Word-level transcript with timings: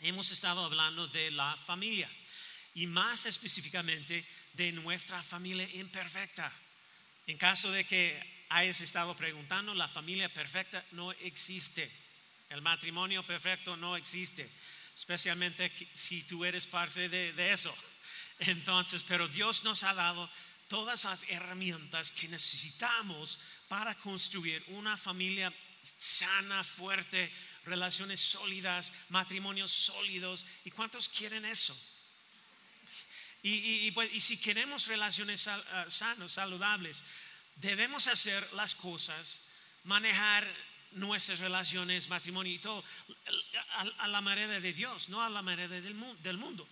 hemos 0.00 0.30
estado 0.30 0.64
hablando 0.64 1.06
de 1.08 1.30
la 1.30 1.56
familia 1.56 2.10
y 2.74 2.86
más 2.86 3.26
específicamente 3.26 4.24
de 4.52 4.72
nuestra 4.72 5.22
familia 5.22 5.68
imperfecta. 5.74 6.52
En 7.26 7.38
caso 7.38 7.70
de 7.70 7.84
que 7.84 8.44
hayas 8.48 8.80
estado 8.80 9.16
preguntando, 9.16 9.74
la 9.74 9.88
familia 9.88 10.32
perfecta 10.32 10.84
no 10.92 11.12
existe. 11.12 11.90
El 12.48 12.62
matrimonio 12.62 13.24
perfecto 13.26 13.76
no 13.76 13.96
existe, 13.96 14.48
especialmente 14.94 15.72
si 15.92 16.22
tú 16.24 16.44
eres 16.44 16.66
parte 16.66 17.08
de, 17.08 17.32
de 17.32 17.52
eso. 17.52 17.74
Entonces, 18.38 19.02
pero 19.02 19.26
Dios 19.26 19.64
nos 19.64 19.82
ha 19.82 19.94
dado 19.94 20.30
todas 20.68 21.04
las 21.04 21.24
herramientas 21.28 22.10
que 22.10 22.28
necesitamos 22.28 23.40
para 23.68 23.94
construir 23.96 24.62
una 24.68 24.96
familia 24.96 25.52
sana, 25.98 26.62
fuerte, 26.64 27.30
relaciones 27.66 28.20
sólidas, 28.20 28.92
matrimonios 29.10 29.70
sólidos. 29.70 30.46
¿Y 30.64 30.70
cuántos 30.70 31.08
quieren 31.08 31.44
eso? 31.44 31.76
Y, 33.42 33.92
pues, 33.92 34.10
si 34.24 34.40
queremos 34.40 34.88
relaciones 34.88 35.46
ah, 35.46 35.84
sanos, 35.88 36.32
saludables, 36.32 37.04
debemos 37.56 38.08
hacer 38.08 38.52
las 38.54 38.74
cosas, 38.74 39.42
manejar 39.84 40.44
nuestras 40.92 41.38
relaciones, 41.38 42.08
matrimonio 42.08 42.52
y 42.52 42.58
todo, 42.58 42.82
a, 43.98 44.08
la 44.08 44.20
manera 44.20 44.58
de 44.58 44.72
Dios, 44.72 45.08
no 45.10 45.22
a 45.22 45.30
la 45.30 45.42
manera 45.42 45.68
del, 45.80 45.94
del 46.22 46.38
mundo. 46.38 46.68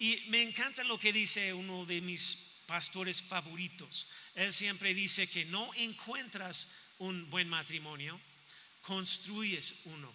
Y 0.00 0.24
me 0.28 0.42
encanta 0.42 0.82
lo 0.82 0.98
que 0.98 1.12
dice 1.12 1.52
uno 1.52 1.84
de 1.84 2.00
mis 2.00 2.62
pastores 2.66 3.22
favoritos. 3.22 4.08
Él 4.34 4.52
siempre 4.52 4.94
dice 4.94 5.28
que 5.28 5.44
no 5.44 5.72
encuentras 5.74 6.74
un 6.98 7.30
buen 7.30 7.48
matrimonio, 7.48 8.20
construyes 8.82 9.82
uno. 9.84 10.12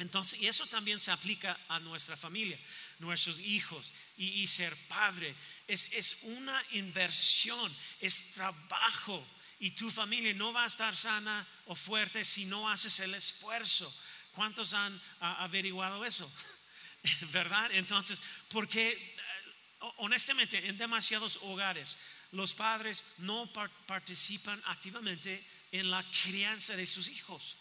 Entonces, 0.00 0.40
y 0.40 0.46
eso 0.46 0.66
también 0.66 0.98
se 0.98 1.12
aplica 1.12 1.60
a 1.68 1.78
nuestra 1.78 2.16
familia, 2.16 2.58
nuestros 2.98 3.38
hijos 3.38 3.92
y, 4.16 4.46
ser 4.46 4.74
padre. 4.88 5.34
Es, 5.68 5.92
es, 5.92 6.20
una 6.22 6.62
inversión, 6.72 7.74
es 8.00 8.32
trabajo. 8.32 9.24
Y 9.58 9.72
tu 9.72 9.90
familia 9.90 10.32
no 10.32 10.54
va 10.54 10.64
a 10.64 10.68
estar 10.68 10.96
sana 10.96 11.46
o 11.66 11.74
fuerte 11.74 12.24
si 12.24 12.46
no 12.46 12.68
haces 12.70 12.98
el 13.00 13.14
esfuerzo. 13.14 13.94
¿Cuántos 14.32 14.72
han 14.72 14.98
averiguado 15.20 16.02
eso? 16.06 16.30
¿Verdad? 17.30 17.70
Entonces, 17.72 18.22
porque 18.48 18.92
eh, 18.92 19.16
honestamente 19.98 20.66
en 20.66 20.78
demasiados 20.78 21.38
hogares 21.42 21.98
los 22.32 22.54
padres 22.54 23.04
no 23.18 23.52
participan 23.86 24.62
activamente 24.66 25.44
en 25.72 25.90
la 25.90 26.08
crianza 26.22 26.74
de 26.74 26.86
sus 26.86 27.10
hijos. 27.10 27.56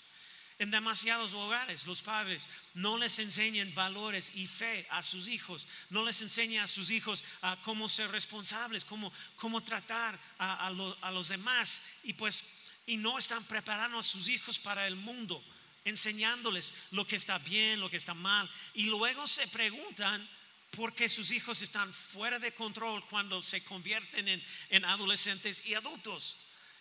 En 0.60 0.72
demasiados 0.72 1.34
hogares 1.34 1.88
los 1.88 2.02
padres 2.02 2.50
no 2.74 2.98
les 2.98 3.18
enseñan 3.20 3.74
valores 3.74 4.34
y 4.36 4.46
fe 4.46 4.86
a 4.90 5.02
sus 5.02 5.30
hijos, 5.30 5.66
no 5.90 6.04
les 6.04 6.22
enseñan 6.22 6.66
a 6.66 6.68
sus 6.68 6.92
hijos 6.92 7.24
a 7.42 7.56
cómo 7.62 7.88
ser 7.88 8.12
responsables, 8.12 8.84
cómo, 8.84 9.14
cómo 9.38 9.64
tratar 9.64 10.20
a, 10.38 10.68
a, 10.68 11.12
los 11.12 11.30
demás 11.30 11.82
y 12.04 12.12
pues 12.12 12.66
y 12.86 12.98
no 12.98 13.18
están 13.18 13.42
preparando 13.46 14.00
a 14.00 14.04
sus 14.04 14.28
hijos 14.28 14.60
para 14.60 14.86
el 14.86 14.98
mundo, 14.98 15.42
enseñándoles 15.86 16.74
lo 16.92 17.08
que 17.08 17.16
está 17.16 17.38
bien, 17.38 17.80
lo 17.80 17.90
que 17.90 17.96
está 17.96 18.14
mal 18.14 18.52
y 18.74 18.84
luego 18.88 19.28
se 19.28 19.48
preguntan 19.48 20.30
por 20.72 20.94
qué 20.94 21.08
sus 21.08 21.32
hijos 21.32 21.62
están 21.62 21.94
fuera 21.94 22.38
de 22.38 22.54
control 22.54 23.08
cuando 23.08 23.42
se 23.42 23.64
convierten 23.64 24.28
en, 24.28 24.44
en 24.72 24.84
adolescentes 24.84 25.66
y 25.66 25.76
adultos. 25.76 26.38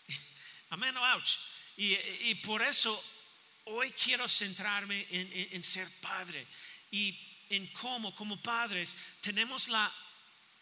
Amén, 0.70 0.96
ouch. 0.96 1.36
Y, 1.76 1.94
y 1.94 2.34
por 2.42 2.60
eso 2.60 3.00
hoy 3.68 3.92
quiero 3.92 4.28
centrarme 4.28 5.06
en, 5.10 5.62
ser 5.62 5.88
padre 6.00 6.46
y 6.90 7.18
en 7.50 7.66
cómo 7.68 8.14
como 8.14 8.40
padres 8.42 8.96
tenemos, 9.20 9.68
la, 9.68 9.92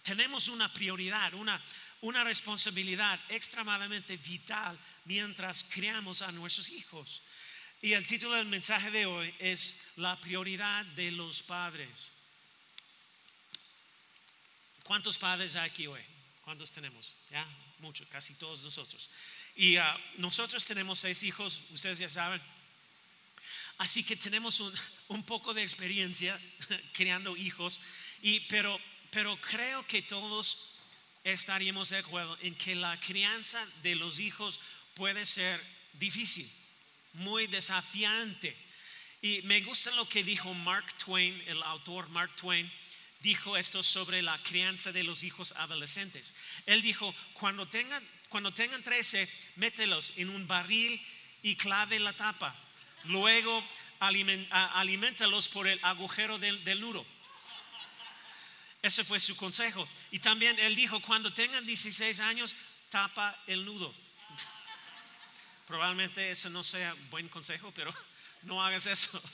tenemos 0.02 0.48
una 0.48 0.72
prioridad, 0.72 1.34
una, 1.34 1.62
una 2.02 2.24
responsabilidad 2.24 3.20
extremadamente 3.28 4.16
vital 4.16 4.78
mientras 5.04 5.64
criamos 5.64 6.22
a 6.22 6.32
nuestros 6.32 6.70
hijos. 6.70 7.22
Y 7.82 7.92
el 7.92 8.06
título 8.06 8.34
del 8.34 8.46
mensaje 8.46 8.90
de 8.90 9.06
hoy 9.06 9.34
es 9.38 9.92
La 9.96 10.18
prioridad 10.20 10.84
de 10.86 11.10
los 11.10 11.42
padres. 11.42 12.12
¿Cuántos 14.82 15.18
padres 15.18 15.56
hay 15.56 15.68
aquí 15.68 15.86
hoy? 15.86 16.00
¿Cuántos 16.42 16.70
tenemos? 16.70 17.14
Ya, 17.30 17.46
muchos, 17.80 18.06
casi 18.08 18.34
todos 18.34 18.62
nosotros. 18.62 19.10
Y 19.56 19.76
ah, 19.76 19.98
nosotros 20.16 20.64
tenemos 20.64 20.98
seis 20.98 21.22
hijos, 21.22 21.60
ustedes 21.70 21.98
ya 21.98 22.08
saben, 22.08 22.40
Así 23.78 24.02
que 24.04 24.16
tenemos 24.16 24.60
un, 25.08 25.22
poco 25.24 25.52
de 25.52 25.62
experiencia 25.62 26.38
creando 26.92 27.36
hijos, 27.36 27.80
y, 28.22 28.40
pero, 28.40 28.80
pero 29.10 29.38
creo 29.40 29.86
que 29.86 30.02
todos 30.02 30.78
estaríamos 31.24 31.90
de 31.90 31.98
acuerdo 31.98 32.38
en 32.40 32.54
que 32.54 32.74
la 32.74 32.98
crianza 33.00 33.64
de 33.82 33.94
los 33.94 34.18
hijos 34.18 34.60
puede 34.94 35.26
ser 35.26 35.60
difícil, 35.94 36.50
muy 37.14 37.46
desafiante. 37.48 38.56
Y 39.20 39.42
me 39.42 39.60
gusta 39.60 39.90
lo 39.92 40.08
que 40.08 40.24
dijo 40.24 40.54
Mark 40.54 40.86
Twain, 40.96 41.42
el 41.46 41.62
autor 41.62 42.08
Mark 42.08 42.34
Twain, 42.36 42.70
dijo 43.20 43.56
esto 43.58 43.82
sobre 43.82 44.22
la 44.22 44.42
crianza 44.42 44.90
de 44.92 45.02
los 45.02 45.22
hijos 45.22 45.52
adolescentes. 45.56 46.34
Él 46.64 46.80
dijo, 46.80 47.14
cuando 47.34 47.68
tengan, 47.68 48.02
cuando 48.30 48.54
tengan 48.54 48.82
13, 48.82 49.28
mételos 49.56 50.14
en 50.16 50.30
un 50.30 50.46
barril 50.46 51.04
y 51.42 51.56
clave 51.56 51.98
la 51.98 52.14
tapa 52.14 52.62
Luego 53.08 53.64
alimentalos 54.00 55.48
por 55.48 55.66
el 55.66 55.78
agujero 55.82 56.38
del, 56.38 56.62
del 56.64 56.80
nudo. 56.80 57.04
Ese 58.82 59.04
fue 59.04 59.18
su 59.18 59.36
consejo. 59.36 59.88
Y 60.10 60.20
también 60.20 60.58
él 60.58 60.76
dijo, 60.76 61.00
cuando 61.00 61.32
tengan 61.32 61.66
16 61.66 62.20
años, 62.20 62.54
tapa 62.88 63.36
el 63.46 63.64
nudo. 63.64 63.92
Probablemente 65.66 66.30
ese 66.30 66.50
no 66.50 66.62
sea 66.62 66.94
buen 67.10 67.28
consejo, 67.28 67.72
pero 67.74 67.92
no 68.42 68.64
hagas 68.64 68.86
eso. 68.86 69.20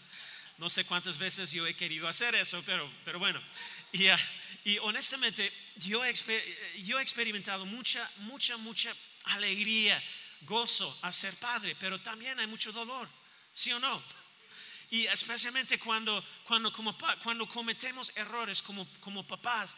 No 0.58 0.68
sé 0.68 0.84
cuántas 0.84 1.18
veces 1.18 1.50
yo 1.50 1.66
he 1.66 1.74
querido 1.74 2.06
hacer 2.06 2.34
eso, 2.34 2.62
pero, 2.64 2.88
pero 3.04 3.18
bueno. 3.18 3.42
Y, 3.90 4.06
ah, 4.08 4.18
y 4.64 4.78
honestamente, 4.78 5.52
yo 5.76 6.04
he, 6.04 6.14
yo 6.84 7.00
he 7.00 7.02
experimentado 7.02 7.64
mucha, 7.64 8.08
mucha, 8.18 8.56
mucha 8.58 8.94
alegría, 9.24 10.00
gozo 10.42 10.96
a 11.02 11.10
ser 11.10 11.34
padre, 11.36 11.74
pero 11.80 12.00
también 12.00 12.38
hay 12.38 12.46
mucho 12.46 12.70
dolor. 12.70 13.08
¿Sí 13.52 13.72
o 13.72 13.78
no? 13.78 14.02
Y 14.90 15.06
especialmente 15.06 15.78
cuando, 15.78 16.22
cuando, 16.44 16.72
cuando 17.22 17.48
cometemos 17.48 18.12
errores 18.14 18.60
como, 18.62 18.86
como 19.00 19.26
papás 19.26 19.76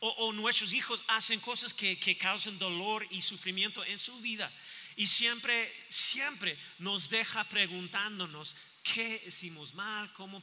o, 0.00 0.32
nuestros 0.32 0.72
hijos 0.72 1.02
hacen 1.08 1.40
cosas 1.40 1.74
que, 1.74 1.98
que 1.98 2.16
causan 2.16 2.58
dolor 2.58 3.06
y 3.10 3.20
sufrimiento 3.20 3.84
en 3.84 3.98
su 3.98 4.18
vida. 4.20 4.50
Y 4.96 5.06
siempre, 5.06 5.72
siempre 5.88 6.58
nos 6.78 7.08
deja 7.08 7.44
preguntándonos 7.44 8.56
qué 8.82 9.22
hicimos 9.26 9.74
mal 9.74 10.12
como, 10.14 10.42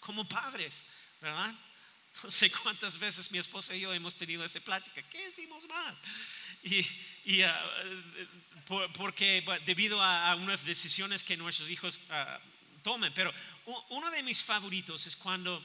como 0.00 0.28
padres, 0.28 0.84
¿verdad? 1.20 1.54
No 2.22 2.30
sé 2.30 2.50
cuántas 2.50 2.98
veces 2.98 3.30
mi 3.30 3.38
esposa 3.38 3.74
y 3.74 3.80
yo 3.80 3.92
hemos 3.94 4.14
tenido 4.14 4.44
esa 4.44 4.60
plática. 4.60 5.02
¿Qué 5.02 5.28
hicimos 5.28 5.66
mal? 5.68 5.98
Y, 6.62 6.86
y 7.24 7.42
ah, 7.42 7.58
porque 8.94 9.42
debido 9.64 10.02
a, 10.02 10.34
unas 10.36 10.64
decisiones 10.64 11.24
que 11.24 11.36
nuestros 11.36 11.70
hijos 11.70 12.00
ah, 12.10 12.40
tomen. 12.82 13.12
Pero 13.14 13.32
uno 13.90 14.10
de 14.10 14.22
mis 14.22 14.42
favoritos 14.42 15.06
es 15.06 15.16
cuando, 15.16 15.62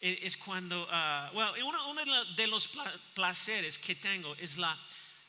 e, 0.00 0.20
es 0.22 0.36
cuando, 0.36 0.84
uh, 0.84 1.64
uno, 1.64 1.88
uno, 1.88 2.24
de 2.34 2.46
los 2.46 2.68
placeres 3.14 3.78
que 3.78 3.94
tengo 3.94 4.34
es 4.36 4.58
la, 4.58 4.76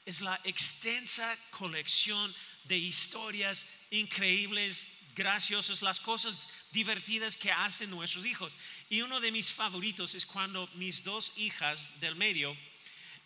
es 0.06 0.22
la 0.22 0.40
extensa 0.44 1.38
colección 1.52 2.34
de 2.66 2.78
historias 2.78 3.66
increíbles, 3.92 4.90
graciosas, 5.16 5.82
las 5.82 6.00
cosas 6.00 6.50
divertidas 6.72 7.38
que 7.38 7.52
hacen 7.52 7.90
nuestros 7.90 8.26
hijos. 8.26 8.58
Y 8.90 9.02
uno 9.02 9.20
de 9.20 9.32
mis 9.32 9.52
favoritos 9.52 10.16
es 10.16 10.26
cuando 10.26 10.68
mis 10.76 11.04
dos 11.04 11.34
hijas 11.38 12.00
del 12.00 12.16
medio 12.16 12.56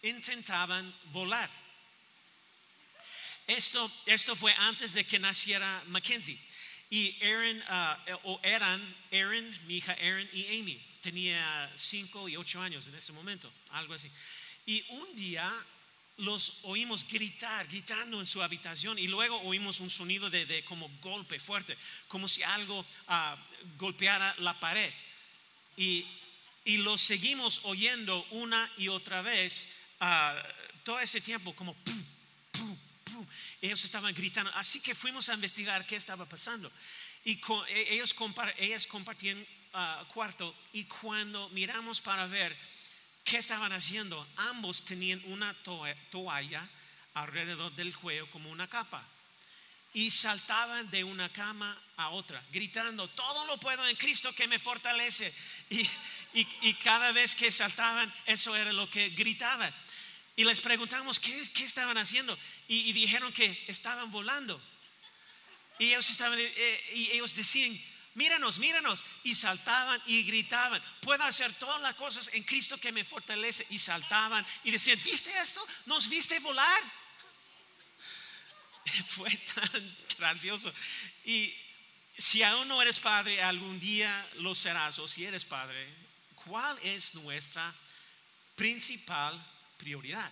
intentaban 0.01 0.93
volar. 1.11 1.49
Esto, 3.47 3.91
esto 4.05 4.35
fue 4.35 4.53
antes 4.53 4.93
de 4.93 5.03
que 5.03 5.19
naciera 5.19 5.83
Mackenzie. 5.87 6.39
Y 6.89 7.15
Aaron, 7.23 7.57
uh, 7.57 8.31
o 8.31 8.39
eran 8.43 8.81
Aaron, 9.11 9.67
mi 9.67 9.77
hija 9.77 9.93
Aaron 9.93 10.27
y 10.33 10.59
Amy. 10.59 10.81
tenía 11.01 11.71
cinco 11.75 12.29
y 12.29 12.37
ocho 12.37 12.61
años 12.61 12.87
en 12.87 12.95
ese 12.95 13.13
momento, 13.13 13.51
algo 13.69 13.93
así. 13.93 14.11
Y 14.65 14.83
un 14.89 15.15
día 15.15 15.51
los 16.17 16.59
oímos 16.63 17.07
gritar, 17.07 17.67
gritando 17.67 18.19
en 18.19 18.25
su 18.25 18.41
habitación 18.43 18.99
y 18.99 19.07
luego 19.07 19.41
oímos 19.41 19.79
un 19.79 19.89
sonido 19.89 20.29
de, 20.29 20.63
como 20.65 20.89
golpe 20.99 21.39
fuerte, 21.39 21.77
como 22.07 22.27
si 22.27 22.43
algo 22.43 22.85
ah, 23.07 23.37
golpeara 23.77 24.35
la 24.39 24.59
pared. 24.59 24.93
Y, 25.81 26.05
y 26.63 26.77
los 26.77 27.01
seguimos 27.01 27.61
oyendo 27.63 28.23
una 28.29 28.71
y 28.77 28.87
otra 28.87 29.23
vez 29.23 29.95
ah, 29.99 30.39
todo 30.83 30.99
ese 30.99 31.21
tiempo, 31.21 31.55
como 31.55 31.75
ellos 33.61 33.83
estaban 33.83 34.13
gritando. 34.13 34.51
Así 34.53 34.79
que 34.79 34.93
fuimos 34.93 35.29
a 35.29 35.33
investigar 35.33 35.87
qué 35.87 35.95
estaba 35.95 36.25
pasando. 36.25 36.71
Y 37.25 37.39
e, 37.67 37.95
ellos 37.95 38.15
ellas 38.57 38.85
compartían 38.85 39.39
uh, 39.73 40.05
cuarto 40.13 40.55
y 40.73 40.85
cuando 40.85 41.49
miramos 41.49 41.99
para 41.99 42.27
ver 42.27 42.55
qué 43.23 43.37
estaban 43.37 43.71
haciendo, 43.71 44.27
ambos 44.35 44.83
tenían 44.83 45.19
una 45.25 45.55
toalla 46.11 46.67
alrededor 47.15 47.73
del 47.73 47.97
cuello 47.97 48.29
como 48.29 48.51
una 48.51 48.67
capa. 48.67 49.03
Y 49.93 50.09
saltaban 50.09 50.89
de 50.89 51.03
una 51.03 51.31
cama 51.33 51.77
a 51.97 52.09
otra, 52.11 52.41
gritando, 52.51 53.09
todo 53.09 53.45
lo 53.45 53.59
puedo 53.59 53.85
en 53.87 53.97
Cristo 53.97 54.33
que 54.33 54.47
me 54.47 54.57
fortalece. 54.57 55.33
Y, 56.33 56.47
y, 56.61 56.73
cada 56.75 57.13
vez 57.13 57.33
que 57.33 57.49
saltaban, 57.49 58.13
eso 58.25 58.55
era 58.55 58.73
lo 58.73 58.89
que 58.89 59.09
gritaban. 59.09 59.73
Y 60.35 60.43
les 60.43 60.59
preguntamos 60.59 61.19
qué, 61.19 61.33
qué 61.53 61.63
estaban 61.63 61.97
haciendo. 61.97 62.37
Y, 62.67 62.89
y, 62.89 62.93
dijeron 62.93 63.31
que 63.31 63.63
estaban 63.67 64.11
volando. 64.11 64.61
Y 65.79 65.87
ellos, 65.87 66.09
estaban, 66.09 66.37
eh, 66.39 66.91
y 66.93 67.11
ellos 67.11 67.33
decían, 67.35 67.79
míranos, 68.15 68.59
míranos. 68.59 69.01
Y 69.23 69.33
saltaban 69.33 70.01
y 70.05 70.23
gritaban, 70.23 70.83
puedo 71.01 71.23
hacer 71.23 71.53
todas 71.53 71.81
las 71.81 71.95
cosas 71.95 72.29
en 72.33 72.43
Cristo 72.43 72.77
que 72.77 72.91
me 72.91 73.05
fortalece. 73.05 73.65
Y 73.69 73.79
saltaban 73.79 74.45
y 74.65 74.71
decían, 74.71 74.99
¿viste 75.05 75.31
esto? 75.39 75.65
¿Nos 75.85 76.09
viste 76.09 76.37
volar? 76.39 76.81
Fue 79.07 79.31
tan 79.55 79.97
gracioso. 80.17 80.73
Y 81.23 81.53
si 82.17 82.43
aún 82.43 82.67
no 82.67 82.81
eres 82.81 82.99
padre, 82.99 83.41
algún 83.41 83.79
día 83.79 84.29
lo 84.35 84.53
serás. 84.53 84.99
O 84.99 85.07
si 85.07 85.25
eres 85.25 85.45
padre, 85.45 85.87
¿cuál 86.45 86.77
es 86.83 87.15
nuestra 87.15 87.73
principal 88.55 89.43
prioridad? 89.77 90.31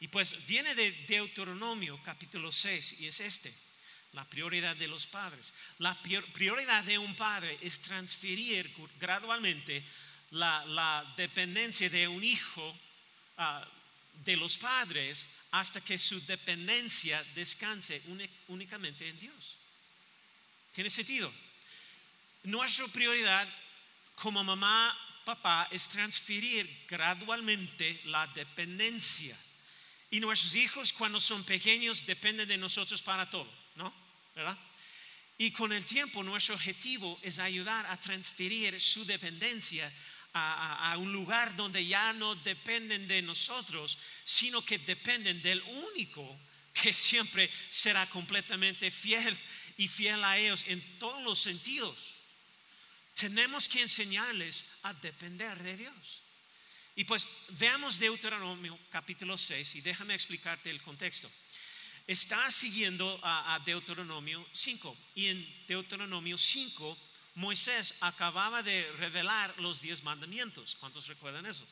Y 0.00 0.08
pues 0.08 0.46
viene 0.46 0.74
de 0.74 0.90
Deuteronomio 1.06 2.00
capítulo 2.02 2.50
6 2.50 3.00
y 3.00 3.06
es 3.06 3.20
este 3.20 3.54
la 4.12 4.24
prioridad 4.24 4.76
de 4.76 4.88
los 4.88 5.06
padres. 5.06 5.54
La 5.78 5.98
prioridad 6.02 6.84
de 6.84 6.98
un 6.98 7.14
padre 7.14 7.58
es 7.62 7.80
transferir 7.80 8.74
gradualmente 9.00 9.84
la, 10.30 11.14
dependencia 11.16 11.88
de 11.88 12.08
un 12.08 12.22
hijo 12.22 12.76
ah, 13.38 13.66
de 14.24 14.36
los 14.36 14.58
padres 14.58 15.38
hasta 15.50 15.80
que 15.80 15.96
su 15.96 16.24
dependencia 16.26 17.22
descanse 17.34 18.02
únicamente 18.48 19.08
en 19.08 19.18
Dios. 19.18 19.56
¿Tiene 20.74 20.90
sentido? 20.90 21.32
Nuestra 22.44 22.86
prioridad 22.88 23.48
como 24.14 24.42
mamá, 24.42 24.96
papá, 25.24 25.68
es 25.70 25.88
transferir 25.88 26.86
gradualmente 26.88 28.00
la 28.04 28.26
dependencia. 28.28 29.36
Y 30.10 30.20
nuestros 30.20 30.54
hijos 30.54 30.92
cuando 30.92 31.20
son 31.20 31.44
pequeños 31.44 32.04
dependen 32.06 32.48
de 32.48 32.58
nosotros 32.58 33.02
para 33.02 33.28
todo, 33.28 33.50
¿no? 33.76 33.92
¿verdad? 34.34 34.58
Y 35.38 35.50
con 35.50 35.72
el 35.72 35.84
tiempo 35.84 36.22
nuestro 36.22 36.54
objetivo 36.54 37.18
es 37.22 37.38
ayudar 37.38 37.86
a 37.86 37.98
transferir 37.98 38.80
su 38.80 39.04
dependencia 39.04 39.92
a, 40.34 40.96
un 40.98 41.12
lugar 41.12 41.54
donde 41.56 41.84
ya 41.84 42.12
no 42.14 42.34
dependen 42.36 43.06
de 43.06 43.20
nosotros, 43.20 43.98
sino 44.24 44.64
que 44.64 44.78
dependen 44.78 45.42
del 45.42 45.60
único 45.62 46.38
que 46.72 46.92
siempre 46.92 47.50
será 47.68 48.08
completamente 48.08 48.90
fiel 48.90 49.38
y 49.76 49.88
fiel 49.88 50.22
a 50.24 50.38
ellos 50.38 50.64
en 50.68 50.80
todos 50.98 51.22
los 51.22 51.38
sentidos. 51.38 52.16
Tenemos 53.14 53.68
que 53.68 53.82
enseñarles 53.82 54.64
a 54.82 54.94
depender 54.94 55.62
de 55.62 55.76
Dios. 55.76 56.22
Y 56.94 57.04
pues 57.04 57.26
veamos 57.50 57.98
Deuteronomio 57.98 58.78
capítulo 58.90 59.38
6 59.38 59.76
y 59.76 59.80
déjame 59.80 60.14
explicarte 60.14 60.70
el 60.70 60.82
contexto 60.82 61.30
está 62.06 62.50
siguiendo 62.50 63.20
a, 63.22 63.58
Deuteronomio 63.64 64.44
5. 64.52 64.96
Y 65.14 65.26
en 65.26 65.66
Deuteronomio 65.66 66.36
5, 66.36 66.98
Moisés 67.36 67.94
acababa 68.00 68.62
de 68.62 68.90
revelar 68.98 69.54
los 69.58 69.80
diez 69.80 70.02
mandamientos. 70.02 70.76
¿Cuántos 70.80 71.06
recuerdan 71.06 71.46
eso? 71.46 71.66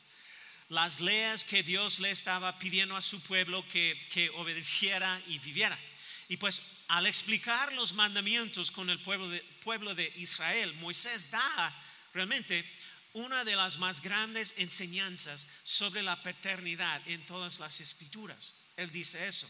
Las 0.69 1.01
leyes 1.01 1.43
que 1.43 1.63
Dios 1.63 1.99
le 1.99 2.11
estaba 2.11 2.57
pidiendo 2.57 2.95
a 2.95 3.01
su 3.01 3.19
pueblo 3.21 3.67
que, 3.67 4.07
que 4.09 4.29
obedeciera 4.31 5.21
y 5.27 5.37
viviera. 5.39 5.77
Y 6.31 6.37
pues 6.37 6.61
al 6.87 7.07
explicar 7.07 7.73
los 7.73 7.91
mandamientos 7.91 8.71
con 8.71 8.89
el 8.89 9.01
pueblo 9.01 9.27
de, 9.27 9.41
pueblo 9.65 9.93
de 9.93 10.13
Israel, 10.15 10.73
Moisés 10.75 11.29
da 11.29 11.75
realmente 12.13 12.63
una 13.11 13.43
de 13.43 13.53
las 13.53 13.77
más 13.77 14.01
grandes 14.01 14.53
enseñanzas 14.55 15.45
sobre 15.65 16.01
la 16.01 16.23
paternidad 16.23 17.05
en 17.05 17.25
todas 17.25 17.59
las 17.59 17.81
escrituras. 17.81 18.55
Él 18.77 18.89
dice 18.93 19.27
eso. 19.27 19.45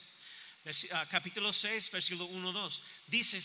Ah, 0.93 1.05
capítulo 1.07 1.53
6, 1.53 1.91
versículo 1.91 2.25
1, 2.25 2.51
2. 2.51 2.83
Dice, 3.05 3.39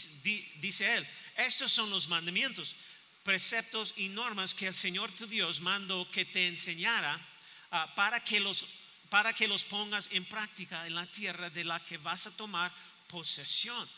dice 0.58 0.96
él, 0.96 1.06
estos 1.36 1.70
son 1.70 1.90
los 1.90 2.08
mandamientos, 2.08 2.74
preceptos 3.22 3.92
y 3.98 4.08
normas 4.08 4.54
que 4.54 4.68
el 4.68 4.74
Señor 4.74 5.12
tu 5.12 5.26
Dios 5.26 5.60
mandó 5.60 6.10
que 6.10 6.24
te 6.24 6.48
enseñara 6.48 7.20
ah, 7.70 7.92
para, 7.94 8.18
que 8.24 8.40
los, 8.40 8.64
para 9.10 9.34
que 9.34 9.46
los 9.46 9.66
pongas 9.66 10.08
en 10.12 10.24
práctica 10.24 10.86
en 10.86 10.94
la 10.94 11.04
tierra 11.04 11.50
de 11.50 11.64
la 11.64 11.84
que 11.84 11.98
vas 11.98 12.26
a 12.26 12.34
tomar 12.34 12.72
posesión, 13.08 13.88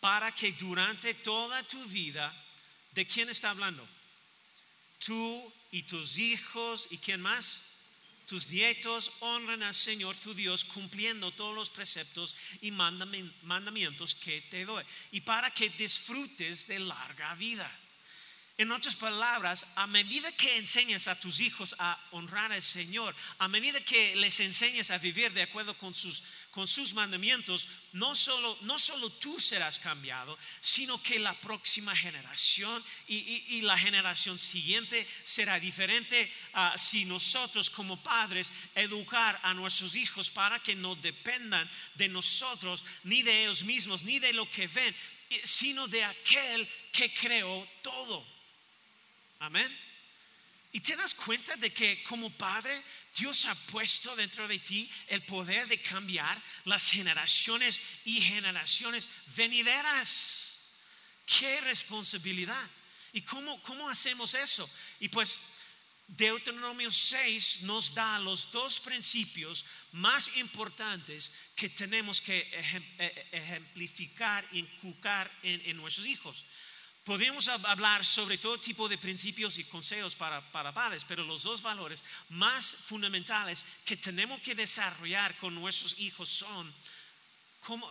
para 0.00 0.34
que 0.34 0.52
durante 0.52 1.14
toda 1.14 1.62
tu 1.62 1.82
vida, 1.86 2.32
¿de 2.92 3.06
quién 3.06 3.28
está 3.28 3.50
hablando? 3.50 3.86
Tú 4.98 5.52
y 5.70 5.82
tus 5.82 6.18
hijos 6.18 6.88
y 6.90 6.98
quién 6.98 7.20
más? 7.20 7.76
tus 8.26 8.50
nietos 8.50 9.12
honran 9.20 9.62
al 9.62 9.74
Señor 9.74 10.16
tu 10.16 10.34
Dios 10.34 10.64
cumpliendo 10.64 11.30
todos 11.30 11.54
los 11.54 11.70
preceptos 11.70 12.34
y 12.60 12.72
mandamientos 12.72 14.14
que 14.14 14.40
te 14.42 14.64
doy. 14.64 14.84
Y 15.12 15.20
para 15.20 15.50
que 15.52 15.70
disfrutes 15.70 16.66
de 16.66 16.80
larga 16.80 17.34
vida. 17.34 17.70
En 18.58 18.72
otras 18.72 18.96
palabras, 18.96 19.66
a 19.76 19.86
medida 19.86 20.32
que 20.32 20.56
enseñas 20.56 21.08
a 21.08 21.20
tus 21.20 21.40
hijos 21.40 21.76
a 21.78 22.00
honrar 22.10 22.52
al 22.52 22.62
Señor, 22.62 23.14
a 23.38 23.48
medida 23.48 23.84
que 23.84 24.16
les 24.16 24.40
enseñas 24.40 24.90
a 24.90 24.98
vivir 24.98 25.30
de 25.32 25.42
acuerdo 25.42 25.76
con 25.76 25.92
sus, 25.92 26.24
con 26.56 26.66
sus 26.66 26.94
mandamientos, 26.94 27.68
no 27.92 28.14
solo, 28.14 28.56
no 28.62 28.78
solo 28.78 29.10
tú 29.10 29.38
serás 29.38 29.78
cambiado, 29.78 30.38
sino 30.62 30.96
que 31.02 31.18
la 31.18 31.38
próxima 31.38 31.94
generación 31.94 32.82
y, 33.06 33.60
la 33.60 33.76
generación 33.76 34.38
siguiente 34.38 35.06
será 35.22 35.60
diferente 35.60 36.32
si 36.76 37.04
nosotros 37.04 37.68
como 37.68 38.02
padres 38.02 38.50
educar 38.74 39.38
a 39.42 39.52
nuestros 39.52 39.96
hijos 39.96 40.30
para 40.30 40.58
que 40.58 40.74
no 40.74 40.94
dependan 40.94 41.70
de 41.94 42.08
nosotros, 42.08 42.86
ni 43.04 43.22
de 43.22 43.42
ellos 43.42 43.62
mismos, 43.62 44.02
ni 44.02 44.18
de 44.18 44.32
lo 44.32 44.50
que 44.50 44.66
ven, 44.66 44.96
sino 45.44 45.86
de 45.88 46.04
aquel 46.04 46.66
que 46.90 47.12
creó 47.12 47.68
todo. 47.82 48.26
Amén. 49.40 49.85
Y 50.76 50.80
te 50.80 50.94
das 50.94 51.14
cuenta 51.14 51.56
de 51.56 51.72
que 51.72 52.02
como 52.02 52.30
padre 52.36 52.84
Dios 53.16 53.46
ha 53.46 53.54
puesto 53.54 54.14
dentro 54.14 54.46
de 54.46 54.58
ti 54.58 54.86
el 55.06 55.24
poder 55.24 55.66
de 55.68 55.80
cambiar 55.80 56.38
las 56.66 56.90
generaciones 56.90 57.80
y 58.04 58.20
generaciones 58.20 59.08
venideras. 59.34 60.76
Qué 61.24 61.62
responsabilidad. 61.62 62.70
¿Y 63.14 63.22
cómo, 63.22 63.62
cómo 63.62 63.88
hacemos 63.88 64.34
eso? 64.34 64.68
Y 65.00 65.08
pues 65.08 65.38
Deuteronomio 66.08 66.90
6 66.90 67.62
nos 67.62 67.94
da 67.94 68.18
los 68.18 68.52
dos 68.52 68.78
principios 68.78 69.64
más 69.92 70.36
importantes 70.36 71.32
que 71.56 71.70
tenemos 71.70 72.20
que 72.20 72.36
e, 72.36 73.28
ejemplificar, 73.32 74.46
inculcar 74.52 75.32
en 75.42 75.74
nuestros 75.78 76.06
hijos. 76.06 76.44
Podemos 77.06 77.46
hablar 77.46 78.04
sobre 78.04 78.36
todo 78.36 78.58
tipo 78.58 78.88
de 78.88 78.98
principios 78.98 79.58
y 79.58 79.64
consejos 79.64 80.16
para, 80.16 80.40
para, 80.50 80.74
padres, 80.74 81.04
pero 81.04 81.22
los 81.22 81.44
dos 81.44 81.62
valores 81.62 82.02
más 82.30 82.82
fundamentales 82.82 83.64
que 83.84 83.96
tenemos 83.96 84.40
que 84.40 84.56
desarrollar 84.56 85.38
con 85.38 85.54
nuestros 85.54 85.96
hijos 86.00 86.28
son 86.28 86.74
cómo, 87.60 87.88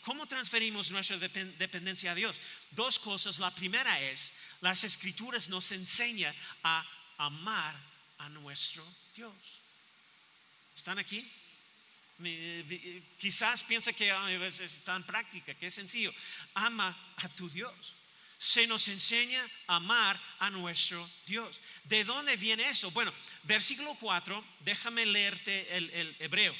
cómo 0.00 0.26
transferimos 0.26 0.90
nuestra 0.90 1.18
dependencia 1.18 2.12
a 2.12 2.14
Dios. 2.14 2.40
Dos 2.70 2.98
cosas. 2.98 3.38
La 3.38 3.54
primera 3.54 4.00
es, 4.00 4.34
las 4.62 4.82
escrituras 4.82 5.50
nos 5.50 5.70
enseñan 5.70 6.34
a 6.62 6.88
amar 7.18 7.76
a 8.16 8.30
nuestro 8.30 8.82
Dios. 9.14 9.60
¿Están 10.74 10.98
aquí? 10.98 11.30
Quizás 13.18 13.62
piensa 13.64 13.92
que 13.92 14.08
es 14.08 14.84
tan 14.84 15.04
práctica, 15.04 15.52
que 15.52 15.66
es 15.66 15.74
sencillo. 15.74 16.14
Ama 16.54 17.14
a 17.16 17.28
tu 17.28 17.50
Dios. 17.50 17.94
Se 18.44 18.66
nos 18.66 18.88
enseña 18.88 19.42
a 19.66 19.76
amar 19.76 20.20
a 20.38 20.50
nuestro 20.50 21.08
Dios. 21.24 21.58
¿De 21.84 22.04
dónde 22.04 22.36
viene 22.36 22.68
eso? 22.68 22.90
Bueno, 22.90 23.10
versículo 23.44 23.96
4, 23.98 24.44
déjame 24.60 25.06
leerte 25.06 25.74
el, 25.74 26.14
hebreo. 26.18 26.54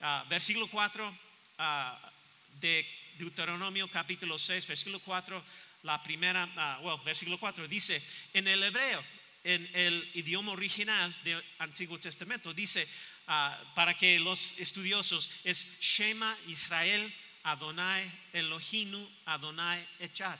Ah, 0.00 0.26
versículo 0.28 0.66
4 0.66 1.16
ah, 1.58 2.12
de 2.58 2.84
Deuteronomio 3.18 3.88
capítulo 3.88 4.36
6, 4.36 4.66
versículo 4.66 4.98
4, 4.98 5.44
la 5.84 6.02
primera, 6.02 6.52
ah, 6.56 6.80
bueno, 6.82 6.98
versículo 7.04 7.38
4 7.38 7.68
dice, 7.68 8.02
en 8.32 8.48
el 8.48 8.64
hebreo, 8.64 9.04
en 9.44 9.70
el 9.74 10.10
idioma 10.14 10.50
original 10.50 11.16
del 11.22 11.40
Antiguo 11.60 12.00
Testamento, 12.00 12.52
dice, 12.52 12.88
para 13.76 13.96
que 13.96 14.18
los 14.18 14.58
estudiosos, 14.58 15.30
es 15.44 15.78
Shema 15.78 16.36
Israel 16.48 17.14
Adonai 17.44 18.10
Elohinu 18.32 19.08
Adonai 19.24 19.86
Echad. 20.00 20.38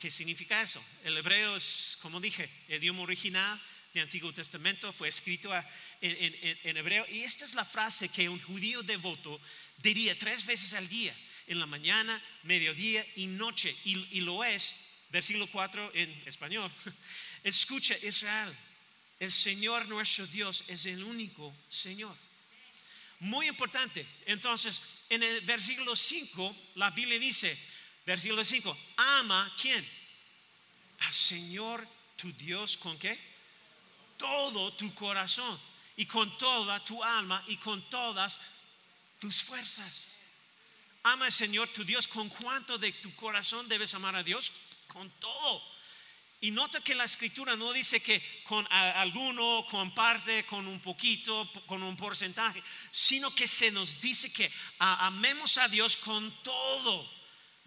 ¿Qué 0.00 0.10
significa 0.10 0.62
eso? 0.62 0.82
El 1.04 1.14
hebreo 1.18 1.56
es, 1.56 1.98
como 2.00 2.20
dije, 2.20 2.48
el 2.68 2.78
idioma 2.78 3.02
original 3.02 3.60
del 3.92 4.04
Antiguo 4.04 4.32
Testamento, 4.32 4.90
fue 4.92 5.08
escrito 5.08 5.52
en, 6.00 6.76
hebreo. 6.78 7.06
Y 7.10 7.22
esta 7.22 7.44
es 7.44 7.52
la 7.52 7.66
frase 7.66 8.08
que 8.08 8.26
un 8.26 8.40
judío 8.40 8.82
devoto 8.82 9.38
diría 9.76 10.18
tres 10.18 10.46
veces 10.46 10.72
al 10.72 10.88
día, 10.88 11.14
en 11.46 11.60
la 11.60 11.66
mañana, 11.66 12.18
mediodía 12.44 13.06
y 13.16 13.26
noche. 13.26 13.76
Y, 13.84 14.22
lo 14.22 14.42
es, 14.42 14.86
versículo 15.10 15.46
4 15.48 15.90
en 15.92 16.10
español. 16.24 16.72
Escucha 17.44 17.94
Israel, 17.98 18.56
el 19.18 19.30
Señor 19.30 19.86
nuestro 19.86 20.26
Dios 20.28 20.64
es 20.68 20.86
el 20.86 21.04
único 21.04 21.54
Señor. 21.68 22.16
Muy 23.18 23.48
importante. 23.48 24.06
Entonces, 24.24 25.04
en 25.10 25.22
el 25.22 25.42
versículo 25.42 25.94
5, 25.94 26.56
la 26.76 26.88
Biblia 26.88 27.18
dice, 27.18 27.54
Versículo 28.10 28.42
5. 28.42 28.76
Ama 28.96 29.54
quién? 29.56 29.88
Al 30.98 31.12
Señor 31.12 31.86
tu 32.16 32.32
Dios 32.32 32.76
con 32.76 32.98
qué? 32.98 33.16
Todo 34.16 34.72
tu 34.72 34.92
corazón 34.94 35.56
y 35.94 36.06
con 36.06 36.36
toda 36.36 36.84
tu 36.84 37.04
alma 37.04 37.40
y 37.46 37.56
con 37.58 37.88
todas 37.88 38.40
tus 39.20 39.44
fuerzas. 39.44 40.16
Ama 41.04 41.26
al 41.26 41.30
Señor 41.30 41.68
tu 41.68 41.84
Dios 41.84 42.08
con 42.08 42.28
cuánto 42.30 42.78
de 42.78 42.90
tu 42.94 43.14
corazón 43.14 43.68
debes 43.68 43.94
amar 43.94 44.16
a 44.16 44.24
Dios? 44.24 44.50
Con 44.88 45.08
todo. 45.20 45.62
Y 46.40 46.50
nota 46.50 46.80
que 46.80 46.96
la 46.96 47.04
escritura 47.04 47.54
no 47.54 47.72
dice 47.72 48.02
que 48.02 48.42
con 48.42 48.66
alguno, 48.72 49.64
con 49.70 49.94
parte, 49.94 50.44
con 50.46 50.66
un 50.66 50.80
poquito, 50.80 51.48
con 51.64 51.80
un 51.84 51.94
porcentaje, 51.94 52.60
sino 52.90 53.32
que 53.32 53.46
se 53.46 53.70
nos 53.70 54.00
dice 54.00 54.32
que 54.32 54.52
amemos 54.80 55.58
a 55.58 55.68
Dios 55.68 55.96
con 55.96 56.28
todo 56.42 57.19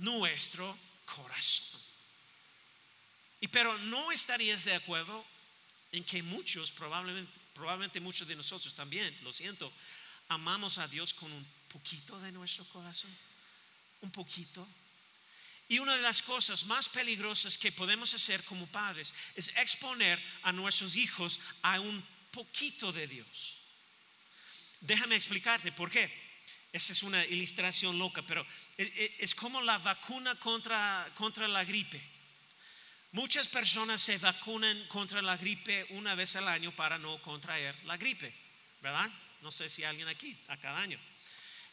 nuestro 0.04 0.78
corazón. 1.06 1.82
Y 3.42 3.48
pero 3.48 3.78
no 3.80 4.12
estarías 4.12 4.64
de 4.66 4.76
acuerdo 4.76 5.26
en 5.92 6.04
que 6.04 6.22
muchos, 6.24 6.72
probablemente, 6.72 7.32
probablemente 7.54 8.00
muchos 8.00 8.28
de 8.28 8.36
nosotros 8.36 8.74
también, 8.74 9.18
lo 9.24 9.32
siento, 9.32 9.72
amamos 10.30 10.78
a 10.78 10.88
Dios 10.88 11.14
con 11.14 11.32
un 11.32 11.46
poquito 11.68 12.20
de 12.20 12.32
nuestro 12.32 12.66
corazón. 12.66 13.12
Un 14.02 14.12
poquito. 14.12 14.68
Y 15.70 15.80
una 15.80 15.96
de 15.96 16.02
las 16.02 16.22
cosas 16.22 16.66
más 16.66 16.90
peligrosas 16.90 17.58
que 17.58 17.72
podemos 17.72 18.14
hacer 18.14 18.44
como 18.44 18.68
padres 18.68 19.14
es 19.36 19.50
exponer 19.56 20.22
a 20.44 20.52
nuestros 20.52 20.96
hijos 20.96 21.40
a 21.62 21.80
un 21.80 22.06
poquito 22.32 22.92
de 22.92 23.08
Dios. 23.08 23.58
Déjame 24.82 25.16
explicarte 25.16 25.72
por 25.72 25.90
qué. 25.90 26.12
Esa 26.74 26.92
es 26.92 27.04
una 27.04 27.24
ilustración 27.28 28.00
loca, 28.00 28.24
pero 28.24 28.44
es 28.78 29.36
como 29.36 29.62
la 29.62 29.78
vacuna 29.78 30.34
contra, 30.40 31.08
contra 31.14 31.48
la 31.48 31.64
gripe. 31.64 32.02
Muchas 33.12 33.48
personas 33.48 34.02
se 34.02 34.18
vacunan 34.18 34.88
contra 34.88 35.22
la 35.22 35.38
gripe 35.38 35.86
una 35.92 36.16
vez 36.16 36.36
al 36.36 36.48
año 36.48 36.72
para 36.72 36.98
no 36.98 37.22
contraer 37.22 37.78
la 37.86 37.96
gripe, 37.96 38.34
¿verdad? 38.82 39.08
No 39.44 39.52
sé 39.52 39.70
si 39.70 39.84
alguien 39.84 40.08
aquí, 40.08 40.36
a 40.48 40.58
cada 40.58 40.80
año. 40.80 41.00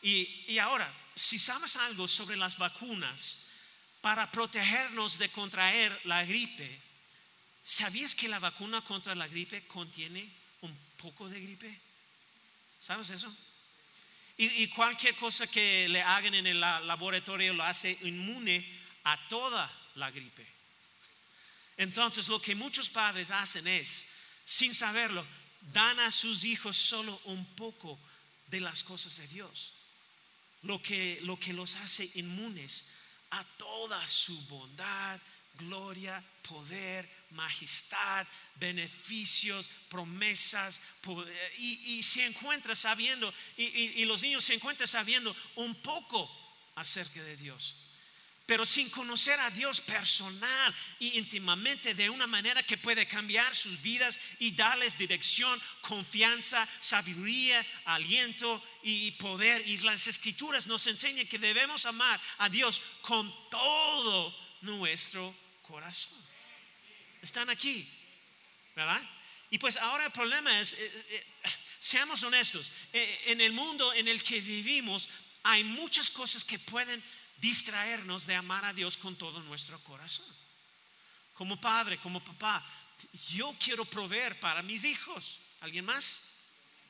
Y, 0.02 0.44
y 0.48 0.58
ahora, 0.58 0.92
si 1.14 1.38
sabes 1.38 1.76
algo 1.76 2.06
sobre 2.06 2.36
las 2.36 2.58
vacunas 2.58 3.46
para 4.02 4.30
protegernos 4.30 5.16
de 5.16 5.30
contraer 5.30 5.98
la 6.04 6.26
gripe, 6.26 6.78
¿sabías 7.62 8.14
que 8.14 8.28
la 8.28 8.38
vacuna 8.38 8.84
contra 8.84 9.14
la 9.14 9.28
gripe 9.28 9.66
contiene 9.66 10.30
un 10.60 10.76
poco 10.98 11.26
de 11.26 11.40
gripe? 11.40 11.80
¿Sabes 12.78 13.08
eso? 13.08 13.34
Y, 14.42 14.68
cualquier 14.68 15.14
cosa 15.16 15.46
que 15.46 15.86
le 15.86 16.00
hagan 16.00 16.34
en 16.34 16.46
el 16.46 16.60
laboratorio 16.60 17.52
lo 17.52 17.62
hace 17.62 17.98
inmune 18.04 18.66
a 19.04 19.28
toda 19.28 19.70
la 19.96 20.10
gripe. 20.10 20.46
Entonces 21.76 22.26
lo 22.26 22.40
que 22.40 22.54
muchos 22.54 22.88
padres 22.88 23.30
hacen 23.30 23.66
es, 23.66 24.06
sin 24.42 24.72
saberlo, 24.72 25.26
dan 25.72 26.00
a 26.00 26.10
sus 26.10 26.44
hijos 26.44 26.74
solo 26.74 27.20
un 27.26 27.44
poco 27.54 28.00
de 28.46 28.60
las 28.60 28.82
cosas 28.82 29.14
de 29.18 29.28
Dios. 29.28 29.74
Lo 30.62 30.80
que, 30.80 31.18
lo 31.20 31.38
que 31.38 31.52
los 31.52 31.76
hace 31.76 32.10
inmunes 32.14 32.94
a 33.32 33.44
toda 33.58 34.08
su 34.08 34.40
bondad, 34.46 35.20
gloria, 35.60 36.22
poder, 36.42 37.08
majestad, 37.30 38.26
beneficios, 38.56 39.70
promesas. 39.88 40.80
Y, 41.58 42.02
se 42.02 42.26
encuentra 42.26 42.74
sabiendo, 42.74 43.32
y, 43.56 44.04
los 44.04 44.22
niños 44.22 44.44
se 44.44 44.54
encuentran 44.54 44.88
sabiendo 44.88 45.34
un 45.56 45.74
poco 45.76 46.30
acerca 46.74 47.22
de 47.22 47.36
Dios 47.36 47.76
pero 48.50 48.64
sin 48.64 48.90
conocer 48.90 49.38
a 49.38 49.48
Dios 49.52 49.80
personal 49.80 50.74
y 50.98 51.16
íntimamente 51.18 51.94
de 51.94 52.10
una 52.10 52.26
manera 52.26 52.64
que 52.64 52.76
puede 52.76 53.06
cambiar 53.06 53.54
sus 53.54 53.80
vidas 53.80 54.18
y 54.40 54.50
darles 54.50 54.98
dirección, 54.98 55.56
confianza, 55.82 56.68
sabiduría, 56.80 57.64
aliento 57.84 58.60
y 58.82 59.12
poder. 59.12 59.62
Y 59.68 59.76
las 59.76 60.08
escrituras 60.08 60.66
nos 60.66 60.84
enseñan 60.88 61.28
que 61.28 61.38
debemos 61.38 61.86
amar 61.86 62.20
a 62.38 62.48
Dios 62.48 62.82
con 63.02 63.32
todo 63.50 64.34
nuestro 64.62 65.32
corazón. 65.70 66.18
Están 67.22 67.48
aquí, 67.48 67.88
¿verdad? 68.74 69.00
Y 69.50 69.58
pues 69.58 69.76
ahora 69.76 70.06
el 70.06 70.12
problema 70.12 70.60
es, 70.60 70.74
eh, 70.74 71.06
eh, 71.10 71.26
seamos 71.78 72.22
honestos, 72.22 72.70
eh, 72.92 73.22
en 73.26 73.40
el 73.40 73.52
mundo 73.52 73.92
en 73.94 74.08
el 74.08 74.22
que 74.22 74.40
vivimos 74.40 75.08
hay 75.42 75.64
muchas 75.64 76.10
cosas 76.10 76.44
que 76.44 76.58
pueden 76.58 77.02
distraernos 77.38 78.26
de 78.26 78.34
amar 78.34 78.64
a 78.64 78.72
Dios 78.72 78.96
con 78.96 79.16
todo 79.16 79.40
nuestro 79.40 79.78
corazón. 79.84 80.26
Como 81.34 81.60
padre, 81.60 81.98
como 81.98 82.22
papá, 82.22 82.64
yo 83.28 83.54
quiero 83.58 83.84
proveer 83.84 84.38
para 84.38 84.62
mis 84.62 84.84
hijos. 84.84 85.40
¿Alguien 85.60 85.84
más? 85.84 86.29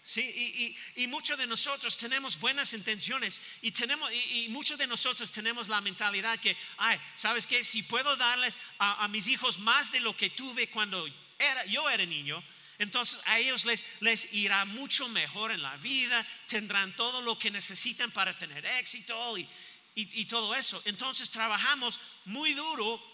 Sí, 0.03 0.77
y, 0.97 1.07
muchos 1.09 1.37
de 1.37 1.47
nosotros 1.47 1.97
tenemos 1.99 2.41
buenas 2.41 2.73
intenciones 2.73 3.39
y, 3.61 3.71
tenemos, 3.71 4.11
y, 4.13 4.49
muchos 4.49 4.79
de 4.79 4.87
nosotros 4.87 5.31
tenemos 5.31 5.69
la 5.69 5.83
mentalidad 5.83 6.39
que, 6.41 6.57
ay, 6.79 6.99
¿sabes 7.15 7.47
qué? 7.47 7.63
Si 7.63 7.83
puedo 7.83 8.17
darles 8.17 8.57
a, 8.79 9.07
mis 9.09 9.27
hijos 9.27 9.59
más 9.59 9.93
de 9.93 10.01
lo 10.01 10.17
que 10.17 10.31
tuve 10.31 10.71
cuando 10.71 11.07
era, 11.39 11.67
yo 11.67 11.89
era 11.91 12.07
niño, 12.07 12.43
entonces 12.79 13.21
a 13.27 13.39
ellos 13.39 13.67
les, 13.67 13.85
les 14.01 14.33
irá 14.33 14.65
mucho 14.65 15.07
mejor 15.11 15.53
en 15.53 15.61
la 15.61 15.77
vida, 15.77 16.27
tendrán 16.47 16.97
todo 16.97 17.21
lo 17.21 17.39
que 17.39 17.51
necesitan 17.51 18.11
para 18.11 18.39
tener 18.39 18.65
éxito 18.65 19.37
y, 19.37 19.47
y 19.95 20.25
todo 20.25 20.55
eso. 20.55 20.81
Entonces 20.87 21.29
trabajamos 21.29 22.01
muy 22.25 22.55
duro 22.55 23.10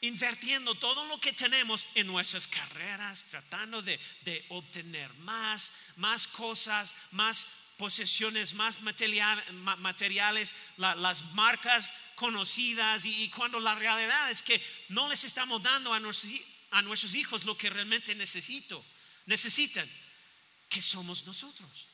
invirtiendo 0.00 0.74
todo 0.76 1.04
lo 1.06 1.18
que 1.18 1.32
tenemos 1.32 1.86
en 1.94 2.06
nuestras 2.06 2.46
carreras, 2.46 3.24
tratando 3.24 3.82
de, 3.82 4.00
obtener 4.48 5.12
más, 5.14 5.72
más 5.96 6.26
cosas, 6.26 6.94
más 7.12 7.46
posesiones, 7.76 8.54
más 8.54 8.80
materiales, 8.80 10.54
las 10.76 11.24
marcas 11.32 11.92
conocidas 12.14 13.04
y, 13.04 13.28
cuando 13.30 13.60
la 13.60 13.74
realidad 13.74 14.30
es 14.30 14.42
que 14.42 14.62
no 14.88 15.08
les 15.08 15.24
estamos 15.24 15.62
dando 15.62 15.92
a 15.92 16.00
nuestros, 16.00 16.32
a 16.70 16.82
nuestros 16.82 17.14
hijos 17.14 17.44
lo 17.44 17.56
que 17.56 17.70
realmente 17.70 18.14
necesito, 18.14 18.84
necesitan, 19.26 19.88
que 20.68 20.80
somos 20.80 21.26
nosotros. 21.26 21.88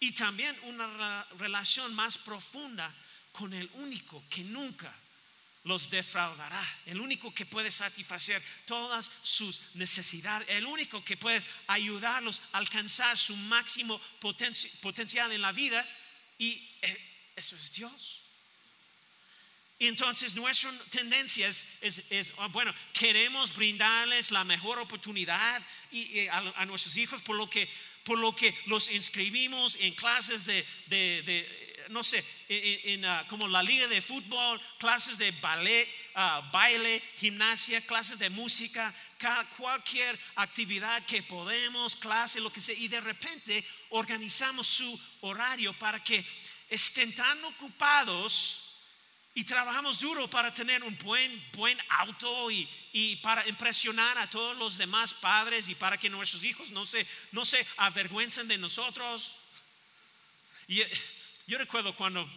Y 0.00 0.12
también 0.12 0.56
una 0.62 1.24
relación 1.38 1.94
más 1.94 2.18
profunda 2.18 2.94
con 3.32 3.52
el 3.52 3.70
único 3.74 4.22
que 4.28 4.44
nunca 4.44 4.94
los 5.64 5.90
defraudará. 5.90 6.62
El 6.86 7.00
único 7.00 7.32
que 7.32 7.46
puede 7.46 7.70
satisfacer 7.70 8.42
todas 8.66 9.10
sus 9.22 9.74
necesidades. 9.74 10.48
El 10.48 10.66
único 10.66 11.04
que 11.04 11.16
puede 11.16 11.42
ayudarlos 11.66 12.40
a 12.52 12.58
alcanzar 12.58 13.16
su 13.18 13.36
máximo 13.36 14.00
potencial 14.20 15.32
en 15.32 15.42
la 15.42 15.52
vida. 15.52 15.86
Y 16.38 16.68
eh, 16.82 17.32
eso 17.36 17.56
es 17.56 17.72
Dios. 17.72 18.22
Y 19.80 19.86
entonces 19.86 20.34
nuestra 20.34 20.72
tendencia 20.90 21.46
es, 21.46 22.32
ah, 22.38 22.48
bueno, 22.48 22.74
queremos 22.92 23.54
brindarles 23.54 24.32
la 24.32 24.42
mejor 24.42 24.80
oportunidad 24.80 25.62
y, 25.92 26.26
a, 26.28 26.64
nuestros 26.66 26.96
hijos 26.96 27.22
por 27.22 27.36
lo 27.36 27.48
que, 27.48 27.68
por 28.02 28.18
lo 28.18 28.34
que 28.34 28.58
los 28.66 28.90
inscribimos 28.90 29.76
en 29.80 29.94
clases 29.94 30.46
de 30.46 31.57
no 31.90 32.02
sé, 32.02 32.24
en, 32.48 33.04
ah, 33.04 33.26
como 33.28 33.48
la 33.48 33.62
liga 33.62 33.86
de 33.88 34.00
fútbol, 34.00 34.60
clases 34.78 35.18
de 35.18 35.30
ballet, 35.32 35.88
ah, 36.14 36.48
baile, 36.52 37.02
gimnasia, 37.18 37.84
clases 37.86 38.18
de 38.18 38.30
música, 38.30 38.94
cualquier 39.56 40.18
actividad 40.36 41.04
que 41.04 41.22
podemos, 41.22 41.96
clase, 41.96 42.40
lo 42.40 42.50
que 42.50 42.60
sea. 42.60 42.74
Y 42.76 42.88
de 42.88 43.00
repente 43.00 43.64
organizamos 43.90 44.66
su 44.66 45.00
horario 45.20 45.76
para 45.78 46.02
que 46.02 46.24
estén 46.68 47.14
tan 47.14 47.44
ocupados 47.44 48.68
y 49.34 49.44
trabajamos 49.44 50.00
duro 50.00 50.28
para 50.28 50.52
tener 50.52 50.82
un 50.82 50.98
buen, 50.98 51.44
buen 51.52 51.78
auto 51.90 52.50
y, 52.50 52.68
y, 52.92 53.16
para 53.16 53.46
impresionar 53.46 54.18
a 54.18 54.28
todos 54.28 54.56
los 54.56 54.76
demás 54.76 55.14
padres 55.14 55.68
y 55.68 55.76
para 55.76 55.96
que 55.96 56.10
nuestros 56.10 56.42
hijos 56.42 56.70
no 56.70 56.84
se, 56.84 57.06
no 57.30 57.44
se 57.44 57.64
avergüencen 57.76 58.48
de 58.48 58.58
nosotros. 58.58 59.36
Y 60.66 60.80
eh, 60.80 60.90
yo 61.48 61.56
recuerdo 61.56 61.94
cuando, 61.96 62.28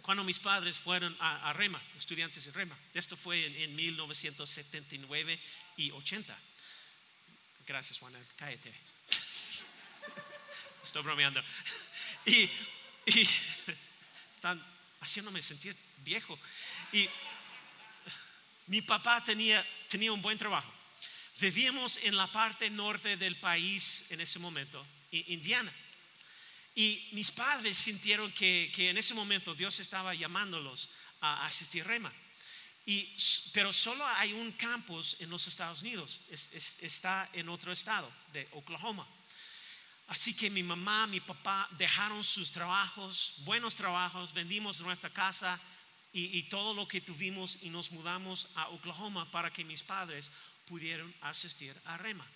cuando 0.00 0.22
mis 0.22 0.38
padres 0.38 0.78
fueron 0.78 1.16
a, 1.18 1.52
Rema, 1.52 1.82
estudiantes 1.96 2.44
de 2.44 2.52
Rema. 2.52 2.78
Esto 2.94 3.16
fue 3.16 3.64
en, 3.64 3.74
1979 3.74 5.40
y 5.78 5.90
80. 5.90 6.38
Gracias, 7.66 7.98
Juana, 7.98 8.20
cállate. 8.36 8.72
Estoy 10.84 11.02
bromeando. 11.02 11.42
Y, 12.24 12.48
y 13.06 13.28
están 14.30 14.64
haciéndome 15.00 15.42
sentir 15.42 15.76
viejo. 16.04 16.38
Y 16.92 17.08
mi 18.68 18.80
papá 18.80 19.24
tenía, 19.24 19.66
tenía 19.88 20.12
un 20.12 20.22
buen 20.22 20.38
trabajo. 20.38 20.72
Vivíamos 21.40 21.98
en 22.04 22.16
la 22.16 22.28
parte 22.28 22.70
norte 22.70 23.16
del 23.16 23.40
país 23.40 24.06
en 24.10 24.20
ese 24.20 24.38
momento, 24.38 24.86
Indiana. 25.10 25.72
Y 26.74 27.08
mis 27.12 27.30
padres 27.30 27.76
sintieron 27.76 28.32
que, 28.32 28.70
en 28.76 28.98
ese 28.98 29.14
momento 29.14 29.54
Dios 29.54 29.78
estaba 29.80 30.14
llamándolos 30.14 30.90
a 31.20 31.46
asistir 31.46 31.86
Rema. 31.86 32.12
Y, 32.86 33.14
pero 33.52 33.72
solo 33.72 34.04
hay 34.16 34.32
un 34.32 34.52
campus 34.52 35.16
en 35.20 35.30
los 35.30 35.46
Estados 35.46 35.82
Unidos, 35.82 36.20
está 36.28 37.30
en 37.32 37.48
otro 37.48 37.72
estado, 37.72 38.10
de 38.32 38.46
Oklahoma. 38.52 39.08
Así 40.08 40.34
que 40.34 40.50
mi 40.50 40.62
mamá, 40.62 41.06
mi 41.06 41.20
papá 41.20 41.68
dejaron 41.78 42.22
sus 42.22 42.50
trabajos, 42.50 43.36
buenos 43.44 43.74
trabajos, 43.74 44.34
vendimos 44.34 44.80
nuestra 44.80 45.10
casa 45.10 45.58
y, 46.12 46.42
todo 46.44 46.74
lo 46.74 46.86
que 46.86 47.00
tuvimos 47.00 47.58
y 47.62 47.70
nos 47.70 47.90
mudamos 47.90 48.48
a 48.54 48.68
Oklahoma 48.68 49.28
para 49.30 49.52
que 49.52 49.64
mis 49.64 49.82
padres 49.82 50.30
pudieran 50.66 51.12
asistir 51.22 51.74
a 51.86 51.96
Rema. 51.96 52.26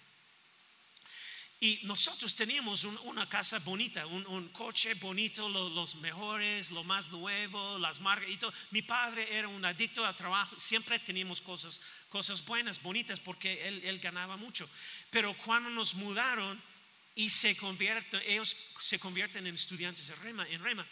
Y 1.61 1.81
nosotros 1.83 2.35
teníamos 2.37 2.85
una 2.85 3.29
casa 3.29 3.59
bonita, 3.59 4.07
un, 4.07 4.49
coche 4.51 4.95
bonito, 4.95 5.49
los 5.49 5.97
mejores, 5.97 6.71
lo 6.71 6.85
más 6.85 7.09
nuevo, 7.09 7.79
las 7.79 8.01
marcas 8.01 8.31
y 8.31 8.37
todo. 8.37 8.53
Mi 8.71 8.83
padre 8.83 9.27
era 9.37 9.49
un 9.49 9.65
adicto 9.65 10.07
al 10.07 10.15
trabajo, 10.15 10.59
siempre 10.59 11.01
teníamos 11.01 11.41
cosas, 11.41 11.81
cosas 12.09 12.45
buenas, 12.45 12.81
bonitas, 12.81 13.19
porque 13.19 13.67
él, 13.67 13.83
él 13.85 13.99
ganaba 13.99 14.37
mucho. 14.37 14.71
Pero 15.11 15.37
cuando 15.37 15.69
nos 15.71 15.95
mudaron, 15.95 16.63
y 17.19 17.31
se 17.31 17.57
convierten, 17.57 18.23
ellos 18.25 18.57
se 18.79 19.01
convierten 19.01 19.45
en 19.45 19.53
estudiantes 19.53 20.09
en 20.09 20.23
Rema, 20.23 20.49
en 20.49 20.63
Rema. 20.63 20.87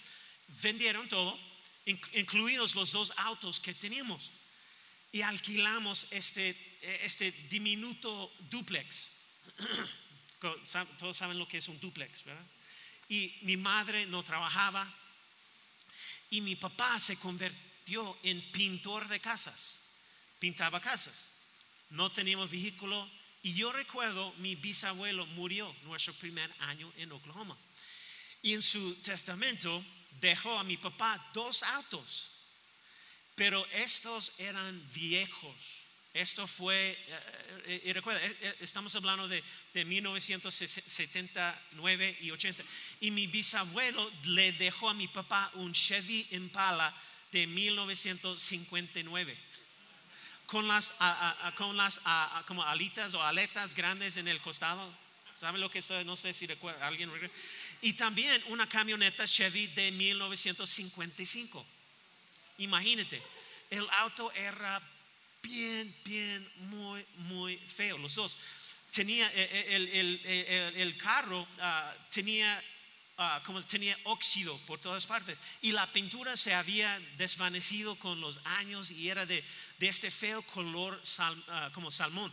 Vendieron 0.60 1.08
todo, 1.08 1.38
incluidos 1.84 2.74
los 2.74 2.90
dos 2.90 3.12
autos 3.16 3.60
que 3.60 3.72
teníamos, 3.74 4.32
y 5.12 5.22
alquilamos 5.22 6.08
este, 6.10 6.56
este 7.04 7.30
diminuto 7.48 8.32
duplex. 8.50 9.12
Todos 10.38 11.16
saben 11.16 11.38
lo 11.38 11.48
que 11.48 11.58
es 11.58 11.68
un 11.68 11.80
duplex, 11.80 12.24
¿verdad? 12.24 12.46
Y 13.08 13.38
mi 13.42 13.56
madre 13.56 14.06
no 14.06 14.22
trabajaba 14.22 14.92
y 16.30 16.40
mi 16.40 16.56
papá 16.56 16.98
se 16.98 17.16
convirtió 17.18 18.18
en 18.22 18.50
pintor 18.50 19.08
de 19.08 19.20
casas, 19.20 19.92
pintaba 20.38 20.80
casas. 20.80 21.32
No 21.90 22.10
teníamos 22.10 22.50
vehículo, 22.50 23.08
y 23.42 23.54
yo 23.54 23.70
recuerdo, 23.70 24.32
mi 24.38 24.56
bisabuelo 24.56 25.24
murió 25.26 25.72
nuestro 25.84 26.12
primer 26.14 26.52
año 26.58 26.92
en 26.96 27.12
Oklahoma. 27.12 27.56
Y 28.42 28.54
en 28.54 28.62
su 28.62 28.96
testamento 29.02 29.84
dejó 30.20 30.58
a 30.58 30.64
mi 30.64 30.76
papá 30.76 31.30
dos 31.32 31.62
autos, 31.62 32.30
pero 33.36 33.64
estos 33.66 34.32
eran 34.38 34.82
viejos. 34.92 35.85
Esto 36.16 36.46
fue, 36.46 36.98
eh, 37.66 37.82
y 37.84 37.92
recuerda, 37.92 38.24
eh, 38.24 38.34
eh, 38.40 38.56
estamos 38.60 38.96
hablando 38.96 39.28
de, 39.28 39.44
de 39.74 39.84
1979 39.84 42.16
y 42.22 42.30
80. 42.30 42.64
Y 43.00 43.10
mi 43.10 43.26
bisabuelo 43.26 44.10
le 44.24 44.52
dejó 44.52 44.88
a 44.88 44.94
mi 44.94 45.08
papá 45.08 45.50
un 45.56 45.74
Chevy 45.74 46.26
Impala 46.30 46.96
de 47.30 47.46
1959 47.46 49.36
con 50.46 50.66
las, 50.66 50.94
con 51.54 51.76
las 51.76 52.00
como 52.46 52.64
alitas 52.64 53.12
o 53.12 53.22
aletas 53.22 53.74
grandes 53.74 54.16
en 54.16 54.28
el 54.28 54.40
costado. 54.40 54.90
¿Saben 55.34 55.60
lo 55.60 55.70
que 55.70 55.80
es? 55.80 55.90
No 56.06 56.16
sé 56.16 56.32
si 56.32 56.46
recuerda 56.46 56.86
alguien. 56.86 57.10
Y 57.82 57.92
también 57.92 58.42
una 58.46 58.66
camioneta 58.66 59.26
Chevy 59.26 59.66
de 59.66 59.90
1955. 59.90 61.66
Imagínate, 62.56 63.22
el 63.68 63.86
auto 63.90 64.32
era 64.32 64.80
bien, 65.48 65.94
bien, 66.04 66.52
muy, 66.56 67.04
muy 67.16 67.56
feo, 67.58 67.98
los 67.98 68.14
dos. 68.14 68.36
Tenía, 68.92 69.26
eh, 69.28 69.48
eh, 69.52 69.66
el, 69.76 69.88
el, 69.88 70.76
el, 70.76 70.96
carro 70.96 71.46
ah, 71.60 71.94
tenía 72.10 72.62
Ah, 73.18 73.40
como 73.46 73.62
tenía 73.62 73.96
óxido 74.04 74.54
por 74.66 74.78
todas 74.78 75.06
partes 75.06 75.40
y 75.62 75.72
la 75.72 75.90
pintura 75.90 76.36
se 76.36 76.52
había 76.52 77.00
desvanecido 77.16 77.96
con 77.96 78.20
los 78.20 78.42
años 78.44 78.90
y 78.90 79.08
era 79.08 79.24
de, 79.24 79.42
de 79.78 79.88
este 79.88 80.10
feo 80.10 80.42
color 80.42 81.00
ah, 81.48 81.70
como 81.72 81.90
salmón. 81.90 82.30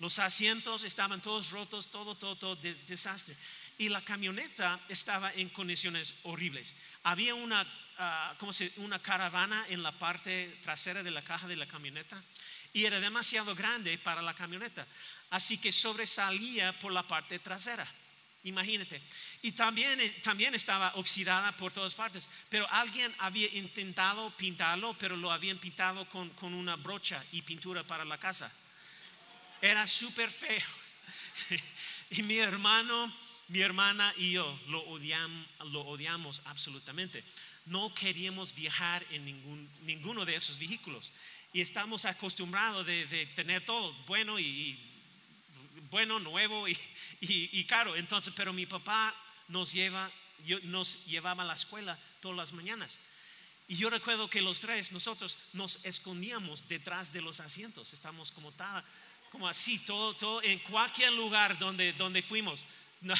Los 0.00 0.18
asientos 0.18 0.82
estaban 0.82 1.22
todos 1.22 1.50
rotos, 1.50 1.92
todo, 1.92 2.16
todo, 2.16 2.34
todo 2.34 2.56
desastre. 2.56 3.36
Y 3.78 3.88
la 3.88 4.02
camioneta 4.02 4.80
estaba 4.88 5.32
en 5.32 5.48
condiciones 5.50 6.16
horribles. 6.24 6.74
Había 7.04 7.36
una, 7.36 7.64
uh, 8.00 8.36
como 8.38 8.52
una 8.78 8.98
caravana 8.98 9.66
en 9.68 9.82
la 9.82 9.92
parte 9.92 10.58
trasera 10.62 11.02
de 11.02 11.10
la 11.10 11.22
caja 11.22 11.46
de 11.46 11.56
la 11.56 11.66
camioneta 11.66 12.20
y 12.72 12.84
era 12.84 12.98
demasiado 13.00 13.54
grande 13.54 13.98
para 13.98 14.22
la 14.22 14.34
camioneta. 14.34 14.86
Así 15.30 15.58
que 15.58 15.70
sobresalía 15.70 16.76
por 16.78 16.92
la 16.92 17.06
parte 17.06 17.38
trasera. 17.38 17.86
Imagínate. 18.44 19.02
Y 19.42 19.52
también, 19.52 20.00
eh, 20.00 20.08
también 20.22 20.54
estaba 20.54 20.92
oxidada 20.94 21.52
por 21.52 21.72
todas 21.72 21.94
partes. 21.94 22.28
Pero 22.48 22.66
alguien 22.70 23.14
había 23.18 23.48
intentado 23.54 24.34
pintarlo, 24.36 24.96
pero 24.98 25.16
lo 25.16 25.30
habían 25.30 25.58
pintado 25.58 26.08
con, 26.08 26.30
con 26.30 26.54
una 26.54 26.76
brocha 26.76 27.22
y 27.32 27.42
pintura 27.42 27.84
para 27.84 28.04
la 28.04 28.18
casa. 28.18 28.52
Era 29.60 29.86
súper 29.86 30.30
feo. 30.30 30.62
y 32.10 32.22
mi 32.22 32.38
hermano, 32.38 33.14
mi 33.48 33.60
hermana 33.60 34.14
y 34.16 34.32
yo 34.32 34.58
lo, 34.68 34.80
odiam, 34.84 35.46
lo 35.66 35.82
odiamos 35.82 36.40
absolutamente. 36.46 37.22
No 37.66 37.94
queríamos 37.94 38.54
viajar 38.54 39.04
en 39.10 39.24
ningún, 39.24 39.70
ninguno 39.82 40.24
de 40.24 40.36
esos 40.36 40.58
vehículos. 40.58 41.12
Y 41.52 41.60
estamos 41.60 42.04
acostumbrados 42.04 42.86
de, 42.86 43.26
tener 43.34 43.64
todo 43.64 43.92
bueno 44.06 44.38
y 44.38 44.78
bueno, 45.90 46.20
nuevo 46.20 46.66
y, 47.20 47.64
caro. 47.64 47.96
Entonces, 47.96 48.32
pero 48.36 48.52
mi 48.52 48.66
papá 48.66 49.14
nos 49.48 49.72
lleva, 49.72 50.10
nos 50.64 51.04
llevaba 51.06 51.42
a 51.42 51.46
la 51.46 51.54
escuela 51.54 51.98
todas 52.20 52.36
las 52.36 52.52
mañanas. 52.52 53.00
Y 53.68 53.76
yo 53.76 53.90
recuerdo 53.90 54.28
que 54.28 54.40
los 54.40 54.60
tres, 54.60 54.90
nosotros 54.92 55.38
nos 55.52 55.84
escondíamos 55.84 56.66
detrás 56.68 57.12
de 57.12 57.22
los 57.22 57.38
asientos. 57.40 57.92
Estamos 57.92 58.32
como 58.32 58.52
tal, 58.52 58.84
como 59.30 59.48
así, 59.48 59.78
todo, 59.80 60.14
todo 60.16 60.42
en 60.42 60.58
cualquier 60.60 61.12
lugar 61.12 61.58
donde, 61.58 61.92
donde 61.92 62.22
fuimos. 62.22 62.66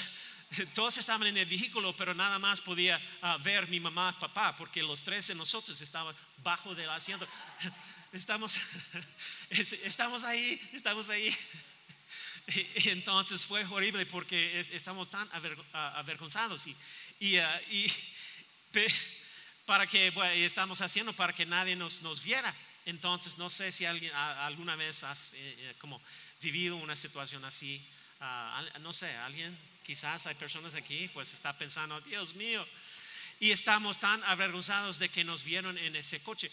todos 0.75 0.99
estaban 0.99 1.27
en 1.27 1.37
el 1.37 1.47
vehículo, 1.47 1.95
pero 1.95 2.15
nada 2.15 2.39
más 2.39 2.61
podía 2.61 3.01
ah, 3.23 3.39
ver 3.39 3.69
mi 3.69 3.81
mamá, 3.81 4.19
papá, 4.19 4.55
porque 4.57 4.83
los 4.83 5.03
tres 5.03 5.29
de 5.29 5.35
nosotros 5.35 5.81
estaban 5.81 6.15
bajo 6.43 6.75
del 6.75 6.91
asiento. 6.91 7.27
Estamos, 8.13 8.59
estamos 9.51 10.25
ahí, 10.25 10.61
estamos 10.73 11.09
ahí. 11.11 11.33
Entonces 12.75 13.45
fue 13.45 13.65
horrible 13.67 14.05
porque 14.05 14.67
estamos 14.73 15.09
tan 15.09 15.29
avergonzados 15.73 16.67
y, 17.21 17.37
ah, 17.39 17.61
para 19.65 19.87
que 19.87 20.13
estamos 20.45 20.81
haciendo 20.81 21.13
para 21.13 21.33
que 21.33 21.47
nadie 21.47 21.77
nos, 21.77 22.03
nos 22.03 22.25
viera. 22.25 22.53
Entonces 22.85 23.39
no 23.39 23.49
sé 23.49 23.71
si 23.71 23.85
alguien 23.85 24.13
alguna 24.13 24.75
vez 24.75 25.05
has 25.05 25.35
eh, 25.35 25.39
eh, 25.59 25.75
como 25.79 26.03
vivido 26.43 26.75
una 26.75 26.97
situación 26.97 27.45
así. 27.45 27.81
Ah, 28.19 28.65
no 28.81 28.93
sé, 28.93 29.15
alguien, 29.19 29.57
quizás 29.85 30.27
hay 30.27 30.35
personas 30.35 30.75
aquí, 30.75 31.09
pues 31.13 31.33
está 31.33 31.57
pensando, 31.57 32.01
Dios 32.03 32.35
mío, 32.35 32.67
y 33.39 33.53
estamos 33.53 33.99
tan 33.99 34.23
avergonzados 34.25 34.99
de 34.99 35.09
que 35.09 35.25
nos 35.25 35.43
vieron 35.45 35.79
en 35.79 35.97
ese 35.97 36.23
coche. 36.23 36.51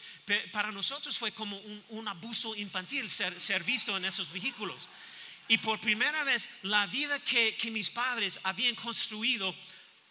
para 0.53 0.71
nosotros 0.71 1.17
fue 1.17 1.33
como 1.33 1.57
un, 1.89 2.07
abuso 2.07 2.55
infantil 2.55 3.09
ser, 3.09 3.63
visto 3.63 3.95
en 3.97 4.05
esos 4.05 4.31
vehículos. 4.31 4.87
Y 5.49 5.57
por 5.57 5.79
primera 5.79 6.23
vez 6.23 6.49
la 6.63 6.85
vida 6.87 7.19
que, 7.19 7.57
mis 7.71 7.89
padres 7.89 8.39
habían 8.43 8.75
construido 8.75 9.53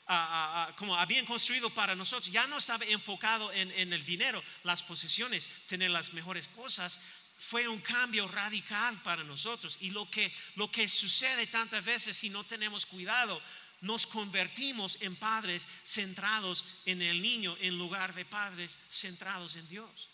ah, 0.07 0.69
ah, 0.69 0.77
como 0.77 0.97
habían 0.97 1.25
construido 1.25 1.71
para 1.71 1.95
nosotros, 1.95 2.31
ya 2.31 2.47
no 2.47 2.59
estaba 2.59 2.85
enfocado 2.85 3.51
en, 3.53 3.71
en 3.73 3.93
el 3.95 4.05
dinero, 4.05 4.43
las 4.63 4.83
posesiones, 4.83 5.49
tener 5.67 5.91
las 5.91 6.13
mejores 6.13 6.47
cosas, 6.49 7.01
fue 7.37 7.69
un 7.69 7.81
cambio 7.81 8.27
radical 8.29 9.01
para 9.03 9.23
nosotros. 9.25 9.79
Y 9.81 9.91
lo 9.91 10.11
que, 10.11 10.35
lo 10.55 10.71
que 10.71 10.89
sucede 10.89 11.47
tantas 11.47 11.85
veces 11.85 12.17
si 12.17 12.31
no 12.31 12.45
tenemos 12.45 12.87
cuidado, 12.87 13.41
nos 13.83 14.07
convertimos 14.07 14.99
en 15.01 15.17
padres 15.17 15.69
centrados 15.85 16.65
en 16.87 17.03
el 17.03 17.21
niño 17.21 17.57
en 17.61 17.77
lugar 17.77 18.15
de 18.15 18.25
padres 18.25 18.79
centrados 18.89 19.57
en 19.57 19.69
Dios. 19.69 20.09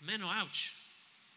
Menos 0.00 0.34
ouch. 0.36 0.70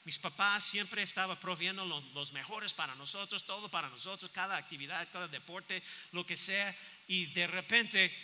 Mis 0.03 0.19
papás 0.19 0.63
siempre 0.63 1.01
estaban 1.01 1.39
proviendo 1.39 1.83
los, 2.13 2.31
mejores 2.31 2.75
para 2.75 2.93
nosotros, 2.93 3.43
todo 3.43 3.71
para 3.71 3.89
nosotros, 3.89 4.29
cada 4.31 4.55
actividad, 4.55 5.07
cada 5.11 5.27
deporte, 5.27 5.81
lo 6.11 6.23
que 6.23 6.37
sea. 6.37 6.75
Y 7.07 7.25
de 7.27 7.47
repente 7.47 8.15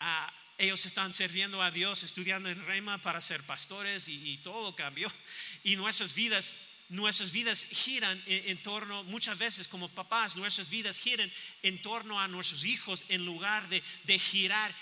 ah, 0.00 0.32
ellos 0.62 0.86
están 0.86 1.12
sirviendo 1.12 1.60
a 1.60 1.72
Dios, 1.72 2.04
estudiando 2.04 2.48
en 2.48 2.64
Rema 2.64 2.98
para 2.98 3.20
ser 3.20 3.42
pastores 3.42 4.06
y, 4.08 4.38
todo 4.38 4.76
cambió. 4.76 5.12
Y 5.64 5.76
nuestras 5.76 6.14
vidas 6.14 6.54
nuestras 6.88 7.32
vidas 7.32 7.64
giran 7.64 8.22
en, 8.26 8.60
torno, 8.62 9.02
muchas 9.04 9.38
veces 9.38 9.66
como 9.66 9.88
papás, 9.88 10.36
nuestras 10.36 10.68
vidas 10.68 10.98
giran 10.98 11.32
en 11.62 11.80
torno 11.80 12.20
a 12.20 12.28
nuestros 12.28 12.64
hijos 12.64 13.06
en 13.08 13.24
lugar 13.24 13.66
de, 13.68 14.18
girar 14.18 14.74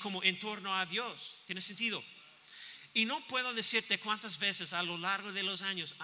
como 0.00 0.22
en 0.22 0.38
torno 0.38 0.76
a 0.76 0.84
Dios. 0.84 1.34
¿Tiene 1.46 1.62
sentido? 1.62 2.04
Y 2.92 3.06
no 3.06 3.26
puedo 3.26 3.54
decirte 3.54 3.98
cuántas 3.98 4.38
veces 4.38 4.74
a 4.74 4.82
lo 4.82 4.98
largo 4.98 5.32
de 5.32 5.42
los 5.42 5.62
años, 5.62 5.94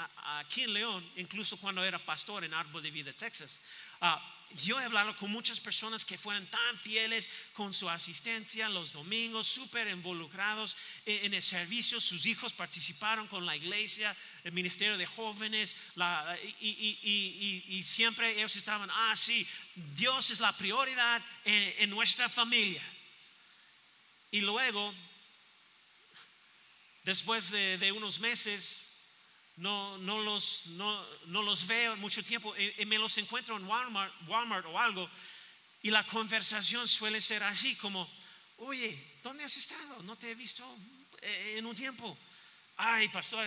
aquí 0.41 0.63
en 0.63 0.73
León, 0.73 1.13
incluso 1.17 1.59
cuando 1.59 1.85
era 1.85 2.05
pastor 2.05 2.45
en 2.45 2.55
Árbol 2.55 2.83
de 2.83 2.91
Vida, 2.91 3.13
Texas, 3.13 3.63
ah, 4.01 4.36
yo 4.65 4.81
he 4.81 4.85
hablado 4.85 5.17
con 5.17 5.31
muchas 5.31 5.61
personas 5.61 6.05
que 6.05 6.17
fueron 6.17 6.47
tan 6.47 6.79
fieles 6.79 7.29
con 7.55 7.73
su 7.73 7.89
asistencia 7.89 8.69
los 8.69 8.93
domingos, 8.93 9.47
súper 9.47 9.89
involucrados 9.89 10.77
en, 11.05 11.35
el 11.35 11.43
servicio. 11.43 12.01
Sus 12.01 12.27
hijos 12.27 12.53
participaron 12.53 13.27
con 13.29 13.45
la 13.45 13.57
iglesia, 13.57 14.17
el 14.45 14.53
ministerio 14.53 14.97
de 14.97 15.07
jóvenes, 15.07 15.77
y, 16.61 17.83
siempre 17.85 18.37
ellos 18.37 18.57
estaban, 18.57 18.91
ah, 18.91 19.15
sí, 19.17 19.47
Dios 19.95 20.31
es 20.31 20.41
la 20.41 20.57
prioridad 20.57 21.23
en 21.45 21.91
nuestra 21.91 22.29
familia. 22.29 22.83
Y 24.31 24.41
luego 24.41 24.95
Después 27.07 27.53
de, 27.53 27.93
unos 27.93 28.19
meses, 28.19 28.86
no, 29.57 29.99
no, 29.99 30.21
los, 30.23 30.67
no, 30.69 31.07
no, 31.27 31.43
los 31.43 31.67
veo 31.67 31.97
mucho 31.97 32.23
tiempo 32.23 32.55
y, 32.57 32.85
me 32.87 32.99
los 32.99 33.17
encuentro 33.19 33.57
en 33.57 33.65
Walmart, 33.65 34.13
Walmart 34.29 34.67
o 34.67 34.79
algo 34.79 35.09
y 35.83 35.91
la 35.91 36.07
conversación 36.07 36.87
suele 36.89 37.21
ser 37.21 37.43
así 37.43 37.77
como, 37.77 38.09
oye, 38.59 39.19
¿dónde 39.23 39.45
has 39.45 39.57
estado? 39.57 40.03
No 40.03 40.17
te 40.17 40.31
he 40.31 40.35
visto 40.35 40.65
eh, 41.23 41.55
en 41.59 41.67
un 41.67 41.75
tiempo. 41.75 42.17
Ay, 42.79 43.09
pastor, 43.09 43.47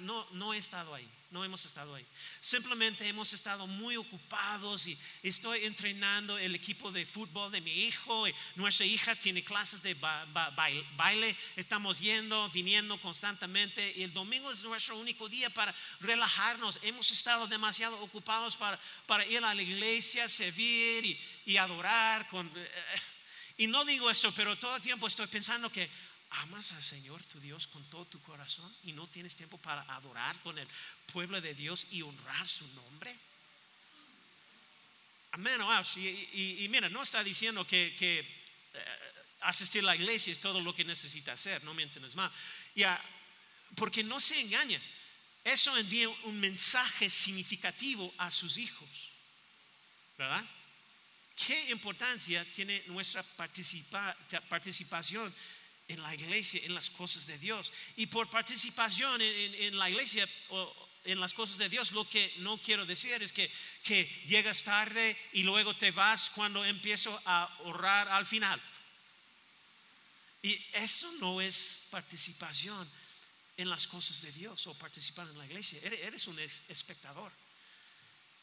no, 0.00 0.26
no 0.32 0.54
he 0.54 0.58
estado 0.58 0.94
ahí 0.94 1.08
no 1.34 1.44
hemos 1.44 1.64
estado 1.64 1.96
ahí. 1.96 2.06
Simplemente 2.40 3.08
hemos 3.08 3.32
estado 3.32 3.66
muy 3.66 3.96
ocupados 3.96 4.86
y 4.86 4.96
estoy 5.20 5.64
entrenando 5.64 6.38
el 6.38 6.54
equipo 6.54 6.92
de 6.92 7.04
fútbol 7.04 7.50
de 7.50 7.60
mi 7.60 7.72
hijo. 7.72 8.24
nuestra 8.54 8.86
hija 8.86 9.16
tiene 9.16 9.42
clases 9.42 9.82
de 9.82 9.94
baile. 10.96 11.36
Estamos 11.56 11.98
yendo, 11.98 12.48
viniendo 12.50 13.00
constantemente. 13.00 13.94
Y 13.96 14.04
el 14.04 14.12
domingo 14.12 14.52
es 14.52 14.62
nuestro 14.62 14.96
único 14.96 15.28
día 15.28 15.50
para 15.50 15.74
relajarnos. 15.98 16.78
Hemos 16.82 17.10
estado 17.10 17.48
demasiado 17.48 18.00
ocupados 18.00 18.56
para, 18.56 19.26
ir 19.26 19.44
a 19.44 19.52
la 19.52 19.62
iglesia, 19.62 20.28
servir 20.28 21.18
y, 21.44 21.56
adorar. 21.56 22.28
Con, 22.28 22.46
eh, 22.54 22.70
y 23.56 23.66
no 23.66 23.84
digo 23.84 24.08
eso, 24.08 24.32
pero 24.36 24.56
todo 24.56 24.76
el 24.76 24.82
tiempo 24.82 25.08
estoy 25.08 25.26
pensando 25.26 25.68
que 25.68 25.90
amas 26.42 26.72
al 26.72 26.82
Señor 26.82 27.22
tu 27.24 27.40
Dios 27.40 27.66
con 27.66 27.82
todo 27.90 28.04
tu 28.06 28.20
corazón 28.22 28.74
y 28.84 28.92
no 28.92 29.06
tienes 29.06 29.36
tiempo 29.36 29.58
para 29.58 29.82
adorar 29.94 30.38
con 30.40 30.58
el 30.58 30.68
pueblo 31.12 31.40
de 31.40 31.54
Dios 31.54 31.86
y 31.90 32.02
honrar 32.02 32.46
su 32.46 32.66
nombre? 32.74 33.16
Amén. 35.32 35.60
Y, 35.96 36.66
mira, 36.68 36.88
no 36.88 37.02
está 37.02 37.24
diciendo 37.24 37.66
que, 37.66 37.94
eh, 37.98 39.12
asistir 39.40 39.82
a 39.82 39.86
la 39.86 39.96
iglesia 39.96 40.32
es 40.32 40.40
todo 40.40 40.60
lo 40.60 40.74
que 40.74 40.84
necesita 40.84 41.32
hacer, 41.32 41.62
no 41.64 41.74
me 41.74 41.82
entiendes 41.82 42.14
mal. 42.14 42.30
Ya, 42.74 43.02
porque 43.74 44.02
no 44.04 44.20
se 44.20 44.40
engaña. 44.40 44.80
Eso 45.42 45.76
envía 45.76 46.08
un 46.08 46.40
mensaje 46.40 47.10
significativo 47.10 48.14
a 48.16 48.30
sus 48.30 48.56
hijos. 48.58 49.12
¿Verdad? 50.16 50.44
¿Qué 51.34 51.70
importancia 51.70 52.44
tiene 52.52 52.84
nuestra 52.86 53.24
participación 54.48 55.34
en 55.88 56.02
la 56.02 56.14
iglesia, 56.14 56.60
en 56.64 56.74
las 56.74 56.90
cosas 56.90 57.26
de 57.26 57.38
Dios. 57.38 57.72
Y 57.96 58.06
por 58.06 58.30
participación 58.30 59.20
en, 59.20 59.78
la 59.78 59.90
iglesia 59.90 60.28
o 60.50 60.74
en 61.04 61.20
las 61.20 61.34
cosas 61.34 61.58
de 61.58 61.68
Dios, 61.68 61.92
lo 61.92 62.08
que 62.08 62.32
no 62.38 62.58
quiero 62.58 62.86
decir 62.86 63.22
es 63.22 63.32
que, 63.32 63.50
que 63.82 64.04
llegas 64.26 64.62
tarde 64.62 65.16
y 65.32 65.42
luego 65.42 65.76
te 65.76 65.90
vas 65.90 66.30
cuando 66.30 66.64
empiezo 66.64 67.20
a 67.26 67.58
orar 67.64 68.08
al 68.08 68.24
final. 68.24 68.60
Y 70.42 70.62
eso 70.72 71.10
no 71.20 71.40
es 71.40 71.88
participación 71.90 72.90
en 73.56 73.70
las 73.70 73.86
cosas 73.86 74.20
de 74.22 74.32
Dios 74.32 74.66
o 74.66 74.74
participar 74.74 75.26
en 75.28 75.38
la 75.38 75.46
iglesia. 75.46 75.80
Eres 75.82 76.26
un 76.26 76.38
espectador. 76.38 77.32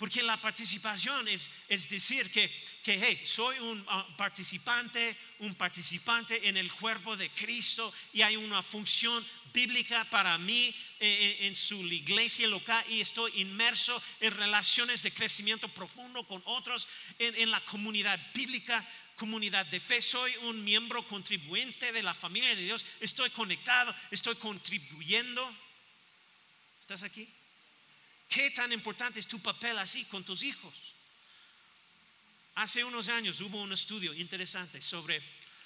Porque 0.02 0.24
la 0.24 0.42
participación 0.42 1.28
es, 1.28 1.48
es 1.70 1.88
decir 1.88 2.32
que, 2.32 2.50
que, 2.82 3.00
hey, 3.00 3.22
soy 3.24 3.60
un 3.60 3.86
ah, 3.88 4.04
participante, 4.18 5.16
un 5.38 5.54
participante 5.54 6.50
en 6.50 6.58
el 6.58 6.72
cuerpo 6.74 7.16
de 7.16 7.30
Cristo 7.30 7.94
y 8.12 8.24
hay 8.24 8.36
una 8.36 8.64
función 8.64 9.24
bíblica 9.54 10.10
para 10.10 10.40
mí 10.40 10.74
eh, 11.00 11.06
eh, 11.06 11.38
en, 11.42 11.54
su 11.54 11.86
iglesia 11.86 12.48
local 12.48 12.84
y 12.90 13.00
estoy 13.00 13.42
inmerso 13.42 14.02
en 14.22 14.36
relaciones 14.36 15.04
de 15.04 15.14
crecimiento 15.14 15.68
profundo 15.68 16.24
con 16.24 16.42
otros 16.46 16.88
en, 17.20 17.36
en 17.36 17.52
la 17.52 17.64
comunidad 17.66 18.20
bíblica 18.34 18.84
comunidad 19.18 19.68
de 19.68 19.80
fe, 19.80 20.02
soy 20.02 20.36
un 20.46 20.64
miembro 20.64 21.06
contribuyente 21.06 21.92
de 21.92 22.02
la 22.02 22.16
familia 22.16 22.56
de 22.56 22.64
Dios, 22.64 22.84
estoy 23.02 23.30
conectado, 23.30 23.94
estoy 24.10 24.34
contribuyendo. 24.34 25.48
¿Estás 26.80 27.04
aquí? 27.04 27.32
¿Qué 28.32 28.50
tan 28.52 28.72
importante 28.72 29.20
es 29.20 29.28
tu 29.28 29.39
papel 29.39 29.78
así 29.78 30.06
con 30.06 30.24
tus 30.24 30.41
hijos? 30.44 30.94
Hace 32.56 32.82
unos 32.82 33.10
años 33.10 33.41
hubo 33.41 33.62
un 33.62 33.74
estudio 33.74 34.13
interesante 34.13 34.80
sobre, 34.80 35.22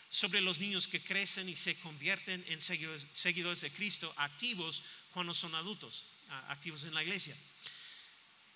sobre 0.09 0.41
los 0.41 0.59
niños 0.59 0.87
que 0.87 0.99
crecen 0.99 1.47
y 1.47 1.55
se 1.55 1.79
convierten 1.79 2.43
en 2.47 2.59
seguidores, 2.59 3.61
de 3.61 3.71
Cristo 3.71 4.11
activos 4.17 4.81
cuando 5.13 5.35
son 5.35 5.53
adultos, 5.53 6.05
activos 6.47 6.85
en 6.85 6.95
la 6.95 7.03
iglesia. 7.03 7.37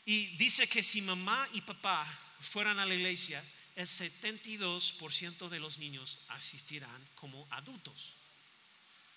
Y 0.06 0.36
dice 0.38 0.68
que 0.68 0.82
si 0.82 1.04
mamá 1.04 1.48
y 1.54 1.62
papá 1.62 2.08
fueran 2.40 2.80
a 2.80 2.88
la 2.88 2.96
iglesia, 2.96 3.46
el 3.76 3.86
72% 3.86 5.50
de 5.50 5.60
los 5.60 5.78
niños 5.78 6.18
asistirán 6.30 7.08
como 7.14 7.48
adultos. 7.52 8.16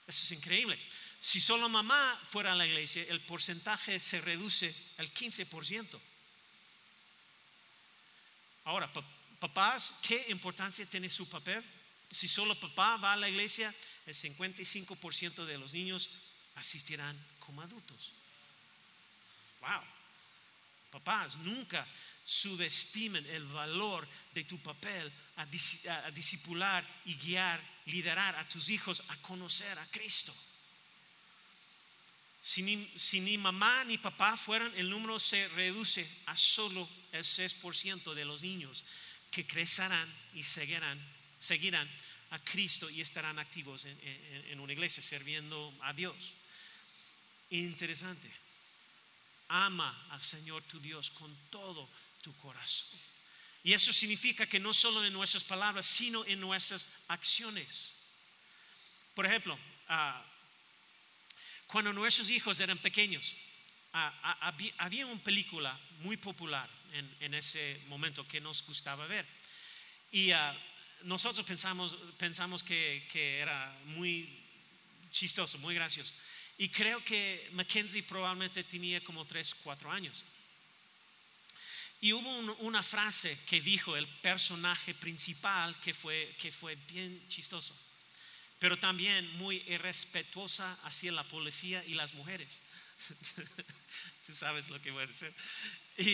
Eso 0.07 0.25
es 0.25 0.33
increíble. 0.33 0.79
Si 1.21 1.41
solo 1.41 1.69
mamá 1.69 2.21
fuera 2.25 2.53
a 2.53 2.57
la 2.57 2.67
iglesia, 2.67 3.05
el 3.09 3.21
porcentaje 3.21 4.01
se 4.01 4.21
reduce 4.21 4.75
al 4.99 5.13
15%. 5.13 6.01
Ahora, 8.65 8.93
papás, 9.39 10.01
¿qué 10.03 10.27
importancia 10.29 10.87
tiene 10.87 11.09
su 11.09 11.29
papel? 11.29 11.65
Si 12.11 12.29
solo 12.29 12.59
papá 12.59 12.97
va 12.97 13.13
a 13.13 13.17
la 13.17 13.29
iglesia, 13.29 13.75
el 14.07 14.15
55% 14.15 15.45
de 15.45 15.59
los 15.59 15.73
niños 15.73 16.11
asistirán 16.57 17.19
como 17.39 17.63
adultos. 17.63 18.13
Wow. 19.61 19.83
Papás, 20.91 21.39
nunca 21.39 21.87
subestimen 22.25 23.25
el 23.27 23.45
valor 23.47 24.07
de 24.35 24.45
tu 24.45 24.59
papel 24.59 25.13
a, 25.37 25.43
a, 25.43 26.11
discipular 26.11 26.87
y 27.05 27.15
guiar, 27.15 27.61
liderar 27.87 28.37
a 28.37 28.49
tus 28.49 28.69
hijos 28.69 29.03
a 29.09 29.17
conocer 29.17 29.79
a 29.79 29.87
Cristo. 29.87 30.35
Si 32.43 32.63
ni, 33.21 33.39
mamá 33.39 33.85
ni 33.85 33.99
papá 33.99 34.37
fueran, 34.37 34.73
el 34.75 34.91
número 34.91 35.19
se 35.21 35.47
reduce 35.49 36.09
a 36.27 36.35
solo 36.35 36.89
el 37.13 37.23
6% 37.23 38.15
de 38.15 38.25
los 38.25 38.43
niños 38.43 38.85
que 39.31 39.47
crecerán 39.47 40.13
y 40.35 40.43
seguirán, 40.43 41.01
seguirán 41.39 41.89
a 42.31 42.39
Cristo 42.41 42.91
y 42.91 43.01
estarán 43.01 43.39
activos 43.39 43.85
en, 43.85 44.59
una 44.59 44.73
iglesia 44.73 45.03
sirviendo 45.03 45.73
a 45.83 45.93
Dios. 45.93 46.35
Interesante. 47.51 48.29
Ama 49.49 50.09
al 50.11 50.21
Señor 50.21 50.63
tu 50.65 50.81
Dios 50.81 51.11
con 51.11 51.33
todo 51.49 51.89
tu 52.23 52.35
corazón. 52.39 52.99
Y 53.65 53.73
eso 53.73 53.93
significa 53.93 54.47
que 54.47 54.59
no 54.59 54.73
solo 54.73 55.05
en 55.05 55.13
nuestras 55.13 55.45
palabras, 55.45 55.87
sino 55.87 56.25
en 56.27 56.41
nuestras 56.41 56.89
acciones. 57.09 57.95
Por 59.15 59.27
ejemplo, 59.27 59.55
uh, 59.89 60.23
cuando 61.67 61.93
nuestros 61.93 62.29
hijos 62.31 62.59
eran 62.61 62.79
pequeños, 62.79 63.35
había 64.79 65.07
una 65.07 65.23
película 65.23 65.79
muy 66.01 66.17
popular 66.17 66.69
en, 66.93 67.35
ese 67.35 67.81
momento 67.89 68.27
que 68.27 68.41
nos 68.41 68.65
gustaba 68.67 69.07
ver. 69.07 69.27
Y 70.11 70.33
ah, 70.33 70.55
nosotros 71.05 71.47
pensamos, 71.47 71.97
pensamos 72.19 72.63
que, 72.63 73.07
que 73.11 73.39
era 73.39 73.79
muy 73.85 74.29
chistoso, 75.11 75.59
muy 75.59 75.75
gracioso. 75.75 76.15
Y 76.59 76.69
creo 76.69 77.03
que 77.05 77.49
Mackenzie 77.53 78.03
probablemente 78.03 78.65
tenía 78.65 79.03
como 79.03 79.27
3, 79.27 79.55
4 79.63 79.91
años. 79.91 80.25
Y 82.03 82.13
hubo 82.13 82.29
un- 82.39 82.55
una 82.59 82.83
frase 82.83 83.39
que 83.47 83.61
dijo 83.61 83.97
el 83.97 84.07
personaje 84.21 84.93
principal 84.93 85.79
que 85.81 85.95
fue, 85.95 86.35
que 86.39 86.51
fue 86.51 86.75
bien 86.75 87.27
chistoso, 87.29 87.75
pero 88.59 88.77
también 88.79 89.27
muy 89.39 89.63
irrespetuosa 89.69 90.79
hacia 90.83 91.13
la 91.13 91.23
policía 91.23 91.83
y 91.87 91.95
las 91.95 92.13
mujeres. 92.15 92.61
Tú 94.27 94.33
sabes 94.33 94.69
lo 94.69 94.81
que 94.83 94.91
voy 94.91 95.05
a 95.05 95.07
decir. 95.07 95.33
Y, 95.97 96.11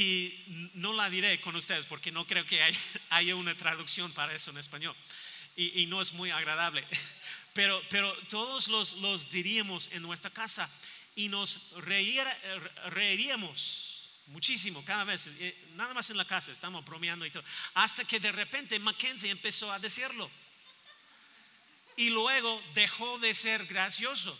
y 0.00 0.70
no 0.74 0.92
la 0.92 1.10
diré 1.10 1.40
con 1.40 1.54
ustedes 1.56 1.86
porque 1.86 2.10
no 2.12 2.26
creo 2.26 2.46
que 2.46 2.62
hay- 2.62 2.78
haya 3.10 3.34
una 3.36 3.56
traducción 3.56 4.12
para 4.12 4.34
eso 4.34 4.50
en 4.52 4.58
español. 4.58 4.94
Y, 5.56 5.82
y 5.82 5.86
no 5.86 6.00
es 6.00 6.12
muy 6.12 6.30
agradable. 6.30 6.86
Pero, 7.54 7.80
pero 7.88 8.12
todos 8.28 8.66
los, 8.66 8.94
los 8.94 9.30
diríamos 9.30 9.88
en 9.92 10.02
nuestra 10.02 10.28
casa 10.28 10.68
y 11.14 11.28
nos 11.28 11.70
reír- 11.84 12.26
reiríamos 12.90 13.93
muchísimo 14.28 14.84
cada 14.84 15.04
vez. 15.04 15.26
eh, 15.38 15.56
Nada 15.74 15.94
más 15.94 16.10
en 16.10 16.16
la 16.16 16.24
casa, 16.24 16.52
estamos 16.52 16.84
bromeando 16.84 17.26
y 17.26 17.30
todo. 17.30 17.44
Hasta 17.74 18.04
que 18.04 18.20
de 18.20 18.32
repente 18.32 18.78
Mackenzie 18.78 19.30
empezó 19.30 19.72
a 19.72 19.78
decirlo. 19.78 20.30
Y 21.96 22.10
luego 22.10 22.62
dejó 22.74 23.18
de 23.18 23.34
ser 23.34 23.66
gracioso. 23.66 24.36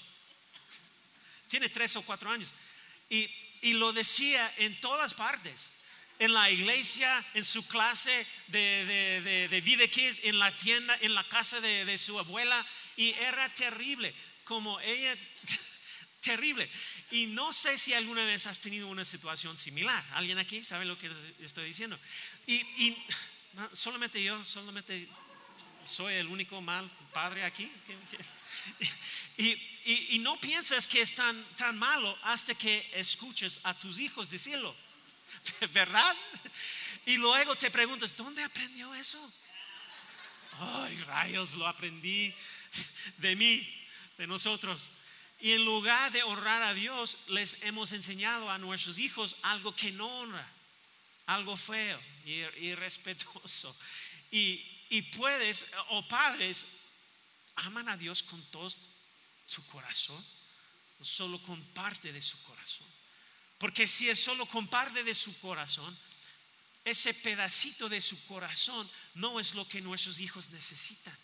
Tiene 1.46 1.68
tres 1.68 1.94
o 1.96 2.02
cuatro 2.02 2.30
años. 2.30 2.54
Y, 3.08 3.30
y 3.62 3.74
lo 3.74 3.92
decía 3.92 4.52
en 4.58 4.80
todas 4.80 5.14
partes. 5.14 5.72
En 6.18 6.32
la 6.32 6.50
iglesia, 6.50 7.24
en 7.34 7.44
su 7.44 7.66
clase 7.66 8.26
de, 8.48 8.84
de, 9.22 9.48
de, 9.48 9.60
de 9.60 9.90
Kids, 9.90 10.20
en 10.24 10.38
la 10.38 10.54
tienda, 10.54 10.96
en 11.00 11.14
la 11.14 11.28
casa 11.28 11.60
de, 11.60 11.84
de 11.84 11.98
su 11.98 12.18
abuela. 12.18 12.66
Y 12.96 13.12
era 13.12 13.52
terrible. 13.54 14.14
Como 14.44 14.80
ella, 14.80 15.16
terrible. 16.20 16.70
Y 17.10 17.26
no 17.26 17.52
sé 17.52 17.78
si 17.78 17.94
alguna 17.94 18.24
vez 18.24 18.46
has 18.46 18.60
tenido 18.60 18.88
una 18.88 19.04
situación 19.04 19.56
similar. 19.56 20.04
¿Alguien 20.14 20.38
aquí 20.38 20.64
sabe 20.64 20.84
lo 20.84 20.98
que 20.98 21.10
estoy 21.40 21.66
diciendo? 21.66 21.98
Y, 22.46 22.54
y 22.56 23.06
no, 23.52 23.70
solamente 23.74 24.22
yo, 24.22 24.44
solamente 24.44 25.08
soy 25.84 26.14
el 26.14 26.26
único 26.26 26.60
mal 26.60 26.90
padre 27.12 27.44
aquí. 27.44 27.70
y, 29.36 29.50
y- 29.84 30.06
y 30.16 30.18
no 30.20 30.40
piensas 30.40 30.86
que 30.86 31.02
es 31.02 31.14
tan, 31.14 31.44
tan 31.56 31.78
malo 31.78 32.18
hasta 32.22 32.54
que 32.54 32.90
escuches 32.94 33.60
a 33.64 33.74
tus 33.78 33.98
hijos 33.98 34.30
decirlo, 34.30 34.74
¿verdad? 35.72 36.16
Y 37.06 37.16
luego 37.18 37.54
te 37.54 37.70
preguntas, 37.70 38.16
¿dónde 38.16 38.42
aprendió 38.42 38.94
eso? 38.94 39.32
Ay, 40.58 40.96
rayos, 41.02 41.54
lo 41.54 41.66
aprendí 41.66 42.34
de 43.18 43.36
mí, 43.36 43.86
de 44.16 44.26
nosotros. 44.26 44.90
Y 45.44 45.52
en 45.52 45.62
lugar 45.66 46.10
de 46.10 46.22
honrar 46.22 46.62
a 46.62 46.72
Dios, 46.72 47.18
les 47.28 47.62
hemos 47.64 47.92
enseñado 47.92 48.50
a 48.50 48.56
nuestros 48.56 48.98
hijos 48.98 49.36
algo 49.42 49.76
que 49.76 49.92
no 49.92 50.06
honra, 50.06 50.50
algo 51.26 51.54
feo 51.54 52.00
y 52.24 52.36
irrespetuoso. 52.64 53.76
Y, 54.30 54.66
y 54.88 55.02
puedes, 55.02 55.66
o 55.90 56.08
padres, 56.08 56.66
aman 57.56 57.90
a 57.90 57.96
Dios 57.98 58.22
con 58.22 58.42
todo 58.50 58.72
su 59.46 59.66
corazón, 59.66 60.24
solo 61.02 61.38
con 61.42 61.62
parte 61.74 62.10
de 62.10 62.22
su 62.22 62.42
corazón. 62.44 62.88
Porque 63.58 63.86
si 63.86 64.08
es 64.08 64.18
solo 64.18 64.46
con 64.46 64.66
parte 64.66 65.04
de 65.04 65.14
su 65.14 65.38
corazón, 65.40 65.94
ese 66.86 67.12
pedacito 67.12 67.90
de 67.90 68.00
su 68.00 68.24
corazón 68.24 68.90
no 69.12 69.38
es 69.38 69.54
lo 69.54 69.68
que 69.68 69.82
nuestros 69.82 70.20
hijos 70.20 70.48
necesitan. 70.48 71.18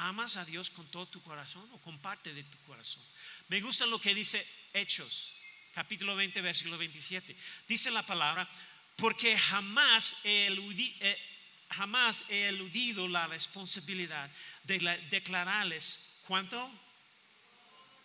¿Amas 0.00 0.38
a 0.38 0.46
Dios 0.46 0.70
con 0.70 0.86
todo 0.86 1.06
tu 1.06 1.22
corazón 1.22 1.68
o 1.72 1.78
con 1.78 1.98
parte 1.98 2.32
de 2.32 2.42
tu 2.44 2.56
corazón? 2.66 3.02
Me 3.48 3.60
gusta 3.60 3.84
lo 3.84 4.00
que 4.00 4.14
dice 4.14 4.44
Hechos, 4.72 5.34
capítulo 5.74 6.16
20, 6.16 6.40
versículo 6.40 6.78
27. 6.78 7.36
Dice 7.68 7.90
la 7.90 8.02
palabra, 8.02 8.48
porque 8.96 9.38
jamás 9.38 10.24
he, 10.24 10.46
eh, 10.48 12.48
eludido 12.48 13.08
la 13.08 13.26
responsabilidad 13.26 14.30
de 14.64 14.80
la- 14.80 14.96
declararles 14.96 16.16
cuánto 16.26 16.70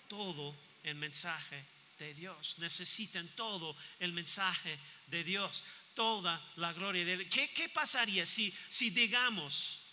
todo 0.10 0.54
el 0.84 0.96
mensaje 0.96 1.64
de 1.98 2.14
Dios. 2.14 2.56
Necesitan 2.60 3.26
todo 3.38 3.74
el 4.00 4.12
mensaje 4.12 4.78
de 5.08 5.24
Dios, 5.24 5.64
toda 5.94 6.46
la 6.58 6.74
gloria 6.74 7.06
de 7.06 7.20
Dios. 7.20 7.30
¿Qué, 7.32 7.54
qué 7.54 7.70
pasaría 7.70 8.26
si, 8.26 8.54
si 8.68 8.90
digamos, 8.90 9.85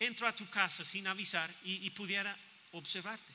entro 0.00 0.26
a 0.26 0.34
tu 0.34 0.48
casa 0.48 0.84
sin 0.84 1.06
avisar 1.06 1.52
y, 1.64 1.88
pudiera 1.90 2.36
observarte? 2.72 3.32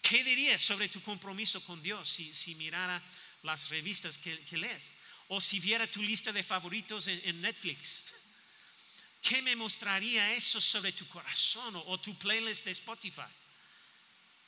¿Qué 0.00 0.24
dirías 0.24 0.60
sobre 0.60 0.88
tu 0.88 1.00
compromiso 1.02 1.64
con 1.64 1.82
Dios 1.82 2.08
si, 2.08 2.54
mirara 2.56 3.02
las 3.42 3.68
revistas 3.68 4.18
que, 4.18 4.38
que 4.44 4.56
lees? 4.56 4.90
O 5.28 5.40
si 5.40 5.60
viera 5.60 5.86
tu 5.86 6.02
lista 6.02 6.32
de 6.32 6.42
favoritos 6.42 7.06
en, 7.06 7.40
Netflix. 7.40 8.04
¿Qué 9.22 9.40
me 9.40 9.54
mostraría 9.54 10.34
eso 10.34 10.60
sobre 10.60 10.92
tu 10.92 11.06
corazón 11.08 11.76
o, 11.76 11.84
o 11.86 12.00
tu 12.00 12.16
playlist 12.18 12.64
de 12.64 12.72
Spotify? 12.72 13.30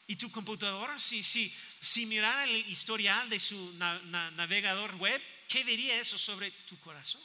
¿Y 0.06 0.16
tu 0.16 0.30
computadora? 0.30 0.98
Si, 0.98 2.06
mirara 2.06 2.44
el 2.44 2.68
historial 2.68 3.30
de 3.30 3.38
su 3.40 3.72
na- 3.78 4.00
na- 4.00 4.30
navegador 4.32 4.96
web, 4.96 5.22
¿qué 5.48 5.64
diría 5.64 5.98
eso 5.98 6.18
sobre 6.18 6.50
tu 6.50 6.78
corazón? 6.80 7.22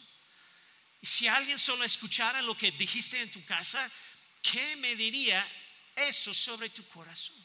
Si 1.01 1.27
alguien 1.27 1.57
solo 1.57 1.83
escuchara 1.83 2.41
lo 2.41 2.57
que 2.57 2.71
dijiste 2.71 3.21
en 3.21 3.31
tu 3.31 3.43
casa, 3.45 3.89
¿qué 4.41 4.75
me 4.77 4.95
diría 4.95 5.47
eso 5.95 6.33
sobre 6.33 6.69
tu 6.69 6.85
corazón? 6.87 7.37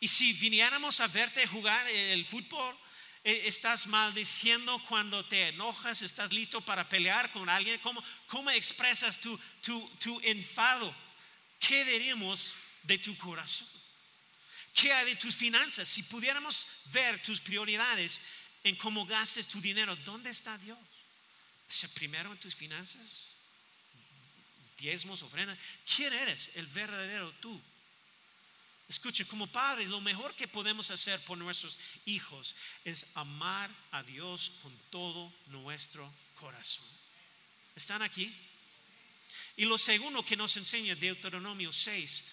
Y 0.00 0.08
si 0.08 0.32
viniéramos 0.34 1.00
a 1.00 1.06
verte 1.06 1.46
jugar 1.46 1.86
el 1.86 2.24
fútbol, 2.24 2.76
eh, 3.24 3.48
estás 3.48 3.86
maldiciendo 3.86 4.80
cuando 4.88 5.24
te 5.26 5.48
enojas, 5.48 6.02
estás 6.02 6.32
listo 6.32 6.60
para 6.60 6.88
pelear 6.88 7.32
con 7.32 7.48
alguien, 7.48 7.80
¿cómo, 7.80 8.02
cómo 8.26 8.50
expresas 8.50 9.20
tu, 9.20 9.38
tu, 9.62 9.88
tu 9.98 10.20
enfado? 10.22 10.94
¿Qué 11.58 11.84
diríamos 11.84 12.52
de 12.82 12.98
tu 12.98 13.16
corazón? 13.16 13.68
¿Qué 14.74 14.92
hay 14.92 15.06
de 15.06 15.16
tus 15.16 15.34
finanzas? 15.34 15.88
Si 15.88 16.02
pudiéramos 16.04 16.68
ver 16.86 17.22
tus 17.22 17.40
prioridades 17.40 18.20
en 18.62 18.76
cómo 18.76 19.06
gastes 19.06 19.48
tu 19.48 19.60
dinero, 19.60 19.96
¿dónde 19.96 20.30
está 20.30 20.56
Dios? 20.58 20.78
¿Es 21.68 21.84
el 21.84 21.90
primero 21.90 22.30
en 22.32 22.38
tus 22.38 22.54
finanzas? 22.54 23.28
¿Diezmos, 24.78 25.22
ofrendas? 25.22 25.58
¿Quién 25.96 26.12
eres? 26.12 26.50
El 26.54 26.66
verdadero 26.66 27.32
tú. 27.40 27.60
Escuche, 28.88 29.26
como 29.26 29.46
padres, 29.48 29.88
lo 29.88 30.00
mejor 30.00 30.34
que 30.36 30.46
podemos 30.46 30.90
hacer 30.92 31.18
por 31.24 31.36
nuestros 31.38 31.78
hijos 32.04 32.54
es 32.84 33.06
amar 33.14 33.68
a 33.90 34.02
Dios 34.04 34.60
con 34.62 34.72
todo 34.90 35.32
nuestro 35.46 36.12
corazón. 36.38 36.86
¿Están 37.74 38.02
aquí? 38.02 38.32
Y 39.56 39.64
lo 39.64 39.76
segundo 39.76 40.24
que 40.24 40.36
nos 40.36 40.56
enseña 40.56 40.94
Deuteronomio 40.94 41.72
6, 41.72 42.24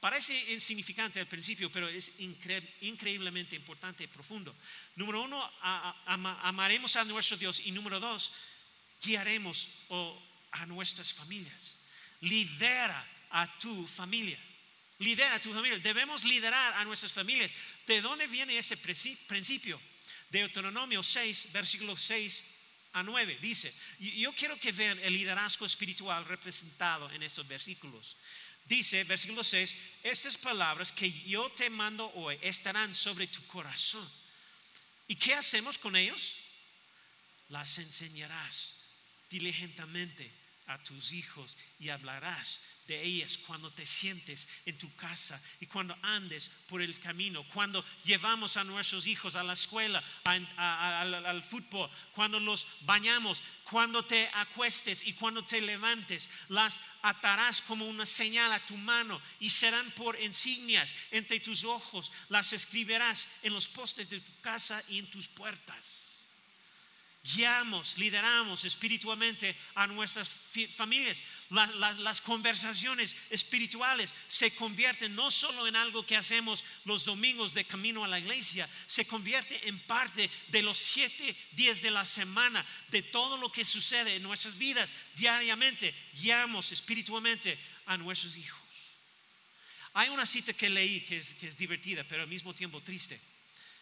parece 0.00 0.52
insignificante 0.52 1.20
al 1.20 1.28
principio, 1.28 1.70
pero 1.70 1.86
es 1.88 2.18
incre- 2.18 2.68
increíblemente 2.80 3.54
importante 3.54 4.02
y 4.02 4.08
profundo. 4.08 4.56
Número 4.96 5.22
uno, 5.22 5.52
amaremos 5.60 6.96
a 6.96 7.04
nuestro 7.04 7.36
Dios. 7.36 7.60
Y 7.60 7.70
número 7.70 8.00
dos, 8.00 8.32
guiaremos 9.02 9.68
a 10.52 10.66
nuestras 10.66 11.12
familias. 11.12 11.78
Lidera 12.20 13.06
a 13.30 13.58
tu 13.58 13.86
familia. 13.86 14.38
Lidera 14.98 15.34
a 15.34 15.40
tu 15.40 15.52
familia. 15.52 15.78
Debemos 15.78 16.24
liderar 16.24 16.74
a 16.74 16.84
nuestras 16.84 17.12
familias. 17.12 17.50
¿De 17.86 18.00
dónde 18.00 18.26
viene 18.26 18.56
ese 18.56 18.76
principio? 18.76 19.80
Deuteronomio 20.30 21.02
6, 21.02 21.52
versículos 21.52 22.00
6 22.02 22.44
a 22.92 23.02
9. 23.02 23.38
Dice, 23.40 23.74
yo 23.98 24.32
quiero 24.34 24.58
que 24.58 24.72
vean 24.72 24.98
el 25.00 25.14
liderazgo 25.14 25.66
espiritual 25.66 26.24
representado 26.24 27.10
en 27.10 27.22
estos 27.22 27.46
versículos. 27.48 28.16
Dice, 28.64 29.02
versículo 29.04 29.42
6, 29.42 29.76
estas 30.04 30.36
palabras 30.36 30.92
que 30.92 31.10
yo 31.22 31.50
te 31.50 31.68
mando 31.68 32.12
hoy 32.14 32.38
estarán 32.40 32.94
sobre 32.94 33.26
tu 33.26 33.44
corazón. 33.46 34.08
¿Y 35.08 35.16
qué 35.16 35.34
hacemos 35.34 35.78
con 35.78 35.96
ellos? 35.96 36.36
Las 37.48 37.76
enseñarás 37.78 38.81
diligentemente 39.32 40.30
a 40.66 40.78
tus 40.82 41.12
hijos 41.12 41.58
y 41.80 41.88
hablarás 41.88 42.60
de 42.86 43.02
ellas 43.02 43.38
cuando 43.38 43.70
te 43.70 43.84
sientes 43.84 44.48
en 44.64 44.78
tu 44.78 44.94
casa 44.94 45.42
y 45.60 45.66
cuando 45.66 45.96
andes 46.02 46.50
por 46.68 46.82
el 46.82 46.98
camino, 47.00 47.46
cuando 47.48 47.84
llevamos 48.04 48.56
a 48.56 48.64
nuestros 48.64 49.06
hijos 49.06 49.34
a 49.34 49.42
la 49.42 49.54
escuela, 49.54 50.02
al 50.24 51.42
fútbol, 51.42 51.90
cuando 52.12 52.38
los 52.38 52.66
bañamos, 52.82 53.42
cuando 53.64 54.04
te 54.04 54.28
acuestes 54.34 55.06
y 55.06 55.14
cuando 55.14 55.44
te 55.44 55.60
levantes, 55.60 56.30
las 56.48 56.80
atarás 57.02 57.62
como 57.62 57.86
una 57.86 58.06
señal 58.06 58.52
a 58.52 58.64
tu 58.64 58.76
mano 58.76 59.20
y 59.40 59.50
serán 59.50 59.90
por 59.92 60.20
insignias 60.20 60.94
entre 61.10 61.40
tus 61.40 61.64
ojos, 61.64 62.12
las 62.28 62.52
escribirás 62.52 63.40
en 63.42 63.52
los 63.52 63.68
postes 63.68 64.08
de 64.08 64.20
tu 64.20 64.40
casa 64.40 64.82
y 64.88 64.98
en 64.98 65.10
tus 65.10 65.28
puertas. 65.28 66.11
Guiamos, 67.24 67.98
lideramos 67.98 68.64
espiritualmente 68.64 69.56
a 69.76 69.86
nuestras 69.86 70.28
familias. 70.74 71.22
las 71.50 72.20
conversaciones 72.20 73.16
espirituales 73.30 74.14
se 74.26 74.54
convierten 74.56 75.14
no 75.14 75.30
solo 75.30 75.66
en 75.68 75.76
algo 75.76 76.04
que 76.04 76.16
hacemos 76.16 76.64
los 76.84 77.04
domingos 77.04 77.54
de 77.54 77.64
camino 77.64 78.04
a 78.04 78.08
la 78.08 78.18
iglesia, 78.18 78.68
se 78.86 79.06
convierte 79.06 79.68
en 79.68 79.78
parte 79.80 80.28
de 80.48 80.62
los 80.62 80.78
siete 80.78 81.36
días 81.52 81.80
de 81.80 81.92
la 81.92 82.04
semana, 82.04 82.66
de 82.90 83.02
todo 83.02 83.38
lo 83.38 83.52
que 83.52 83.64
sucede 83.64 84.16
en 84.16 84.22
nuestras 84.22 84.58
vidas 84.58 84.92
diariamente. 85.14 85.94
Guiamos 86.14 86.72
espiritualmente 86.72 87.58
a 87.86 87.96
nuestros 87.96 88.36
hijos. 88.36 88.60
Hay 89.94 90.08
una 90.08 90.26
cita 90.26 90.52
que 90.54 90.70
leí 90.70 91.02
que 91.02 91.18
es, 91.18 91.56
divertida, 91.56 92.02
pero 92.02 92.22
al 92.22 92.28
mismo 92.28 92.52
tiempo 92.54 92.82
triste, 92.82 93.20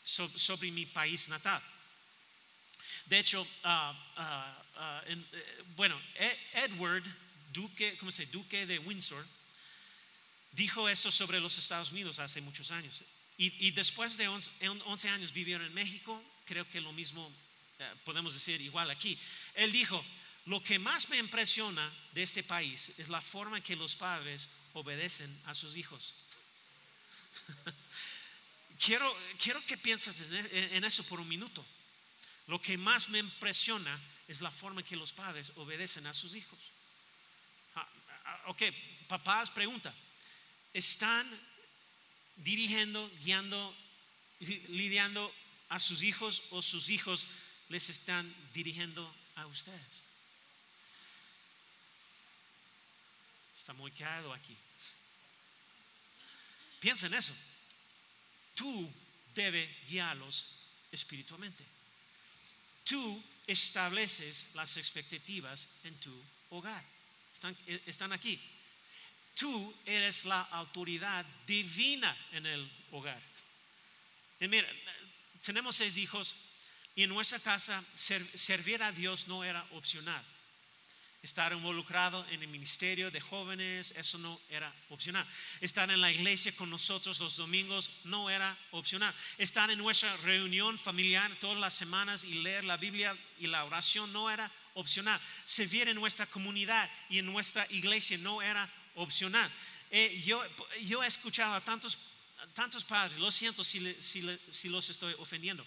sobre 0.03 0.71
mi 0.73 0.85
país 0.85 1.29
natal. 1.29 1.63
De 3.11 3.19
hecho, 3.19 3.45
ah, 3.65 3.93
ah, 4.17 4.63
ah, 4.77 5.03
eh, 5.05 5.65
bueno, 5.75 6.01
e, 6.15 6.39
Edward, 6.55 7.03
duque, 7.53 7.97
¿cómo 7.99 8.13
se 8.13 8.27
Duque 8.27 8.67
de 8.67 8.79
Windsor, 8.79 9.27
dijo 10.53 10.89
esto 10.89 11.11
sobre 11.11 11.41
los 11.41 11.59
Estados 11.59 11.91
Unidos 11.91 12.21
hace 12.21 12.41
muchos 12.41 12.71
años. 12.71 13.03
Y, 13.37 13.73
después 13.73 14.17
de 14.17 14.29
11, 14.29 15.09
años 15.09 15.33
vivieron 15.33 15.67
en 15.67 15.75
México, 15.75 16.23
creo 16.45 16.69
que 16.69 16.81
lo 16.81 16.93
mismo 16.93 17.33
eh, 17.81 17.95
podemos 18.05 18.35
decir 18.35 18.61
igual 18.61 18.91
aquí. 18.91 19.19
Él 19.55 19.73
dijo, 19.73 20.05
lo 20.47 20.63
que 20.63 20.79
más 20.79 21.09
me 21.09 21.17
impresiona 21.17 21.91
de 22.13 22.23
este 22.23 22.45
país 22.45 22.93
es 22.99 23.09
la 23.09 23.21
forma 23.21 23.57
en 23.57 23.63
que 23.65 23.75
los 23.75 23.97
padres 23.97 24.49
obedecen 24.75 25.37
a 25.47 25.55
sus 25.55 25.77
hijos. 25.77 26.15
quiero, 28.85 29.13
quiero 29.43 29.65
que 29.67 29.79
pienses 29.79 30.31
en 30.31 30.85
eso 30.85 31.03
por 31.05 31.19
un 31.19 31.27
minuto. 31.27 31.67
Lo 32.51 32.61
que 32.61 32.77
más 32.77 33.09
me 33.11 33.21
impresiona 33.21 33.97
es 34.27 34.41
la 34.41 34.51
forma 34.51 34.81
en 34.81 34.87
que 34.89 34.97
los 34.97 35.13
padres 35.13 35.53
obedecen 35.55 36.05
a 36.09 36.13
sus 36.13 36.35
hijos. 36.35 36.59
Ah, 37.77 37.89
ah, 38.25 38.43
ok, 38.49 38.63
papás, 39.07 39.49
pregunta. 39.51 39.95
¿Están 40.75 41.31
dirigiendo, 42.35 43.09
guiando, 43.21 43.73
lidiando 44.41 45.33
a 45.69 45.79
sus 45.79 46.03
hijos 46.03 46.43
o 46.51 46.61
sus 46.61 46.91
hijos 46.91 47.29
les 47.69 47.89
están 47.89 48.35
dirigiendo 48.53 49.15
a 49.37 49.47
ustedes? 49.47 50.09
Está 53.55 53.75
muy 53.75 53.93
callado 53.93 54.33
aquí. 54.35 54.57
Piensa 56.81 57.07
en 57.07 57.15
eso. 57.15 57.33
Tú 58.57 58.93
debes 59.37 59.71
guiarlos 59.87 60.67
espiritualmente 60.91 61.80
tú 62.85 63.23
estableces 63.47 64.51
las 64.55 64.77
expectativas 64.77 65.69
en 65.85 65.99
tu 66.01 66.13
hogar. 66.51 66.85
Están, 67.87 68.13
aquí. 68.13 68.41
Tú 69.35 69.75
eres 69.87 70.25
la 70.25 70.43
autoridad 70.43 71.25
divina 71.47 72.17
en 72.33 72.47
el 72.47 72.71
hogar. 72.91 73.21
Mira, 74.41 74.69
tenemos 75.45 75.77
seis 75.77 75.97
hijos 75.97 76.37
y 76.95 77.05
en 77.05 77.11
nuestra 77.11 77.39
casa 77.39 77.83
servir 77.97 78.83
a 78.83 78.93
Dios 78.93 79.27
no 79.29 79.45
era 79.45 79.67
opcional 79.73 80.25
estar 81.23 81.53
involucrado 81.53 82.27
en 82.31 82.43
el 82.43 82.49
ministerio 82.49 83.11
de 83.11 83.21
jóvenes, 83.21 83.93
eso 83.97 84.19
no 84.19 84.41
era 84.49 84.75
opcional. 84.89 85.27
Estar 85.61 85.91
en 85.91 86.01
la 86.01 86.11
iglesia 86.11 86.57
con 86.57 86.71
nosotros 86.71 87.21
los 87.21 87.37
domingos 87.37 87.91
no 88.05 88.31
era 88.31 88.59
opcional. 88.71 89.15
Estar 89.37 89.71
en 89.71 89.79
nuestra 89.79 90.17
reunión 90.19 90.79
familiar 90.79 91.31
todas 91.41 91.59
las 91.59 91.75
semanas 91.75 92.25
y 92.25 92.35
leer 92.43 92.65
la 92.65 92.79
Biblia 92.79 93.17
y 93.39 93.47
la 93.47 93.65
oración 93.65 94.11
no 94.13 94.31
era 94.31 94.51
opcional. 94.75 95.21
Servir 95.45 95.89
en 95.89 95.97
nuestra 95.97 96.27
comunidad 96.27 96.91
y 97.11 97.19
en 97.19 97.27
nuestra 97.27 97.67
iglesia 97.71 98.17
no 98.19 98.41
era 98.41 98.71
opcional. 98.95 99.51
Eh, 99.91 100.23
yo, 100.25 100.43
yo 100.83 101.03
he 101.03 101.07
escuchado 101.07 101.55
a 101.55 101.61
tantos, 101.61 101.99
tantos 102.55 102.85
padres, 102.85 103.19
lo 103.19 103.31
siento 103.31 103.63
si, 103.63 103.95
si, 104.01 104.69
los 104.69 104.89
estoy 104.89 105.15
ofendiendo. 105.19 105.67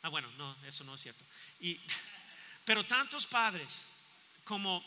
Ah, 0.00 0.08
bueno, 0.08 0.30
no, 0.38 0.56
eso 0.64 0.82
no 0.84 0.94
es 0.94 1.00
cierto. 1.02 1.22
Y, 1.60 1.78
pero 2.64 2.86
tantos 2.86 3.26
padres 3.26 3.86
como, 4.44 4.82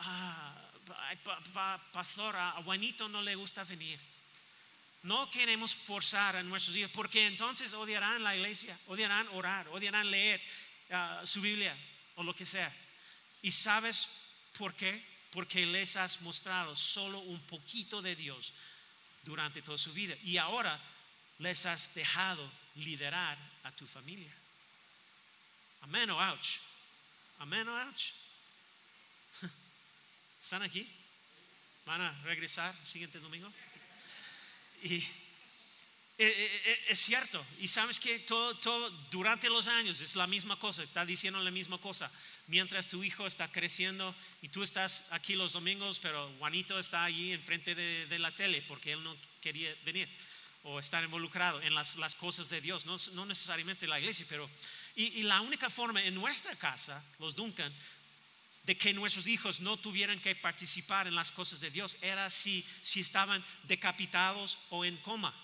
ah, 0.00 0.70
pastor, 1.92 2.36
a 2.36 2.52
Juanito 2.64 3.08
no 3.08 3.22
le 3.22 3.34
gusta 3.34 3.64
venir. 3.64 4.00
No 5.02 5.30
queremos 5.30 5.74
forzar 5.74 6.36
a 6.36 6.42
nuestros 6.42 6.76
hijos 6.76 6.90
porque 6.92 7.26
entonces 7.26 7.74
odiarán 7.74 8.22
la 8.22 8.34
iglesia, 8.34 8.78
odiarán 8.86 9.28
orar, 9.28 9.68
odiarán 9.68 10.10
leer 10.10 10.40
ah, 10.90 11.20
su 11.24 11.40
Biblia 11.40 11.76
o 12.16 12.22
lo 12.22 12.34
que 12.34 12.46
sea. 12.46 12.74
¿Y 13.42 13.52
sabes 13.52 14.08
por 14.56 14.74
qué? 14.74 15.04
Porque 15.30 15.66
les 15.66 15.96
has 15.96 16.22
mostrado 16.22 16.74
solo 16.74 17.18
un 17.20 17.40
poquito 17.40 18.00
de 18.00 18.16
Dios 18.16 18.54
durante 19.24 19.60
toda 19.60 19.76
su 19.76 19.92
vida 19.92 20.16
y 20.22 20.38
ahora 20.38 20.80
les 21.38 21.66
has 21.66 21.94
dejado 21.94 22.50
liderar 22.76 23.36
a 23.64 23.72
tu 23.72 23.86
familia. 23.86 24.32
Amén 25.82 26.08
o 26.08 26.16
ouch. 26.16 26.60
Amén 27.38 27.68
o 27.68 27.76
ouch. 27.76 28.23
¿Están 30.44 30.62
aquí? 30.62 30.86
¿Van 31.86 32.02
a 32.02 32.22
regresar 32.22 32.74
el 32.78 32.86
siguiente 32.86 33.18
domingo? 33.18 33.50
Y 34.82 34.96
eh, 34.96 35.06
eh, 36.18 36.62
eh, 36.66 36.84
es 36.90 36.98
cierto, 36.98 37.42
y 37.60 37.66
sabes 37.66 37.98
que 37.98 38.18
todo, 38.18 38.54
todo 38.58 38.90
durante 39.10 39.48
los 39.48 39.68
años 39.68 40.02
es 40.02 40.16
la 40.16 40.26
misma 40.26 40.58
cosa, 40.58 40.82
está 40.82 41.06
diciendo 41.06 41.42
la 41.42 41.50
misma 41.50 41.78
cosa. 41.78 42.12
Mientras 42.46 42.88
tu 42.88 43.02
hijo 43.02 43.26
está 43.26 43.50
creciendo 43.50 44.14
y 44.42 44.50
tú 44.50 44.62
estás 44.62 45.06
aquí 45.12 45.34
los 45.34 45.54
domingos, 45.54 45.98
pero 45.98 46.30
Juanito 46.38 46.78
está 46.78 47.04
allí 47.04 47.32
enfrente 47.32 47.74
de, 47.74 48.04
de 48.06 48.18
la 48.18 48.34
tele 48.34 48.60
porque 48.68 48.92
él 48.92 49.02
no 49.02 49.16
quería 49.40 49.74
venir 49.82 50.10
o 50.64 50.78
estar 50.78 51.04
involucrado 51.04 51.60
en 51.62 51.74
las, 51.74 51.96
las 51.96 52.14
cosas 52.14 52.48
de 52.48 52.60
Dios, 52.60 52.86
no, 52.86 52.96
no, 53.12 53.26
necesariamente 53.26 53.86
la 53.86 53.98
iglesia, 53.98 54.26
pero. 54.28 54.48
Y, 54.96 55.20
y 55.20 55.22
la 55.22 55.40
única 55.42 55.68
forma 55.68 56.02
en 56.02 56.14
nuestra 56.14 56.56
casa, 56.56 57.04
los 57.18 57.34
Duncan, 57.34 57.72
de 58.64 58.76
que 58.76 58.92
nuestros 58.92 59.26
hijos 59.26 59.60
no 59.60 59.76
tuvieran 59.76 60.18
que 60.20 60.34
participar 60.34 61.06
en 61.06 61.14
las 61.14 61.30
cosas 61.30 61.60
de 61.60 61.70
Dios 61.70 61.98
era 62.00 62.30
si, 62.30 62.66
si 62.82 63.00
estaban 63.00 63.44
decapitados 63.64 64.58
o 64.70 64.84
en 64.84 64.96
coma. 64.98 65.34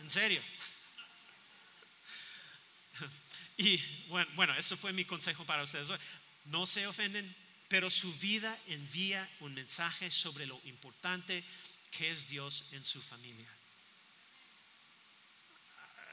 En 0.00 0.10
serio. 0.10 0.42
Y 3.56 3.76
bueno, 4.08 4.28
bueno, 4.34 4.54
eso 4.56 4.76
fue 4.76 4.92
mi 4.92 5.04
consejo 5.04 5.44
para 5.44 5.62
ustedes. 5.62 5.88
No 6.46 6.66
se 6.66 6.88
ofenden, 6.88 7.32
pero 7.68 7.88
su 7.88 8.12
vida 8.18 8.58
envía 8.66 9.30
un 9.38 9.54
mensaje 9.54 10.10
sobre 10.10 10.44
lo 10.44 10.60
importante 10.64 11.44
que 11.92 12.10
es 12.10 12.26
Dios 12.26 12.64
en 12.72 12.82
su 12.82 13.00
familia. 13.00 13.48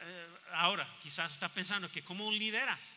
Eh, 0.04 0.28
ahora, 0.54 0.88
quizás 1.02 1.32
está 1.32 1.50
pensando 1.50 1.92
que 1.92 2.04
cómo 2.04 2.32
lideras. 2.32 2.94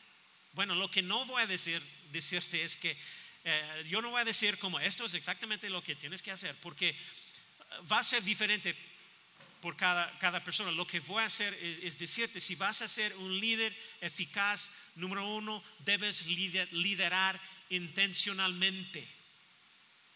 Bueno, 0.52 0.74
lo 0.74 0.90
que 0.90 1.02
no 1.02 1.24
voy 1.26 1.42
a 1.42 1.46
decir, 1.46 1.82
decirte 2.14 2.62
es 2.62 2.76
que 2.76 2.96
eh, 3.44 3.84
yo 3.90 4.00
no 4.00 4.10
voy 4.10 4.22
a 4.22 4.24
decir 4.24 4.56
como 4.58 4.80
esto 4.80 5.04
es 5.04 5.12
exactamente 5.12 5.68
lo 5.68 5.82
que 5.82 5.96
tienes 5.96 6.22
que 6.22 6.30
hacer, 6.30 6.56
porque 6.62 6.88
eh, 6.88 6.96
va 7.92 7.98
a 7.98 8.02
ser 8.02 8.22
diferente 8.22 8.74
por 9.60 9.76
cada, 9.76 10.18
cada 10.18 10.42
persona. 10.42 10.70
Lo 10.70 10.86
que 10.86 11.00
voy 11.00 11.22
a 11.22 11.26
hacer 11.26 11.52
es, 11.82 11.98
decirte, 11.98 12.40
si 12.40 12.54
vas 12.54 12.82
a 12.82 12.88
ser 12.88 13.14
un 13.16 13.38
líder 13.38 13.74
eficaz, 14.00 14.70
número 14.94 15.26
uno, 15.28 15.62
debes 15.80 16.26
liderar 16.26 17.40
intencionalmente. 17.70 19.06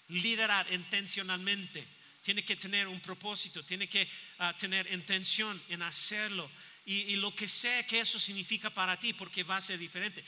Liderar 0.08 0.70
intencionalmente. 0.72 1.86
Tiene 2.22 2.44
que 2.44 2.56
tener 2.56 2.88
un 2.88 3.00
propósito, 3.00 3.62
tiene 3.62 3.88
que 3.88 4.08
ah, 4.38 4.54
tener 4.56 4.90
intención 4.92 5.60
en 5.68 5.82
hacerlo 5.82 6.50
y, 6.90 7.16
lo 7.16 7.34
que 7.34 7.46
sé 7.46 7.84
que 7.86 8.00
eso 8.00 8.18
significa 8.18 8.70
para 8.70 8.98
ti, 8.98 9.12
porque 9.12 9.42
va 9.42 9.58
a 9.58 9.60
ser 9.60 9.78
diferente. 9.78 10.24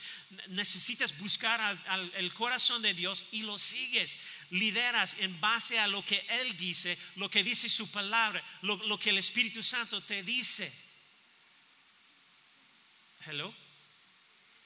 Necesitas 0.49 1.17
buscar 1.17 1.59
al, 1.59 2.11
el 2.15 2.31
corazón 2.35 2.83
de 2.83 2.93
Dios 2.93 3.25
y 3.31 3.41
lo 3.41 3.57
sigues. 3.57 4.15
Lideras 4.51 5.15
en 5.19 5.39
base 5.41 5.79
a 5.79 5.87
lo 5.87 6.05
que 6.05 6.23
Él 6.29 6.55
dice, 6.57 6.95
lo 7.15 7.31
que 7.31 7.43
dice 7.43 7.67
su 7.67 7.89
palabra, 7.89 8.43
lo, 8.61 8.75
lo 8.85 8.99
que 8.99 9.09
el 9.09 9.17
Espíritu 9.17 9.63
Santo 9.63 10.03
te 10.03 10.21
dice. 10.21 10.71
Hello 13.25 13.60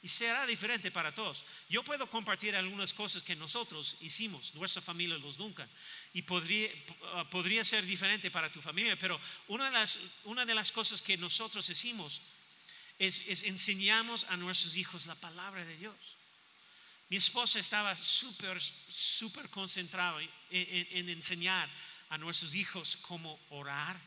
y 0.05 0.07
será 0.07 0.45
diferente 0.45 0.91
para 0.91 1.11
todos. 1.11 1.43
Yo 1.67 1.83
puedo 1.83 2.05
compartir 2.05 2.55
algunas 2.55 2.93
cosas 2.93 3.23
que 3.23 3.35
nosotros 3.35 3.97
hicimos, 4.01 4.53
nuestra 4.53 4.79
familia 4.79 5.17
los 5.17 5.35
Duncan, 5.35 5.67
y 6.13 6.21
podría, 6.21 6.69
ah, 7.15 7.27
podría 7.27 7.63
ser 7.65 7.83
diferente 7.83 8.29
para 8.29 8.51
tu 8.51 8.61
familia, 8.61 8.95
pero 8.99 9.19
una 9.47 9.65
de 9.65 9.71
las, 9.71 9.97
una 10.25 10.45
de 10.45 10.53
las 10.53 10.71
cosas 10.71 11.01
que 11.01 11.17
nosotros 11.17 11.67
hicimos 11.71 12.21
es, 12.99 13.27
es 13.27 13.41
enseñamos 13.45 14.25
a 14.25 14.37
nuestros 14.37 14.75
hijos 14.75 15.07
la 15.07 15.15
palabra 15.15 15.65
de 15.65 15.75
Dios. 15.75 15.95
Mi 17.09 17.17
esposa 17.17 17.57
estaba 17.57 17.95
súper, 17.95 18.61
súper 18.61 19.49
concentrada 19.49 20.21
en, 20.21 20.29
en 20.51 21.09
enseñar 21.09 21.67
a 22.09 22.19
nuestros 22.19 22.53
hijos 22.53 22.95
cómo 23.01 23.39
orar, 23.49 23.99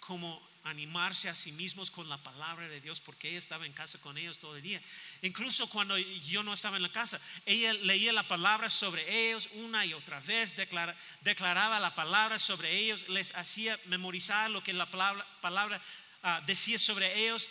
cómo 0.00 0.40
animarse 0.64 1.28
a 1.28 1.34
sí 1.34 1.52
mismos 1.52 1.90
con 1.90 2.08
la 2.08 2.18
palabra 2.18 2.68
de 2.68 2.80
Dios 2.80 3.00
porque 3.00 3.28
ella 3.28 3.38
estaba 3.38 3.66
en 3.66 3.72
casa 3.72 3.98
con 3.98 4.16
ellos 4.16 4.38
todo 4.38 4.56
el 4.56 4.62
día. 4.62 4.80
Incluso 5.22 5.68
cuando 5.68 5.98
yo 5.98 6.42
no 6.42 6.52
estaba 6.52 6.76
en 6.76 6.82
la 6.82 6.92
casa, 6.92 7.20
ella 7.46 7.72
leía 7.72 8.12
la 8.12 8.28
palabra 8.28 8.70
sobre 8.70 9.28
ellos 9.28 9.48
una 9.54 9.84
y 9.84 9.94
otra 9.94 10.20
vez, 10.20 10.54
declaraba 11.22 11.80
la 11.80 11.94
palabra 11.94 12.38
sobre 12.38 12.76
ellos, 12.76 13.08
les 13.08 13.34
hacía 13.34 13.78
memorizar 13.86 14.50
lo 14.50 14.62
que 14.62 14.72
la 14.72 14.90
palabra, 14.90 15.26
palabra 15.40 15.82
Ah, 16.24 16.40
decir 16.46 16.78
sobre 16.78 17.26
ellos 17.26 17.50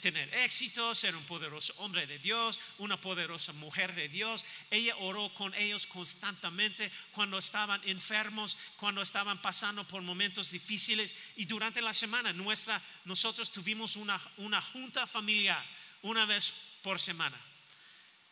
tener 0.00 0.32
éxito, 0.34 0.94
ser 0.94 1.16
un 1.16 1.24
poderoso 1.24 1.74
hombre 1.78 2.06
de 2.06 2.20
Dios, 2.20 2.60
una 2.78 3.00
poderosa 3.00 3.52
mujer 3.54 3.96
de 3.96 4.08
Dios. 4.08 4.44
Ella 4.70 4.94
oró 4.98 5.34
con 5.34 5.52
ellos 5.54 5.86
constantemente 5.86 6.92
cuando 7.10 7.38
estaban 7.38 7.80
enfermos, 7.84 8.56
cuando 8.76 9.02
estaban 9.02 9.42
pasando 9.42 9.82
por 9.82 10.02
momentos 10.02 10.52
difíciles. 10.52 11.16
Y 11.34 11.46
durante 11.46 11.82
la 11.82 11.92
semana 11.92 12.32
nuestra, 12.32 12.80
nosotros 13.06 13.50
tuvimos 13.50 13.96
una, 13.96 14.20
una 14.36 14.62
junta 14.62 15.04
familiar 15.04 15.64
una 16.02 16.24
vez 16.24 16.78
por 16.82 17.00
semana 17.00 17.36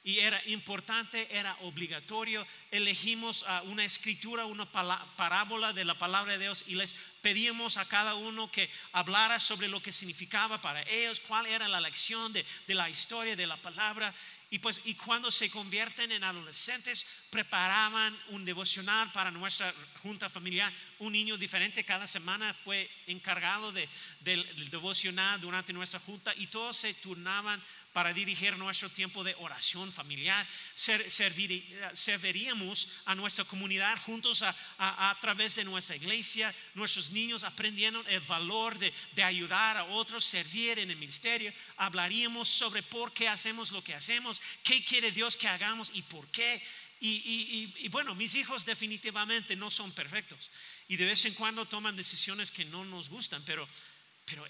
y 0.03 0.21
era 0.21 0.41
importante, 0.47 1.29
era 1.31 1.57
obligatorio. 1.61 2.47
Elegimos 2.71 3.45
ah, 3.47 3.63
una 3.67 3.85
escritura, 3.85 4.47
una 4.47 4.71
parábola 4.71 5.73
de 5.73 5.85
la 5.85 5.99
palabra 5.99 6.33
de 6.33 6.39
Dios 6.39 6.65
y 6.67 6.75
les 6.75 6.95
pedimos 7.21 7.77
a 7.77 7.87
cada 7.87 8.15
uno 8.15 8.51
que 8.51 8.71
hablara 8.93 9.39
sobre 9.39 9.69
lo 9.69 9.83
que 9.83 9.93
significaba 9.93 10.61
para 10.61 10.83
ellos, 10.83 11.21
cuál 11.21 11.47
era 11.47 11.69
la 11.69 11.81
lección 11.81 12.33
de, 12.33 12.47
de 12.67 12.75
la 12.75 12.89
historia 12.89 13.37
de 13.37 13.47
la 13.47 13.61
palabra. 13.61 14.15
Y 14.53 14.59
pues, 14.59 14.81
y 14.85 14.95
cuando 14.95 15.31
se 15.31 15.49
convierten 15.49 16.11
en 16.11 16.25
adolescentes, 16.25 17.07
preparaban 17.31 18.19
un 18.31 18.45
devocional 18.45 19.13
para 19.13 19.31
nuestra 19.31 19.73
junta 20.03 20.29
familiar. 20.29 20.73
Un 20.99 21.13
niño 21.13 21.37
diferente 21.37 21.85
cada 21.85 22.09
semana 22.09 22.53
fue 22.53 22.91
encargado 23.07 23.71
de, 23.71 23.89
del 24.21 24.69
devocional 24.69 25.41
durante 25.41 25.73
nuestra 25.73 26.01
junta 26.01 26.35
y 26.35 26.49
todos 26.49 26.77
se 26.77 26.95
turnaban 26.95 27.63
para 27.93 28.13
dirigir 28.13 28.57
nuestro 28.57 28.89
tiempo 28.89 29.25
de 29.25 29.35
oración 29.39 29.93
familiar. 29.93 30.47
serviríamos 30.75 32.89
a 33.05 33.15
nuestra 33.15 33.45
comunidad 33.45 34.01
juntos 34.03 34.43
a, 34.43 35.19
través 35.21 35.57
de 35.57 35.65
nuestra 35.65 35.97
iglesia. 35.97 36.55
Nuestros 36.75 37.11
niños 37.11 37.43
aprendieron 37.43 38.07
el 38.09 38.21
valor 38.21 38.79
de, 38.79 38.93
ayudar 39.23 39.77
a 39.77 39.85
otros, 39.85 40.25
servir 40.25 40.79
en 40.79 40.91
el 40.91 40.97
ministerio. 40.97 41.53
Hablaríamos 41.77 42.49
sobre 42.49 42.83
por 42.83 43.13
qué 43.13 43.29
hacemos 43.29 43.73
lo 43.73 43.83
que 43.83 43.95
hacemos, 43.95 44.41
qué 44.63 44.85
quiere 44.85 45.11
Dios 45.11 45.37
que 45.37 45.49
hagamos 45.49 45.91
y 45.95 46.03
por 46.03 46.29
qué. 46.29 46.63
Y, 47.01 47.89
bueno, 47.89 48.15
mis 48.15 48.35
hijos 48.35 48.65
definitivamente 48.65 49.57
no 49.57 49.71
son 49.71 49.91
perfectos 49.93 50.51
y 50.87 50.97
de 50.97 51.07
vez 51.07 51.25
en 51.25 51.35
cuando 51.35 51.67
toman 51.67 51.97
decisiones 51.97 52.51
que 52.51 52.65
no 52.67 52.85
nos 52.85 53.09
gustan, 53.09 53.43
pero 53.45 53.67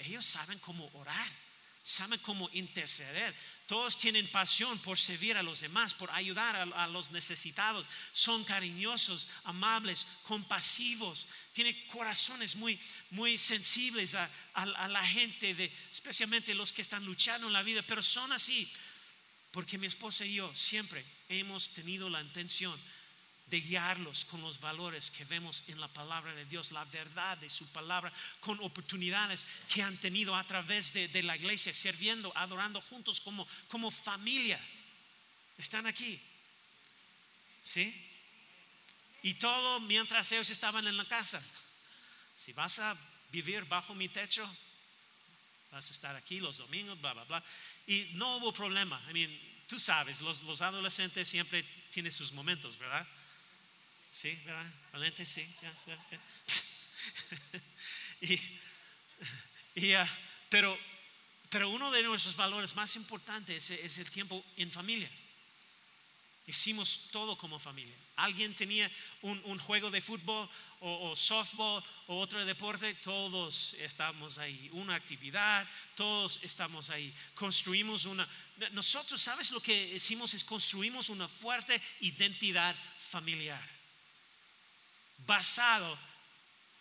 ellos 0.01 0.27
saben 0.27 0.59
cómo 0.59 0.91
orar 0.95 1.50
saben 1.83 2.19
cómo 2.21 2.49
interceder. 2.53 3.35
Todos 3.67 3.97
tienen 3.97 4.27
pasión 4.29 4.79
por 4.81 4.99
servir 4.99 5.37
a 5.37 5.43
los 5.43 5.61
demás, 5.61 5.95
por 5.95 6.11
ayudar 6.11 6.57
a, 6.57 6.87
los 6.89 7.13
necesitados. 7.13 7.87
Son 8.13 8.43
cariñosos, 8.45 9.29
amables, 9.45 10.07
compasivos. 10.25 11.27
Tienen 11.53 11.77
corazones 11.87 12.57
muy, 12.57 12.81
muy 13.11 13.39
sensibles 13.39 14.15
a, 14.15 14.29
la 14.67 15.07
gente, 15.07 15.55
de, 15.55 15.73
especialmente 15.91 16.53
los 16.55 16.73
que 16.73 16.83
están 16.83 17.05
luchando 17.05 17.47
en 17.47 17.53
la 17.53 17.63
vida. 17.63 17.83
Pero 17.87 18.03
son 18.03 18.33
así 18.33 18.71
porque 19.53 19.79
mi 19.79 19.87
esposa 19.87 20.25
y 20.25 20.35
yo 20.35 20.53
siempre 20.55 21.05
hemos 21.29 21.71
tenido 21.71 22.11
la 22.11 22.21
intención 22.21 22.79
de 23.51 23.61
guiarlos 23.61 24.25
con 24.25 24.41
los 24.41 24.61
valores 24.61 25.11
que 25.11 25.25
vemos 25.25 25.65
en 25.67 25.81
la 25.81 25.89
palabra 25.89 26.33
de 26.35 26.45
Dios, 26.45 26.71
la 26.71 26.85
verdad 26.85 27.37
de 27.37 27.49
su 27.49 27.67
palabra, 27.73 28.13
con 28.39 28.61
oportunidades 28.61 29.45
que 29.69 29.83
han 29.83 29.97
tenido 29.99 30.37
a 30.37 30.47
través 30.47 30.93
de, 30.93 31.23
la 31.25 31.37
iglesia, 31.37 31.75
sirviendo, 31.75 32.33
adorando 32.37 32.81
juntos 32.81 33.21
como, 33.21 33.91
familia. 33.91 34.61
Están 35.59 35.87
aquí. 35.87 36.23
¿Sí? 37.61 37.93
Y 39.23 39.35
todo 39.35 39.81
mientras 39.81 40.31
ellos 40.33 40.49
estaban 40.49 40.87
en 40.87 40.97
la 40.97 41.05
casa. 41.05 41.45
Si 42.37 42.53
vas 42.53 42.79
a 42.79 42.97
vivir 43.33 43.65
bajo 43.65 43.95
mi 43.95 44.09
techo, 44.09 44.49
vas 45.73 45.91
a 45.91 45.93
estar 45.93 46.15
aquí 46.15 46.39
los 46.39 46.59
domingos, 46.59 46.99
bla, 47.01 47.13
bla, 47.13 47.25
bla. 47.25 47.45
Y 47.87 48.11
no 48.15 48.37
hubo 48.37 48.53
problema. 48.53 49.03
I 49.11 49.13
mean, 49.13 49.41
tú 49.67 49.79
sabes, 49.79 50.21
los 50.21 50.63
adolescentes 50.63 51.29
siempre 51.29 51.65
tienen 51.91 52.13
sus 52.13 52.33
momentos, 52.33 52.79
¿verdad? 52.79 53.07
Sí, 54.11 54.37
¿verdad? 54.45 54.67
Valente, 54.93 55.25
sí. 55.25 55.47
y, 59.77 59.93
ah, 59.93 60.09
pero, 60.49 60.77
pero 61.49 61.71
uno 61.71 61.93
de 61.93 62.03
nuestros 62.03 62.35
valores 62.35 62.75
más 62.75 62.97
importantes 62.97 63.71
es, 63.71 63.99
el 63.99 64.11
tiempo 64.11 64.45
en 64.57 64.73
familia. 64.73 65.09
Hicimos 66.45 67.11
todo 67.13 67.39
como 67.39 67.61
familia. 67.61 67.95
Alguien 68.17 68.53
tenía 68.53 68.91
un, 69.23 69.59
juego 69.61 69.93
de 69.93 70.01
fútbol 70.01 70.51
o, 70.81 71.15
softball 71.15 71.85
o 72.09 72.19
otro 72.19 72.45
deporte, 72.45 72.95
todos 72.95 73.75
estamos 73.75 74.39
ahí. 74.39 74.69
Una 74.73 74.97
actividad, 74.97 75.69
todos 75.95 76.41
estamos 76.43 76.91
ahí. 76.91 77.15
Construimos 77.35 78.07
una... 78.07 78.29
Nosotros, 78.73 79.23
¿sabes 79.23 79.53
lo 79.53 79.61
que 79.61 79.95
hicimos? 79.95 80.35
Es 80.35 80.43
construimos 80.43 81.11
una 81.11 81.29
fuerte 81.29 81.81
identidad 82.01 82.75
familiar 82.99 83.80
basado 85.27 85.99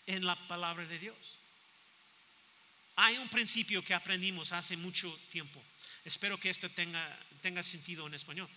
en 0.05 0.25
la 0.25 0.35
palabra 0.47 0.85
de 0.85 0.99
Dios. 0.99 1.39
Hay 2.95 3.17
un 3.17 3.29
principio 3.29 3.83
que 3.83 3.93
aprendimos 3.93 4.51
hace 4.51 4.75
mucho 4.75 5.13
tiempo. 5.31 5.63
Espero 6.03 6.37
que 6.37 6.49
esto 6.49 6.69
tenga, 6.69 7.17
tenga 7.41 7.63
sentido 7.63 8.05
en 8.07 8.13
español. 8.13 8.49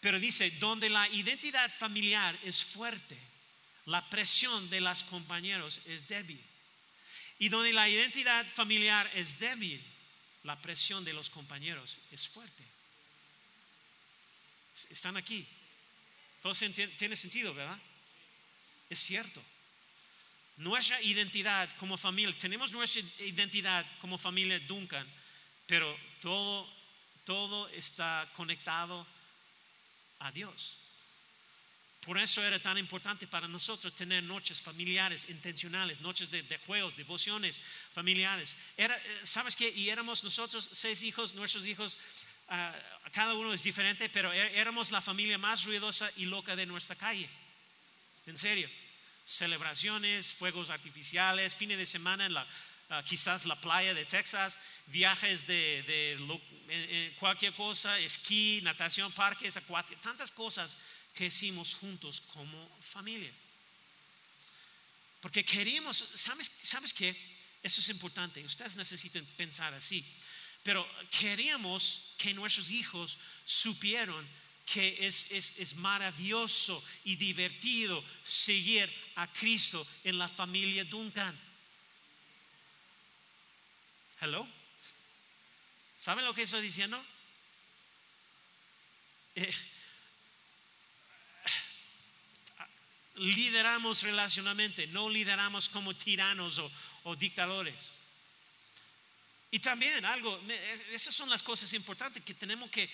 Pero 0.00 0.18
dice, 0.18 0.50
donde 0.52 0.88
la 0.88 1.08
identidad 1.08 1.70
familiar 1.70 2.38
es 2.44 2.62
fuerte, 2.64 3.18
la 3.86 4.08
presión 4.08 4.70
de 4.70 4.80
los 4.80 5.02
compañeros 5.04 5.80
es 5.86 6.06
débil. 6.06 6.42
Y 7.38 7.48
donde 7.48 7.72
la 7.72 7.88
identidad 7.88 8.46
familiar 8.48 9.10
es 9.14 9.38
débil, 9.38 9.84
la 10.44 10.60
presión 10.60 11.04
de 11.04 11.12
los 11.12 11.28
compañeros 11.30 12.00
es 12.10 12.28
fuerte. 12.28 12.64
Están 14.90 15.16
aquí. 15.16 15.46
Todo 16.40 16.54
tiene 16.96 17.16
sentido, 17.16 17.52
¿verdad? 17.52 17.78
Es 18.88 18.98
cierto. 18.98 19.42
Nuestra 20.56 21.00
identidad 21.02 21.68
como 21.76 21.96
familia, 21.96 22.34
tenemos 22.34 22.72
nuestra 22.72 23.02
identidad 23.20 23.86
como 24.00 24.18
familia 24.18 24.58
Duncan, 24.60 25.06
pero 25.66 25.96
todo, 26.20 26.68
todo 27.24 27.68
está 27.68 28.28
conectado 28.34 29.06
a 30.18 30.32
Dios. 30.32 30.78
Por 32.00 32.18
eso 32.18 32.42
era 32.42 32.58
tan 32.58 32.78
importante 32.78 33.26
para 33.26 33.46
nosotros 33.46 33.94
tener 33.94 34.24
noches 34.24 34.62
familiares 34.62 35.28
intencionales, 35.28 36.00
noches 36.00 36.30
de, 36.30 36.42
juegos, 36.66 36.96
devociones 36.96 37.60
familiares. 37.92 38.56
Eh, 38.76 38.88
¿Sabes 39.22 39.54
qué? 39.54 39.68
Y 39.68 39.90
éramos 39.90 40.24
nosotros 40.24 40.70
seis 40.72 41.02
hijos, 41.02 41.34
nuestros 41.34 41.66
hijos, 41.66 41.98
ah, 42.48 42.74
cada 43.12 43.34
uno 43.34 43.52
es 43.52 43.62
diferente, 43.62 44.08
pero 44.08 44.32
e, 44.32 44.58
éramos 44.58 44.90
la 44.90 45.00
familia 45.00 45.38
más 45.38 45.64
ruidosa 45.64 46.10
y 46.16 46.24
loca 46.24 46.56
de 46.56 46.66
nuestra 46.66 46.96
calle. 46.96 47.28
En 48.28 48.36
serio. 48.36 48.68
Celebraciones, 49.24 50.34
fuegos 50.34 50.68
artificiales, 50.68 51.54
fines 51.54 51.78
de 51.78 51.86
semana 51.86 52.26
en 52.26 52.34
la, 52.34 52.46
ah, 52.90 53.02
quizás 53.02 53.46
la 53.46 53.58
playa 53.58 53.94
de 53.94 54.04
Texas, 54.04 54.60
viajes 54.86 55.46
de, 55.46 55.82
de 55.86 56.40
eh, 56.68 57.16
cualquier 57.18 57.54
cosa, 57.54 57.98
esquí, 57.98 58.60
natación, 58.62 59.12
parques 59.12 59.56
acuáticos, 59.56 60.02
tantas 60.02 60.30
cosas 60.30 60.76
que 61.14 61.26
hicimos 61.26 61.74
juntos 61.74 62.20
como 62.20 62.78
familia. 62.80 63.32
Porque 65.20 65.42
queríamos, 65.42 65.96
¿sabes, 65.96 66.50
¿sabes 66.62 66.92
qué? 66.92 67.16
Eso 67.62 67.80
es 67.80 67.88
importante, 67.88 68.44
ustedes 68.44 68.76
necesitan 68.76 69.24
pensar 69.36 69.72
así. 69.72 70.04
Pero 70.62 70.86
queríamos 71.10 72.14
que 72.18 72.34
nuestros 72.34 72.70
hijos 72.70 73.18
supieran 73.44 74.28
que 74.72 75.06
es, 75.06 75.74
maravilloso 75.76 76.84
y 77.04 77.16
divertido 77.16 78.04
seguir 78.22 78.92
a 79.16 79.26
Cristo 79.32 79.86
en 80.04 80.18
la 80.18 80.28
familia 80.28 80.84
Duncan. 80.84 81.38
Hello. 84.20 84.46
¿Saben 85.96 86.24
lo 86.24 86.34
que 86.34 86.42
estoy 86.42 86.60
diciendo? 86.60 87.02
Eh, 89.34 89.54
lideramos 93.14 94.02
relacionalmente, 94.02 94.86
no 94.88 95.08
lideramos 95.08 95.68
como 95.70 95.96
tiranos 95.96 96.60
o 97.04 97.16
dictadores. 97.16 97.92
Y 99.50 99.60
también 99.60 100.04
algo, 100.04 100.38
esas 100.92 101.14
son 101.14 101.30
las 101.30 101.42
cosas 101.42 101.72
importantes 101.72 102.22
que 102.22 102.34
tenemos 102.34 102.70
que 102.70 102.90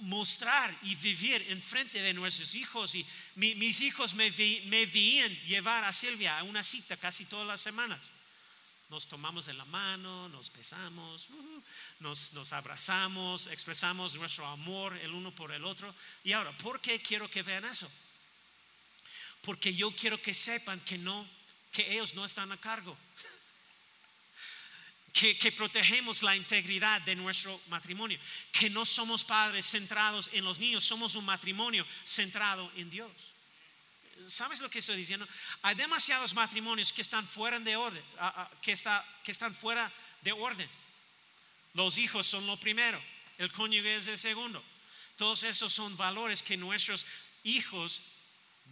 mostrar 0.00 0.76
y 0.82 0.94
vivir 0.94 1.46
en 1.48 1.60
frente 1.60 2.02
de 2.02 2.14
nuestros 2.14 2.54
hijos. 2.54 2.94
Y 2.94 3.06
mis 3.34 3.80
hijos 3.80 4.14
me, 4.14 4.30
veían 4.30 5.34
llevar 5.46 5.84
a 5.84 5.92
Silvia 5.92 6.38
a 6.38 6.42
una 6.42 6.62
cita 6.62 6.96
casi 6.96 7.26
todas 7.26 7.46
las 7.46 7.60
semanas. 7.60 8.10
nos 8.88 9.06
tomamos 9.06 9.46
en 9.46 9.56
la 9.56 9.64
mano, 9.66 10.28
nos 10.28 10.52
besamos, 10.52 11.28
nos, 12.00 12.32
nos 12.32 12.52
abrazamos, 12.52 13.46
expresamos 13.46 14.16
nuestro 14.16 14.44
amor 14.46 14.96
el 14.96 15.12
uno 15.12 15.32
por 15.32 15.52
el 15.52 15.64
otro. 15.64 15.94
Y 16.24 16.32
ahora, 16.32 16.56
¿por 16.58 16.80
qué 16.80 17.00
quiero 17.00 17.30
que 17.30 17.42
vean 17.42 17.64
eso? 17.64 17.90
Porque 19.42 19.74
yo 19.74 19.94
quiero 19.94 20.20
que 20.20 20.34
sepan 20.34 20.80
que 20.80 20.98
no, 20.98 21.26
que 21.72 21.92
ellos 21.92 22.14
no 22.14 22.24
están 22.24 22.50
a 22.52 22.56
cargo. 22.56 22.96
Que, 25.12 25.52
protegemos 25.52 26.22
la 26.22 26.36
integridad 26.36 27.02
de 27.02 27.16
nuestro 27.16 27.60
matrimonio, 27.68 28.18
que 28.52 28.70
no 28.70 28.84
somos 28.84 29.24
padres 29.24 29.66
centrados 29.66 30.30
en 30.32 30.44
los 30.44 30.58
niños, 30.58 30.84
somos 30.84 31.14
un 31.16 31.24
matrimonio 31.24 31.84
centrado 32.04 32.70
en 32.76 32.88
Dios. 32.88 33.10
¿Sabes 34.28 34.60
lo 34.60 34.70
que 34.70 34.78
estoy 34.78 34.96
diciendo? 34.96 35.26
Hay 35.62 35.74
demasiados 35.74 36.34
matrimonios 36.34 36.92
que 36.92 37.02
están 37.02 37.26
fuera 37.26 37.58
de 37.58 37.74
orden, 37.74 38.04
que 38.62 38.72
están 39.32 39.54
fuera 39.54 39.92
de 40.22 40.32
orden. 40.32 40.70
Los 41.74 41.98
hijos 41.98 42.26
son 42.26 42.46
lo 42.46 42.56
primero, 42.58 43.02
el 43.38 43.50
cónyuge 43.52 43.96
es 43.96 44.06
el 44.06 44.18
segundo. 44.18 44.62
Todos 45.16 45.42
estos 45.42 45.72
son 45.72 45.96
valores 45.96 46.42
que 46.42 46.56
nuestros 46.56 47.04
hijos 47.44 48.02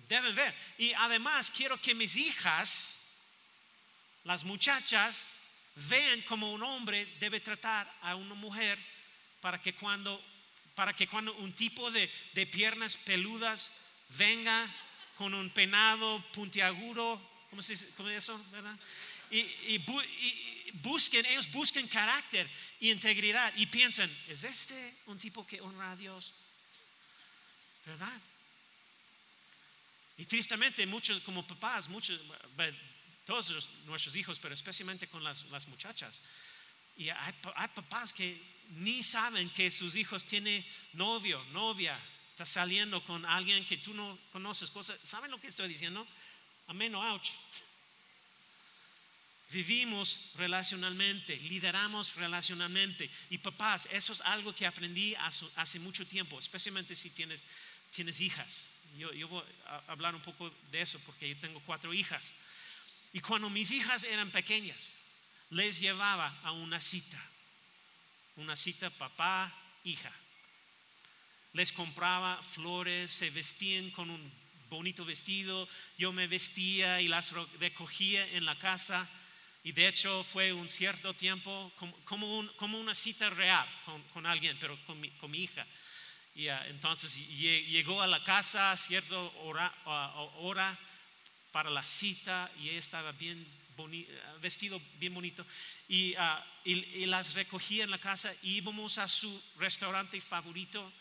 deben 0.08 0.34
ver. 0.34 0.54
Y 0.78 0.92
además 0.94 1.50
quiero 1.50 1.80
que 1.80 1.94
mis 1.94 2.16
hijas, 2.16 3.12
las 4.24 4.44
muchachas, 4.44 5.37
vean 5.88 6.22
como 6.22 6.52
un 6.52 6.62
hombre 6.62 7.06
debe 7.20 7.40
tratar 7.40 7.92
a 8.02 8.16
una 8.16 8.34
mujer 8.34 8.78
para 9.40 9.60
que 9.60 9.74
cuando, 9.74 10.22
para 10.74 10.92
que 10.92 11.06
cuando 11.06 11.34
un 11.34 11.52
tipo 11.52 11.90
de, 11.90 12.10
de 12.34 12.46
piernas 12.46 12.96
peludas 12.96 13.70
venga 14.16 14.66
con 15.16 15.34
un 15.34 15.50
penado 15.50 16.24
puntiagudo, 16.32 17.20
¿cómo 17.50 17.62
se 17.62 17.74
dice 17.74 18.16
eso? 18.16 18.44
¿verdad? 18.50 18.78
Y, 19.30 19.78
busquen, 20.82 21.24
ellos 21.26 21.50
busquen 21.50 21.86
carácter 21.88 22.48
y 22.80 22.90
integridad 22.90 23.52
y 23.56 23.66
piensan, 23.66 24.10
¿es 24.28 24.44
este 24.44 24.94
un 25.06 25.18
tipo 25.18 25.46
que 25.46 25.60
honra 25.60 25.92
a 25.92 25.96
Dios? 25.96 26.34
¿Verdad? 27.84 28.20
Y 30.18 30.24
tristemente 30.24 30.86
muchos 30.86 31.20
como 31.20 31.46
papás, 31.46 31.88
muchos, 31.88 32.20
todos 33.28 33.68
nuestros 33.84 34.16
hijos, 34.16 34.38
pero 34.40 34.54
especialmente 34.54 35.06
con 35.06 35.22
las, 35.22 35.68
muchachas, 35.68 36.22
y 36.96 37.10
hay, 37.10 37.34
hay 37.56 37.68
papás 37.68 38.14
que 38.14 38.40
ni 38.70 39.02
saben 39.02 39.50
que 39.50 39.70
sus 39.70 39.96
hijos 39.96 40.24
tienen 40.24 40.64
novio, 40.94 41.44
novia, 41.52 42.00
estás 42.30 42.48
saliendo 42.48 43.04
con 43.04 43.26
alguien 43.26 43.66
que 43.66 43.76
tú 43.76 43.92
no 43.92 44.18
conoces, 44.32 44.70
cosas, 44.70 44.98
¿saben 45.04 45.30
lo 45.30 45.38
que 45.38 45.48
estoy 45.48 45.68
diciendo? 45.68 46.08
Amén 46.68 46.94
o 46.94 47.02
ouch. 47.02 47.28
Vivimos 49.50 50.30
relacionalmente, 50.36 51.36
lideramos 51.36 52.16
relacionalmente. 52.16 53.10
Y 53.28 53.36
papás, 53.36 53.88
eso 53.92 54.14
es 54.14 54.22
algo 54.22 54.54
que 54.54 54.64
aprendí 54.64 55.14
hace 55.16 55.78
mucho 55.80 56.06
tiempo, 56.06 56.38
especialmente 56.38 56.94
si 56.94 57.10
tienes, 57.10 57.44
tienes 57.90 58.20
hijas. 58.20 58.70
Yo, 58.96 59.12
yo 59.12 59.28
voy 59.28 59.44
a 59.66 59.92
hablar 59.92 60.14
un 60.14 60.22
poco 60.22 60.50
de 60.70 60.80
eso 60.80 60.98
porque 61.00 61.28
yo 61.28 61.36
tengo 61.38 61.60
cuatro 61.66 61.92
hijas. 61.92 62.32
Y 63.12 63.20
cuando 63.20 63.50
mis 63.50 63.70
hijas 63.70 64.04
eran 64.04 64.30
pequeñas, 64.30 64.96
les 65.50 65.80
llevaba 65.80 66.38
a 66.42 66.52
una 66.52 66.80
cita. 66.80 67.22
Una 68.36 68.54
cita 68.54 68.90
papá, 68.90 69.52
hija 69.84 70.12
les 71.52 71.72
compraba 71.72 72.40
flores, 72.42 73.10
se 73.10 73.30
vestían 73.30 73.90
con 73.90 74.10
un 74.10 74.32
bonito 74.68 75.04
vestido, 75.04 75.68
yo 75.96 76.12
me 76.12 76.26
vestía 76.26 77.00
y 77.00 77.08
las 77.08 77.32
recogía 77.58 78.26
en 78.28 78.44
la 78.44 78.56
casa. 78.56 79.08
Y 79.64 79.72
de 79.72 79.88
hecho 79.88 80.22
fue 80.22 80.52
un 80.52 80.68
cierto 80.68 81.14
tiempo 81.14 81.72
como, 82.04 82.46
como, 82.56 82.78
una 82.78 82.94
cita 82.94 83.28
real 83.30 83.66
con, 84.12 84.24
alguien, 84.26 84.56
pero 84.60 84.78
con 84.86 85.00
mi, 85.00 85.10
con 85.12 85.30
mi 85.30 85.42
hija. 85.42 85.66
Y 86.34 86.48
ah, 86.48 86.64
entonces 86.68 87.16
llegó 87.28 88.00
a 88.00 88.06
la 88.06 88.22
casa 88.22 88.70
a 88.70 88.76
cierta 88.76 89.18
hora, 89.18 89.74
hora, 90.36 90.78
para 91.52 91.70
la 91.70 91.84
cita 91.84 92.50
y 92.60 92.68
ella 92.68 92.78
estaba 92.78 93.12
bien 93.12 93.46
vestido 94.40 94.80
bien 94.98 95.14
bonito. 95.14 95.46
Y, 95.86 96.14
ah, 96.16 96.44
y, 96.64 96.72
y, 96.72 97.06
las 97.06 97.34
recogía 97.34 97.84
en 97.84 97.90
la 97.90 97.98
casa. 97.98 98.34
Íbamos 98.42 98.98
a 98.98 99.06
su 99.06 99.30
restaurante 99.58 100.20
favorito 100.20 100.92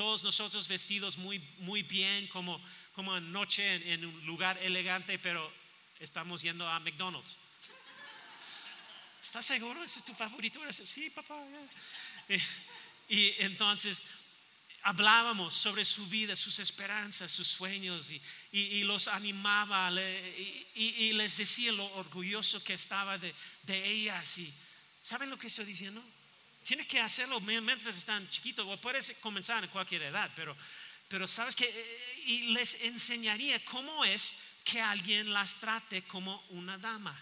todos 0.00 0.24
nosotros 0.24 0.66
vestidos 0.66 1.18
muy, 1.18 1.38
muy 1.58 1.82
bien, 1.82 2.26
como, 2.28 2.58
como 2.94 3.14
anoche 3.14 3.92
en, 3.92 4.04
un 4.04 4.24
lugar 4.24 4.56
elegante, 4.62 5.18
pero 5.18 5.52
estamos 5.98 6.40
yendo 6.40 6.66
a 6.66 6.80
McDonald's. 6.80 7.36
¿Estás 9.22 9.44
seguro? 9.44 9.82
¿Ese 9.84 9.98
es 9.98 10.04
tu 10.06 10.14
favorito? 10.14 10.58
Sí, 10.72 11.10
papá. 11.10 11.44
Eh, 12.30 12.40
y, 13.10 13.34
entonces 13.42 14.02
hablábamos 14.82 15.54
sobre 15.54 15.84
su 15.84 16.06
vida, 16.06 16.34
sus 16.36 16.58
esperanzas, 16.58 17.30
sus 17.30 17.48
sueños 17.48 18.10
y, 18.52 18.82
los 18.84 19.08
animaba 19.08 19.90
y, 20.74 21.12
les 21.12 21.36
decía 21.36 21.72
lo 21.72 21.84
orgulloso 21.94 22.62
que 22.64 22.74
estaba 22.74 23.18
de, 23.18 23.34
de 23.64 23.88
ellas. 23.88 24.38
Y, 24.38 24.52
¿Saben 25.02 25.30
lo 25.30 25.38
que 25.38 25.46
estoy 25.46 25.64
diciendo? 25.64 26.02
Tienes 26.62 26.86
que 26.86 27.00
hacerlo 27.00 27.40
mientras 27.40 27.96
están 27.96 28.28
chiquitos, 28.28 28.66
o 28.66 28.80
puedes 28.80 29.16
comenzar 29.20 29.64
en 29.64 29.70
cualquier 29.70 30.02
edad, 30.02 30.30
pero, 30.36 30.56
pero 31.08 31.26
sabes 31.26 31.56
que, 31.56 31.66
y 32.26 32.52
les 32.52 32.84
enseñaría 32.84 33.64
cómo 33.64 34.04
es 34.04 34.36
que 34.64 34.80
alguien 34.80 35.32
las 35.32 35.56
trate 35.56 36.02
como 36.02 36.44
una 36.50 36.76
dama. 36.78 37.18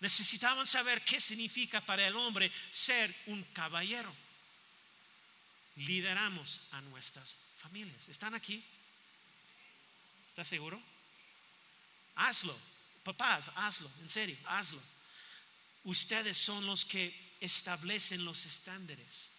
Necesitaban 0.00 0.66
saber 0.66 1.02
qué 1.04 1.20
significa 1.20 1.80
para 1.84 2.06
el 2.06 2.16
hombre 2.16 2.50
ser 2.70 3.14
un 3.26 3.42
caballero. 3.52 4.14
Lideramos 5.76 6.60
a 6.72 6.80
nuestras 6.82 7.38
familias. 7.56 8.08
¿Están 8.08 8.34
aquí? 8.34 8.62
¿Estás 10.28 10.48
seguro? 10.48 10.80
Hazlo. 12.16 12.56
Papás, 13.02 13.50
hazlo, 13.56 13.90
en 14.00 14.08
serio, 14.08 14.36
hazlo. 14.46 14.80
Ustedes 15.84 16.36
son 16.36 16.64
los 16.66 16.84
que 16.84 17.12
establecen 17.40 18.24
los 18.24 18.46
estándares. 18.46 19.32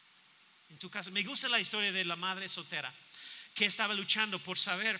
En 0.69 0.77
tu 0.77 0.89
casa, 0.89 1.09
me 1.11 1.23
gusta 1.23 1.47
la 1.47 1.59
historia 1.59 1.91
de 1.91 2.03
la 2.03 2.17
madre 2.17 2.49
soltera 2.49 2.93
que 3.53 3.65
estaba 3.65 3.93
luchando 3.93 4.39
por 4.39 4.57
saber 4.57 4.99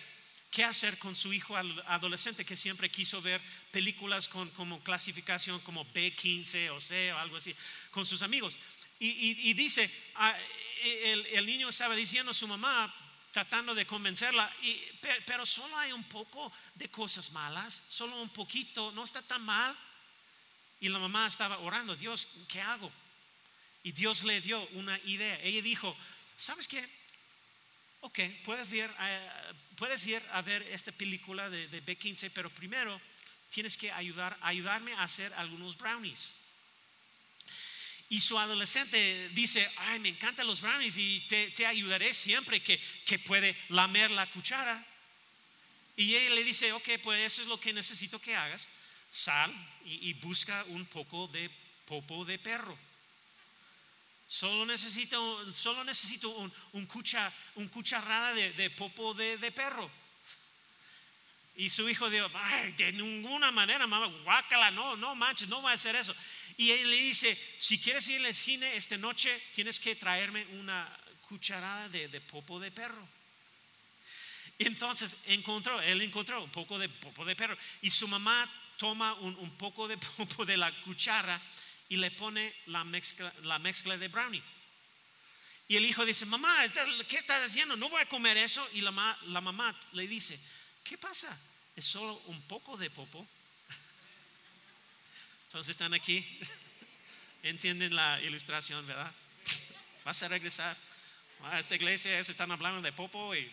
qué 0.50 0.64
hacer 0.64 0.98
con 0.98 1.14
su 1.16 1.32
hijo 1.32 1.56
adolescente 1.56 2.44
que 2.44 2.56
siempre 2.56 2.90
quiso 2.90 3.20
ver 3.20 3.42
películas 3.70 4.28
con 4.28 4.48
como 4.50 4.82
clasificación 4.82 5.58
como 5.60 5.84
B15 5.92 6.70
o 6.70 6.80
C 6.80 7.12
o 7.12 7.18
algo 7.18 7.36
así 7.36 7.54
con 7.90 8.06
sus 8.06 8.22
amigos. 8.22 8.58
Y, 9.00 9.52
dice, 9.52 9.90
ah, 10.14 10.38
el, 10.84 11.46
niño 11.46 11.68
estaba 11.68 11.94
diciendo 11.94 12.30
a 12.30 12.34
su 12.34 12.46
mamá, 12.46 12.94
tratando 13.32 13.74
de 13.74 13.86
convencerla, 13.86 14.52
pero 15.26 15.44
solo 15.46 15.76
hay 15.78 15.92
un 15.92 16.04
poco 16.04 16.52
de 16.74 16.90
cosas 16.90 17.32
malas, 17.32 17.82
solo 17.88 18.20
un 18.20 18.28
poquito, 18.28 18.92
no 18.92 19.04
está 19.04 19.22
tan 19.22 19.42
mal. 19.42 19.76
Y 20.80 20.88
la 20.88 20.98
mamá 20.98 21.26
estaba 21.26 21.58
orando, 21.58 21.96
Dios, 21.96 22.28
¿qué 22.48 22.60
hago? 22.60 22.92
Y 23.82 23.92
Dios 23.92 24.24
le 24.24 24.40
dio 24.40 24.66
una 24.72 24.98
idea. 25.04 25.40
Ella 25.42 25.62
dijo, 25.62 25.96
¿sabes 26.36 26.68
qué? 26.68 26.86
Ok, 28.00 28.20
puedes 28.44 28.70
ir, 28.72 28.90
puedes 29.76 30.06
ir 30.06 30.22
a 30.32 30.42
ver 30.42 30.62
esta 30.64 30.92
película 30.92 31.48
de, 31.48 31.82
B15, 31.82 32.30
pero 32.34 32.50
primero 32.50 33.00
tienes 33.48 33.78
que 33.78 33.90
ayudar, 33.90 34.36
ayudarme 34.42 34.92
a 34.92 35.04
hacer 35.04 35.32
algunos 35.34 35.78
brownies. 35.78 36.43
Y 38.10 38.20
su 38.20 38.38
adolescente 38.38 39.30
dice, 39.30 39.68
ay, 39.76 39.98
me 39.98 40.10
encantan 40.10 40.46
los 40.46 40.60
brownies 40.60 40.96
y 40.96 41.20
te, 41.20 41.66
ayudaré 41.66 42.12
siempre 42.12 42.62
que, 42.62 42.80
que, 43.04 43.18
puede 43.18 43.56
lamer 43.70 44.10
la 44.10 44.30
cuchara. 44.30 44.84
Y 45.96 46.14
ella 46.14 46.34
le 46.34 46.44
dice, 46.44 46.72
ok, 46.72 46.88
pues 47.02 47.24
eso 47.24 47.42
es 47.42 47.48
lo 47.48 47.58
que 47.58 47.72
necesito 47.72 48.20
que 48.20 48.36
hagas 48.36 48.68
sal 49.14 49.52
y, 49.84 50.12
busca 50.14 50.64
un 50.68 50.84
poco 50.86 51.28
de 51.28 51.48
popo 51.86 52.24
de 52.24 52.38
perro. 52.38 52.76
Solo 54.26 54.66
necesito, 54.66 55.52
solo 55.52 55.84
necesito 55.84 56.30
un, 56.30 56.52
un, 56.72 56.88
un 57.54 57.68
cucharada 57.68 58.34
de, 58.34 58.70
popo 58.70 59.14
de, 59.14 59.52
perro. 59.52 59.88
Y 61.56 61.70
su 61.70 61.88
hijo 61.88 62.10
dijo, 62.10 62.28
de 62.76 62.92
ninguna 62.92 63.52
manera, 63.52 63.86
mamá, 63.86 64.06
guácala, 64.24 64.72
no, 64.72 64.96
no 64.96 65.14
manches, 65.14 65.48
no 65.48 65.62
va 65.62 65.70
a 65.70 65.74
hacer 65.74 65.94
eso. 65.94 66.14
Y 66.56 66.70
él 66.70 66.90
le 66.90 66.96
dice, 66.96 67.38
si 67.58 67.80
quieres 67.80 68.08
ir 68.08 68.24
al 68.24 68.34
cine 68.34 68.76
esta 68.76 68.96
noche, 68.96 69.42
tienes 69.54 69.80
que 69.80 69.96
traerme 69.96 70.46
una 70.52 70.88
cucharada 71.28 71.88
de, 71.88 72.20
popo 72.20 72.60
de 72.60 72.70
perro. 72.70 73.08
Entonces 74.58 75.18
encontró, 75.26 75.80
él 75.80 76.00
encontró 76.02 76.44
un 76.44 76.50
poco 76.50 76.78
de 76.78 76.88
popo 76.88 77.24
de 77.24 77.34
perro. 77.34 77.56
Y 77.82 77.90
su 77.90 78.06
mamá 78.06 78.48
toma 78.76 79.14
un, 79.14 79.50
poco 79.56 79.88
de 79.88 79.96
popo 80.16 80.44
de 80.44 80.56
la 80.56 80.72
cuchara 80.82 81.40
y 81.88 81.96
le 81.96 82.10
pone 82.12 82.54
la 82.66 82.84
mezcla, 82.84 83.32
la 83.42 83.58
mezcla 83.58 83.96
de 83.98 84.08
brownie. 84.08 84.42
Y 85.66 85.76
el 85.76 85.86
hijo 85.86 86.04
dice, 86.04 86.26
mamá, 86.26 86.54
¿qué 87.08 87.16
estás 87.16 87.42
haciendo? 87.42 87.74
No 87.74 87.88
voy 87.88 88.02
a 88.02 88.08
comer 88.08 88.36
eso. 88.36 88.66
Y 88.74 88.82
la 88.82 88.92
mamá 88.92 89.80
le 89.92 90.06
dice, 90.06 90.38
¿qué 90.84 90.98
pasa? 90.98 91.36
Es 91.74 91.86
solo 91.86 92.14
un 92.26 92.42
poco 92.42 92.76
de 92.76 92.90
popo. 92.90 93.26
Entonces 95.54 95.70
están 95.70 95.94
aquí. 95.94 96.26
Entienden 97.44 97.94
la 97.94 98.20
ilustración, 98.22 98.84
¿verdad? 98.88 99.12
Vas 100.04 100.20
a 100.24 100.26
regresar. 100.26 100.76
A 101.44 101.60
esta 101.60 101.76
iglesia 101.76 102.18
están 102.18 102.50
hablando 102.50 102.82
de 102.82 102.90
popo 102.90 103.36
y 103.36 103.48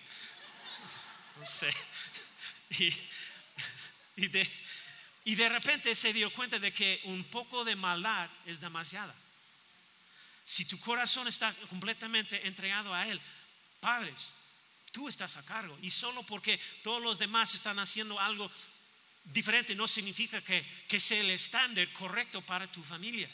no 1.38 1.46
sé. 1.46 1.72
Y, 4.18 4.28
de, 4.28 4.48
y 5.24 5.36
de 5.36 5.50
repente 5.50 5.96
se 5.96 6.12
dio 6.12 6.32
cuenta 6.34 6.60
de 6.60 6.74
que 6.74 7.02
un 7.06 7.24
poco 7.24 7.64
de 7.64 7.76
maldad 7.76 8.30
es 8.46 8.60
demasiada. 8.60 9.16
Si 10.44 10.66
tu 10.66 10.80
corazón 10.80 11.28
está 11.28 11.54
completamente 11.70 12.46
entregado 12.46 12.94
a 12.94 13.08
Él, 13.08 13.22
padres, 13.80 14.34
tú 14.92 15.08
estás 15.08 15.38
a 15.38 15.46
cargo. 15.46 15.78
Y 15.82 15.90
solo 15.90 16.24
porque 16.24 16.60
todos 16.84 17.02
los 17.02 17.20
demás 17.20 17.56
están 17.56 17.80
haciendo 17.80 18.20
algo 18.20 18.52
diferente 19.24 19.76
no 19.76 19.88
significa 19.88 20.42
que, 20.42 20.66
que 20.88 21.00
sea 21.00 21.22
el 21.22 21.30
estándar 21.30 21.92
correcto 21.94 22.42
para 22.42 22.72
tu 22.72 22.84
familia. 22.84 23.30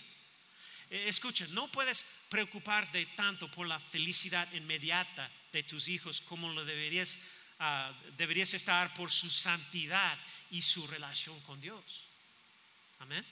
Eh, 0.89 1.05
escucha, 1.07 1.45
no 1.47 1.67
puedes 1.67 2.05
preocuparte 2.29 3.05
tanto 3.07 3.49
por 3.51 3.67
la 3.67 3.79
felicidad 3.79 4.51
inmediata 4.53 5.29
de 5.51 5.63
tus 5.63 5.87
hijos 5.87 6.21
como 6.21 6.51
lo 6.53 6.63
deberías, 6.63 7.19
ah, 7.59 7.93
deberías 8.15 8.53
estar 8.53 8.93
por 8.93 9.11
su 9.11 9.29
santidad 9.29 10.17
y 10.51 10.61
su 10.61 10.87
relación 10.87 11.39
con 11.41 11.59
Dios. 11.59 12.05
Amén. 12.99 13.25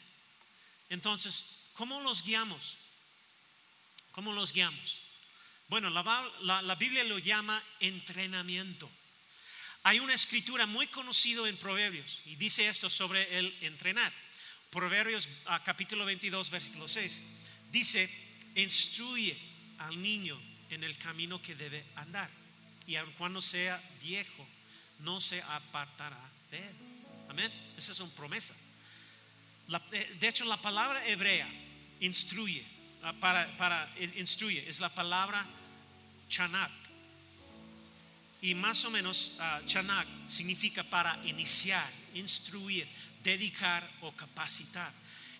Entonces, 0.89 1.69
¿cómo 1.73 2.01
los 2.01 2.23
guiamos? 2.23 2.77
¿Cómo 4.11 4.33
los 4.33 4.51
guiamos? 4.51 5.01
Bueno, 5.67 5.89
la, 5.89 6.61
la 6.61 6.75
Biblia 6.75 7.03
lo 7.03 7.17
llama 7.19 7.63
entrenamiento. 7.79 8.89
Hay 9.85 9.99
una 9.99 10.15
escritura 10.15 10.65
muy 10.65 10.87
conocida 10.87 11.47
en 11.47 11.57
Proverbios 11.57 12.23
y 12.25 12.35
dice 12.37 12.67
esto 12.67 12.89
sobre 12.89 13.37
el 13.37 13.55
entrenar. 13.61 14.11
Proverbios 14.71 15.29
ah, 15.45 15.61
capítulo 15.63 16.05
22, 16.05 16.49
versículo 16.49 16.87
6. 16.87 17.21
Dice, 17.71 18.09
instruye 18.55 19.37
al 19.77 20.01
niño 20.01 20.41
en 20.71 20.83
el 20.83 20.97
camino 20.97 21.39
que 21.39 21.53
debe 21.53 21.85
andar 21.97 22.31
y 22.87 22.95
aun 22.95 23.11
cuando 23.11 23.41
sea 23.41 23.79
viejo, 24.01 24.47
no 25.01 25.21
se 25.21 25.39
apartará 25.43 26.31
de 26.49 26.57
él. 26.57 26.75
Amén. 27.29 27.51
Esa 27.77 27.91
es 27.91 27.99
una 27.99 28.15
promesa. 28.15 28.55
Eh, 29.91 30.15
de 30.19 30.27
hecho, 30.27 30.45
la 30.45 30.57
palabra 30.57 31.07
hebrea, 31.07 31.47
instruye, 31.99 32.65
ah, 33.03 33.13
para, 33.19 33.55
para 33.55 33.93
instruye, 33.99 34.67
es 34.67 34.79
la 34.79 34.89
palabra 34.89 35.47
chanak 36.27 36.84
y 38.41 38.53
más 38.53 38.85
o 38.85 38.91
menos 38.91 39.33
uh, 39.39 39.65
chanak 39.65 40.07
significa 40.27 40.83
para 40.83 41.19
iniciar, 41.25 41.89
instruir, 42.13 42.87
dedicar 43.23 43.89
o 44.01 44.11
capacitar. 44.11 44.91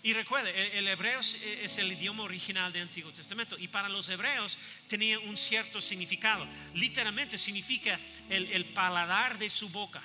Y 0.05 0.13
recuerde, 0.13 0.77
el, 0.77 0.87
hebreo 0.87 1.19
es, 1.19 1.77
el 1.79 1.91
idioma 1.91 2.23
original 2.23 2.71
del 2.71 2.83
Antiguo 2.83 3.11
Testamento 3.11 3.57
y 3.57 3.67
para 3.67 3.89
los 3.89 4.07
hebreos 4.07 4.55
tenía 4.87 5.17
un 5.17 5.35
cierto 5.35 5.81
significado. 5.81 6.47
Literalmente 6.75 7.39
significa 7.39 7.99
el, 8.29 8.65
paladar 8.65 9.39
de 9.39 9.49
su 9.49 9.67
boca. 9.69 10.03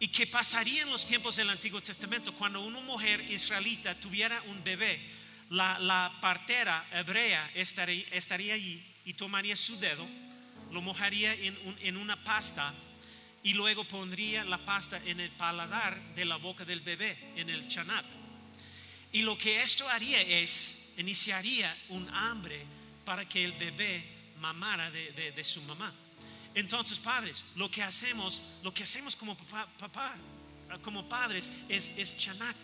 ¿Y 0.00 0.08
qué 0.08 0.26
pasaría 0.26 0.82
en 0.82 0.90
los 0.90 1.06
tiempos 1.06 1.36
del 1.36 1.50
Antiguo 1.50 1.80
Testamento 1.80 2.34
cuando 2.34 2.62
una 2.62 2.80
mujer 2.80 3.20
israelita 3.30 3.94
tuviera 3.94 4.42
un 4.48 4.64
bebé? 4.64 5.00
La, 5.50 6.18
partera 6.20 6.84
hebrea 6.92 7.48
estaría 7.54 8.54
allí 8.54 8.84
y 9.04 9.14
tomaría 9.14 9.54
su 9.54 9.78
dedo 9.78 10.04
lo 10.72 10.80
mojaría 10.80 11.34
en, 11.34 11.96
una 11.96 12.22
pasta 12.22 12.74
y 13.42 13.52
luego 13.54 13.86
pondría 13.86 14.44
la 14.44 14.64
pasta 14.64 15.00
en 15.04 15.20
el 15.20 15.30
paladar 15.30 16.00
de 16.14 16.24
la 16.24 16.36
boca 16.36 16.64
del 16.64 16.80
bebé, 16.80 17.32
en 17.36 17.50
el 17.50 17.66
chanap. 17.68 18.04
Y 19.12 19.22
lo 19.22 19.36
que 19.36 19.62
esto 19.62 19.88
haría 19.88 20.20
es, 20.20 20.94
iniciaría 20.98 21.76
un 21.88 22.08
hambre 22.14 22.64
para 23.04 23.28
que 23.28 23.44
el 23.44 23.52
bebé 23.52 24.04
mamara 24.38 24.90
de, 24.90 25.44
su 25.44 25.62
mamá. 25.62 25.92
Entonces, 26.54 26.98
padres, 26.98 27.46
lo 27.56 27.70
que 27.70 27.82
hacemos, 27.82 28.42
lo 28.62 28.72
que 28.72 28.82
hacemos 28.82 29.16
como 29.16 29.36
papá, 29.36 30.16
como 30.82 31.08
padres, 31.08 31.50
es, 31.68 31.92
es 31.96 32.16
chanak 32.16 32.56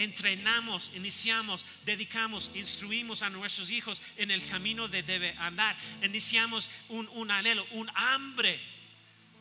entrenamos, 0.00 0.90
iniciamos, 0.94 1.66
dedicamos, 1.84 2.50
instruimos 2.54 3.22
a 3.22 3.28
nuestros 3.28 3.70
hijos 3.70 4.00
en 4.16 4.30
el 4.30 4.44
camino 4.46 4.88
de 4.88 5.02
debe 5.02 5.34
andar. 5.38 5.76
Iniciamos 6.02 6.70
un, 6.88 7.30
anhelo, 7.30 7.66
un 7.72 7.90
hambre 7.94 8.58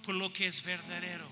por 0.03 0.15
lo 0.15 0.33
que 0.33 0.47
es 0.47 0.61
verdadero, 0.61 1.29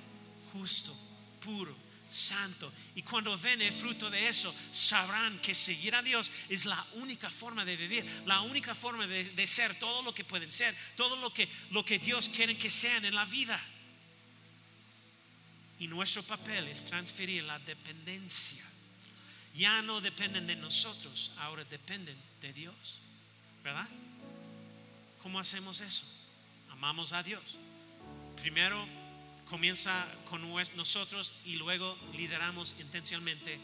justo, 0.53 0.97
puro, 1.43 1.75
santo. 2.09 2.71
Y 2.95 3.01
cuando 3.01 3.37
ven 3.37 3.61
el 3.61 3.73
fruto 3.73 4.09
de 4.09 4.29
eso, 4.29 4.55
sabrán 4.71 5.39
que 5.39 5.53
seguir 5.53 5.93
a 5.93 6.01
Dios 6.01 6.31
es 6.47 6.65
la 6.65 6.85
única 6.93 7.29
forma 7.29 7.65
de 7.65 7.75
vivir, 7.75 8.05
la 8.25 8.39
única 8.41 8.73
forma 8.73 9.07
de, 9.07 9.47
ser 9.47 9.77
todo 9.77 10.03
lo 10.03 10.13
que 10.13 10.23
pueden 10.23 10.53
ser, 10.53 10.73
todo 10.95 11.17
lo 11.17 11.33
que, 11.33 11.49
lo 11.71 11.83
que 11.83 11.99
Dios 11.99 12.29
quiere 12.29 12.57
que 12.57 12.69
sean 12.69 13.03
en 13.03 13.13
la 13.15 13.25
vida. 13.25 13.61
Y 15.79 15.87
nuestro 15.87 16.23
papel 16.23 16.69
es 16.69 16.85
transferir 16.85 17.43
la 17.43 17.59
dependencia 17.59 18.65
ya 19.57 19.81
no 19.81 19.99
dependen 20.01 20.45
de 20.47 20.55
nosotros, 20.55 21.31
ahora 21.39 21.63
dependen 21.65 22.15
de 22.41 22.53
Dios. 22.53 22.99
¿Verdad? 23.63 23.87
¿Cómo 25.21 25.39
hacemos 25.39 25.81
eso? 25.81 26.05
Amamos 26.69 27.11
a 27.11 27.23
Dios. 27.23 27.57
Primero 28.39 28.87
comienza 29.49 30.07
con 30.29 30.41
nosotros 30.75 31.33
y 31.43 31.55
luego 31.55 31.97
lideramos 32.13 32.75
intencionalmente 32.79 33.59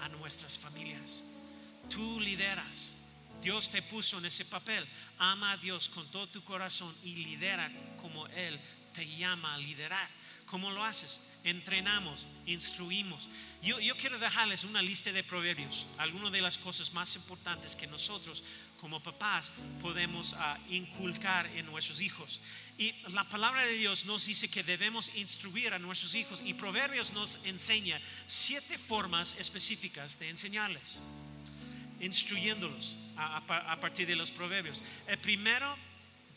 a 0.00 0.08
nuestras 0.08 0.58
familias. 0.58 1.24
Tú 1.88 2.20
lideras. 2.20 2.96
Dios 3.40 3.70
te 3.70 3.82
puso 3.82 4.18
en 4.18 4.26
ese 4.26 4.44
papel. 4.44 4.86
Ama 5.18 5.52
a 5.52 5.56
Dios 5.56 5.88
con 5.88 6.06
todo 6.10 6.28
tu 6.28 6.44
corazón 6.44 6.94
y 7.02 7.16
lidera 7.16 7.70
como 7.96 8.26
Él 8.28 8.60
te 8.92 9.06
llama 9.16 9.54
a 9.54 9.58
liderar. 9.58 10.08
¿Cómo 10.46 10.70
lo 10.70 10.84
haces? 10.84 11.22
Entrenamos, 11.44 12.28
instruimos. 12.46 13.28
Yo, 13.62 13.76
quiero 13.96 14.18
dejarles 14.18 14.64
una 14.64 14.82
lista 14.82 15.12
de 15.12 15.22
proverbios, 15.22 15.86
algunas 15.96 16.32
de 16.32 16.40
las 16.40 16.58
cosas 16.58 16.92
más 16.92 17.14
importantes 17.16 17.74
que 17.74 17.86
nosotros 17.86 18.42
como 18.80 19.02
papás 19.02 19.52
podemos 19.80 20.34
ah, 20.38 20.56
inculcar 20.68 21.46
en 21.56 21.66
nuestros 21.66 22.00
hijos. 22.00 22.40
Y 22.76 22.94
la 23.08 23.28
palabra 23.28 23.64
de 23.64 23.72
Dios 23.72 24.04
nos 24.04 24.26
dice 24.26 24.48
que 24.48 24.62
debemos 24.62 25.14
instruir 25.16 25.74
a 25.74 25.78
nuestros 25.78 26.14
hijos 26.14 26.42
y 26.44 26.54
Proverbios 26.54 27.12
nos 27.12 27.44
enseña 27.44 28.00
siete 28.26 28.78
formas 28.78 29.34
específicas 29.38 30.18
de 30.18 30.28
enseñarles, 30.28 31.00
instruyéndolos 32.00 32.96
a, 33.16 33.38
a 33.72 33.80
partir 33.80 34.06
de 34.06 34.14
los 34.14 34.30
proverbios. 34.30 34.82
El 35.08 35.18
primero, 35.18 35.76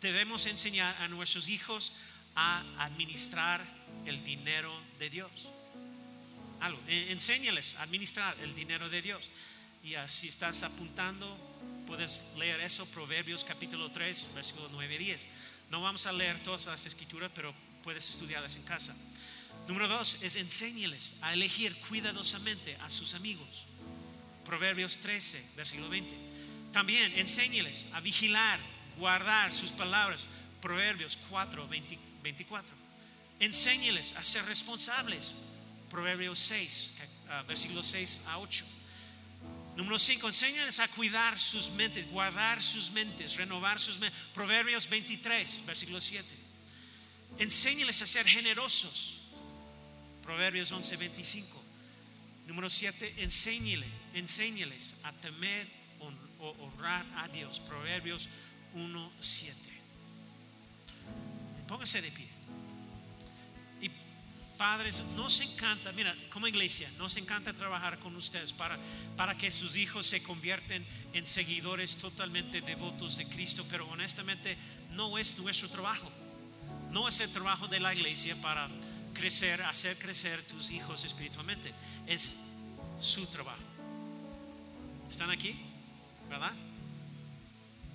debemos 0.02 0.47
enseñar 0.47 0.95
a 0.99 1.08
nuestros 1.08 1.47
hijos 1.47 1.93
a 2.36 2.64
administrar 2.80 3.64
el 4.06 4.24
dinero 4.24 4.72
de 5.00 5.10
Dios. 5.10 5.50
Algo, 6.60 6.80
enséñales 6.88 7.76
a 7.76 7.84
administrar 7.84 8.36
el 8.42 8.54
dinero 8.56 8.89
de 8.89 9.02
Dios. 9.02 9.30
Y 9.84 9.96
así 9.96 10.28
estás 10.28 10.62
apuntando, 10.64 11.38
puedes 11.88 12.24
leer 12.38 12.60
eso, 12.62 12.86
Proverbios 12.92 13.44
capítulo 13.44 13.92
3, 13.92 14.32
versículo 14.36 14.70
9 14.72 14.96
y 14.96 14.98
10. 14.98 15.28
No 15.72 15.82
vamos 15.82 16.06
a 16.06 16.12
leer 16.12 16.42
todas 16.44 16.68
las 16.68 16.86
escrituras, 16.86 17.32
pero 17.34 17.54
puedes 17.84 18.08
estudiarlas 18.08 18.56
en 18.58 18.64
casa. 18.64 18.96
Número 19.68 19.88
dos 19.88 20.22
es 20.22 20.36
enséñales 20.36 21.16
a 21.22 21.34
elegir 21.34 21.76
cuidadosamente 21.88 22.76
a 22.82 22.89
sus 22.89 23.16
amigos. 23.16 23.66
Proverbios 24.46 24.98
13, 24.98 25.52
versículo 25.56 25.89
20. 25.89 26.16
También 26.72 27.18
enséñales 27.18 27.88
a 27.94 28.00
vigilar, 28.00 28.60
guardar 28.98 29.52
sus 29.52 29.72
palabras. 29.72 30.28
Proverbios 30.62 31.18
4, 31.30 31.68
20 31.68 32.12
24. 32.22 32.81
Enséñeles 33.42 34.14
a 34.16 34.24
ser 34.24 34.46
responsables. 34.46 35.36
Proverbios 35.89 36.38
6, 36.39 36.96
ah, 37.28 37.44
versículos 37.48 37.88
6 37.88 38.22
a 38.28 38.38
8. 38.38 38.66
Número 39.76 39.98
5, 39.98 40.28
enséñales 40.28 40.80
a 40.80 40.88
cuidar 40.89 41.39
sus 41.39 41.72
mentes, 41.72 42.08
guardar 42.12 42.62
sus 42.62 42.92
mentes, 42.92 43.36
renovar 43.38 43.80
sus 43.80 43.98
mentes. 43.98 44.20
Proverbios 44.34 44.88
23, 44.88 45.66
versículo 45.66 46.00
7. 46.00 46.36
Enséñales 47.39 48.00
a 48.04 48.06
ser 48.06 48.28
generosos. 48.28 49.22
Proverbios 50.22 50.72
11, 50.72 50.98
25. 50.98 51.64
Número 52.46 52.70
7, 52.70 53.24
enséñale, 53.24 53.88
enséñales 54.14 54.96
a 55.04 55.12
temer 55.14 55.68
o 56.39 56.50
honrar 56.60 57.06
a 57.18 57.28
Dios. 57.28 57.60
Proverbios 57.60 58.30
1, 58.76 59.14
7. 59.20 59.58
Póngase 61.68 62.02
de 62.02 62.12
pie. 62.12 62.31
Padres, 64.62 65.03
nos 65.16 65.41
encanta, 65.41 65.91
mira, 65.91 66.16
como 66.30 66.45
iglesia, 66.45 66.88
nos 66.99 67.18
encanta 67.18 67.51
trabajar 67.51 67.97
con 67.97 68.16
ustedes 68.16 68.53
para, 68.53 68.78
para 69.18 69.36
que 69.36 69.49
sus 69.49 69.76
hijos 69.76 70.05
se 70.05 70.22
convierten 70.22 70.86
en 71.14 71.26
seguidores 71.26 71.95
totalmente 71.95 72.62
devotos 72.62 73.18
de 73.18 73.26
Cristo, 73.26 73.66
pero 73.72 73.88
honestamente 73.88 74.55
no 74.91 75.18
es 75.18 75.39
nuestro 75.39 75.68
trabajo. 75.68 76.12
No 76.91 77.07
es 77.07 77.20
el 77.22 77.32
trabajo 77.32 77.68
de 77.68 77.80
la 77.80 77.91
iglesia 77.91 78.39
para 78.39 78.70
crecer, 79.16 79.64
hacer 79.64 79.97
crecer 79.97 80.43
tus 80.43 80.70
hijos 80.70 81.05
espiritualmente. 81.05 81.74
Es 82.05 82.38
su 82.99 83.26
trabajo. 83.32 83.64
¿Están 85.09 85.32
aquí? 85.32 85.59
¿Verdad? 86.30 86.53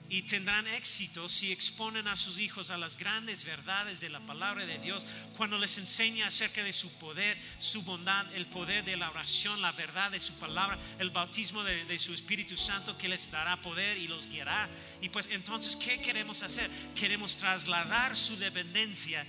Y 0.09 0.22
tendrán 0.22 0.66
éxito 0.68 1.28
si 1.28 1.50
exponen 1.50 2.07
a 2.07 2.14
sus 2.14 2.38
hijos 2.38 2.70
a 2.70 2.78
las 2.78 2.96
grandes 2.96 3.44
verdades 3.44 4.00
de 4.00 4.09
la 4.09 4.20
palabra 4.20 4.64
de 4.64 4.78
Dios, 4.78 5.04
cuando 5.36 5.59
les 5.59 5.78
enseña 5.78 6.28
acerca 6.28 6.62
de 6.62 6.72
su 6.72 6.92
poder, 6.98 7.36
su 7.59 7.82
bondad, 7.82 8.32
el 8.34 8.46
poder 8.46 8.84
de 8.84 8.96
la 8.96 9.11
oración, 9.11 9.61
la 9.61 9.72
verdad 9.72 10.12
de 10.12 10.20
su 10.20 10.34
palabra, 10.34 10.78
el 11.00 11.11
bautismo 11.11 11.64
de, 11.64 11.98
su 11.98 12.14
Espíritu 12.14 12.57
Santo 12.57 12.96
que 12.96 13.09
les 13.09 13.30
dará 13.30 13.61
poder 13.61 13.98
y 13.98 14.07
los 14.07 14.28
guiará. 14.28 14.68
Y 15.00 15.09
pues 15.09 15.28
entonces, 15.30 15.74
¿qué 15.74 16.00
queremos 16.00 16.42
hacer? 16.42 16.70
Queremos 16.94 17.36
trasladar 17.36 18.16
su 18.16 18.36
dependencia 18.36 19.26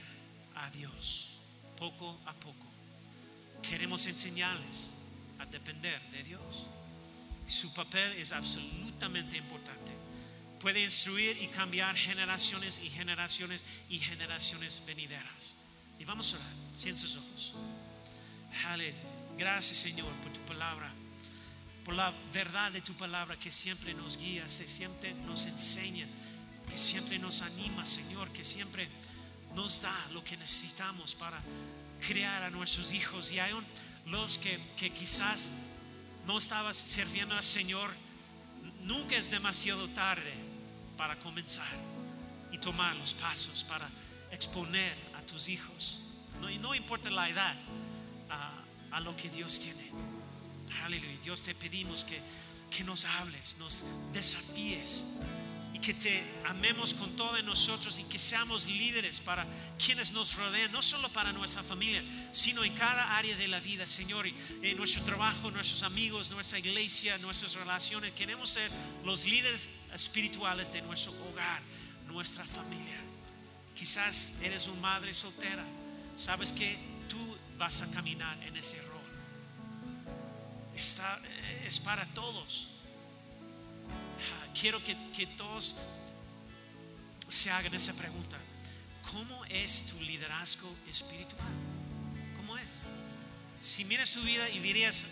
a 0.54 0.70
Dios, 0.70 1.40
poco 1.76 2.20
a 2.26 2.34
poco. 2.34 2.68
Queremos 3.68 4.06
enseñarles 4.06 4.94
a 5.40 5.46
depender 5.48 6.02
de 6.12 6.24
Dios. 6.24 6.68
Su 7.48 7.74
papel 7.74 8.14
es 8.14 8.32
absolutamente 8.32 9.38
importante 9.38 9.97
puede 10.60 10.84
instruir 10.84 11.42
y 11.42 11.48
cambiar 11.48 11.96
generaciones 11.96 12.80
y 12.84 12.90
generaciones 12.90 13.66
y 13.90 14.00
generaciones 14.00 14.82
venideras. 14.86 15.56
Y 16.00 16.06
vamos 16.06 16.34
a 16.34 16.38
orar, 16.38 16.52
cien 16.76 16.98
sus 16.98 17.16
ojos. 17.16 17.54
Gracias 19.38 19.78
Señor 19.78 20.12
por 20.24 20.34
tu 20.34 20.40
palabra, 20.42 20.92
por 21.86 21.94
la 21.94 22.12
verdad 22.34 22.72
de 22.72 22.82
tu 22.82 22.94
palabra 22.96 23.38
que 23.38 23.52
siempre 23.52 23.94
nos 23.94 24.18
guía, 24.18 24.44
que 24.44 24.50
siempre 24.50 25.14
nos 25.14 25.46
enseña, 25.46 26.08
que 26.70 26.78
siempre 26.78 27.20
nos 27.20 27.44
anima, 27.44 27.86
Señor, 27.86 28.30
que 28.30 28.44
siempre 28.44 28.90
nos 29.54 29.82
da 29.82 30.08
lo 30.12 30.24
que 30.24 30.38
necesitamos 30.38 31.14
para 31.14 31.40
crear 32.06 32.44
a 32.44 32.50
nuestros 32.50 32.94
hijos. 32.94 33.32
Y 33.32 33.40
hay 33.40 33.54
los 34.08 34.40
que, 34.40 34.60
que 34.76 34.92
quizás 34.92 35.52
no 36.26 36.40
estabas 36.40 36.78
sirviendo 36.78 37.36
al 37.36 37.44
Señor, 37.44 37.92
nunca 38.82 39.16
es 39.16 39.30
demasiado 39.30 39.88
tarde 39.90 40.47
para 40.98 41.16
comenzar 41.18 41.68
y 42.52 42.58
tomar 42.58 42.96
los 42.96 43.14
pasos 43.14 43.64
para 43.64 43.88
exponer 44.32 44.96
a 45.18 45.22
tus 45.22 45.48
hijos. 45.48 46.02
No, 46.42 46.50
y 46.50 46.58
no 46.58 46.76
importa 46.76 47.10
la 47.10 47.30
edad, 47.30 47.56
a, 48.30 49.00
lo 49.00 49.16
que 49.16 49.30
Dios 49.30 49.60
tiene. 49.60 49.92
Aleluya. 50.84 51.20
Dios 51.22 51.44
te 51.44 51.54
pedimos 51.54 52.04
que, 52.04 52.20
que 52.72 52.84
nos 52.84 53.06
hables, 53.06 53.56
nos 53.60 53.86
desafíes 54.12 55.06
y 55.74 55.80
que 55.80 55.94
te 55.94 56.24
amemos 56.46 56.94
con 56.94 57.16
todo 57.16 57.38
en 57.38 57.46
nosotros 57.46 58.00
y 58.00 58.04
que 58.04 58.18
seamos 58.18 58.66
líderes 58.66 59.20
para 59.20 59.46
quienes 59.84 60.12
nos 60.12 60.36
rodean, 60.36 60.72
no 60.72 60.82
solo 60.82 61.10
para 61.10 61.32
nuestra 61.32 61.64
familia, 61.64 62.04
sino 62.32 62.64
en 62.64 62.74
cada 62.74 63.16
área 63.18 63.36
de 63.36 63.48
la 63.48 63.60
vida, 63.60 63.86
Señor, 63.86 64.28
en 64.28 64.78
nuestro 64.78 65.04
trabajo, 65.04 65.52
nuestros 65.52 65.84
amigos, 65.84 66.32
nuestra 66.32 66.60
iglesia, 66.60 67.18
nuestras 67.20 67.54
relaciones. 67.54 68.14
Queremos 68.14 68.50
ser 68.50 68.72
los 69.04 69.26
líderes 69.26 69.70
espirituales 69.94 70.72
de 70.72 70.82
nuestro 70.82 71.14
hogar, 71.30 71.62
nuestra 72.08 72.46
familia. 72.46 73.00
Quizás 73.76 74.36
eres 74.42 74.68
una 74.68 74.82
madre 74.82 75.14
soltera, 75.14 75.64
sabes 76.16 76.52
que 76.52 76.78
tú 77.08 77.38
vas 77.58 77.82
a 77.82 77.92
caminar 77.92 78.42
en 78.44 78.56
ese 78.58 78.82
rol. 78.82 78.98
Está, 80.76 81.20
es 81.66 81.80
para 81.80 82.06
todos 82.08 82.70
quiero 84.60 84.84
que, 84.84 84.96
todos 85.38 85.76
se 87.28 87.52
hagan 87.52 87.74
esa 87.74 87.94
pregunta. 87.94 88.38
¿Cómo 89.12 89.46
es 89.46 89.86
tu 89.86 90.00
liderazgo 90.02 90.74
espiritual? 90.88 91.48
¿Cómo 92.38 92.58
es? 92.58 92.80
Si 93.62 93.86
miras 93.86 94.12
tu 94.12 94.22
vida 94.22 94.50
y 94.50 94.60
dirías, 94.60 95.06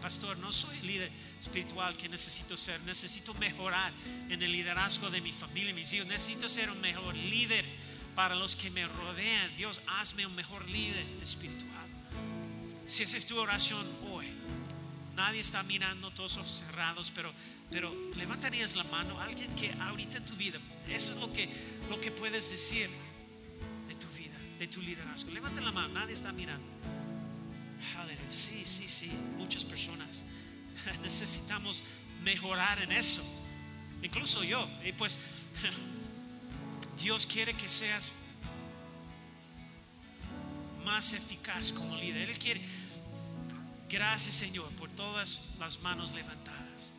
pastor, 0.00 0.38
no 0.38 0.52
soy 0.52 0.78
líder 0.80 1.10
espiritual 1.40 1.96
que 1.96 2.08
necesito 2.08 2.56
ser, 2.56 2.80
necesito 2.82 3.34
mejorar 3.34 3.92
en 4.28 4.42
el 4.42 4.52
liderazgo 4.52 5.10
de 5.10 5.20
mi 5.20 5.32
familia, 5.32 5.72
mis 5.74 5.92
hijos, 5.92 6.06
necesito 6.06 6.48
ser 6.48 6.70
un 6.70 6.80
mejor 6.80 7.14
líder 7.14 7.64
para 8.14 8.34
los 8.34 8.56
que 8.56 8.70
me 8.70 8.86
rodean. 8.86 9.56
Dios, 9.56 9.80
hazme 9.86 10.26
un 10.26 10.34
mejor 10.34 10.68
líder 10.68 11.06
espiritual. 11.22 11.86
Si 12.86 13.02
esa 13.02 13.16
es 13.16 13.26
tu 13.26 13.38
oración 13.38 13.86
hoy, 14.10 14.26
nadie 15.14 15.40
está 15.40 15.62
mirando, 15.62 16.10
todos 16.10 16.36
ojos 16.38 16.64
cerrados, 16.66 17.12
pero 17.14 17.32
pero 17.70 17.94
levantarías 18.16 18.76
la 18.76 18.84
mano, 18.84 19.20
alguien 19.20 19.54
que 19.54 19.72
ahorita 19.80 20.18
en 20.18 20.24
tu 20.24 20.34
vida, 20.36 20.58
eso 20.88 21.12
es 21.12 21.18
lo 21.18 21.32
que, 21.32 21.48
lo 21.90 22.00
que 22.00 22.10
puedes 22.10 22.50
decir 22.50 22.88
de 23.88 23.94
tu 23.94 24.06
vida, 24.16 24.36
de 24.58 24.68
tu 24.68 24.80
liderazgo. 24.80 25.30
Levanta 25.30 25.60
la 25.60 25.72
mano, 25.72 25.94
nadie 25.94 26.14
está 26.14 26.32
mirando. 26.32 26.66
Sí, 28.30 28.64
sí, 28.64 28.86
sí, 28.86 29.10
muchas 29.38 29.64
personas 29.64 30.24
necesitamos 31.02 31.82
mejorar 32.22 32.80
en 32.82 32.92
eso. 32.92 33.22
Incluso 34.02 34.44
yo. 34.44 34.68
Y 34.84 34.92
pues 34.92 35.18
Dios 37.02 37.26
quiere 37.26 37.54
que 37.54 37.68
seas 37.68 38.14
más 40.84 41.12
eficaz 41.12 41.72
como 41.72 41.96
líder. 41.96 42.28
Él 42.28 42.38
quiere. 42.38 42.60
Gracias 43.88 44.34
Señor 44.34 44.70
por 44.72 44.90
todas 44.90 45.54
las 45.58 45.80
manos 45.80 46.12
levantadas. 46.12 46.90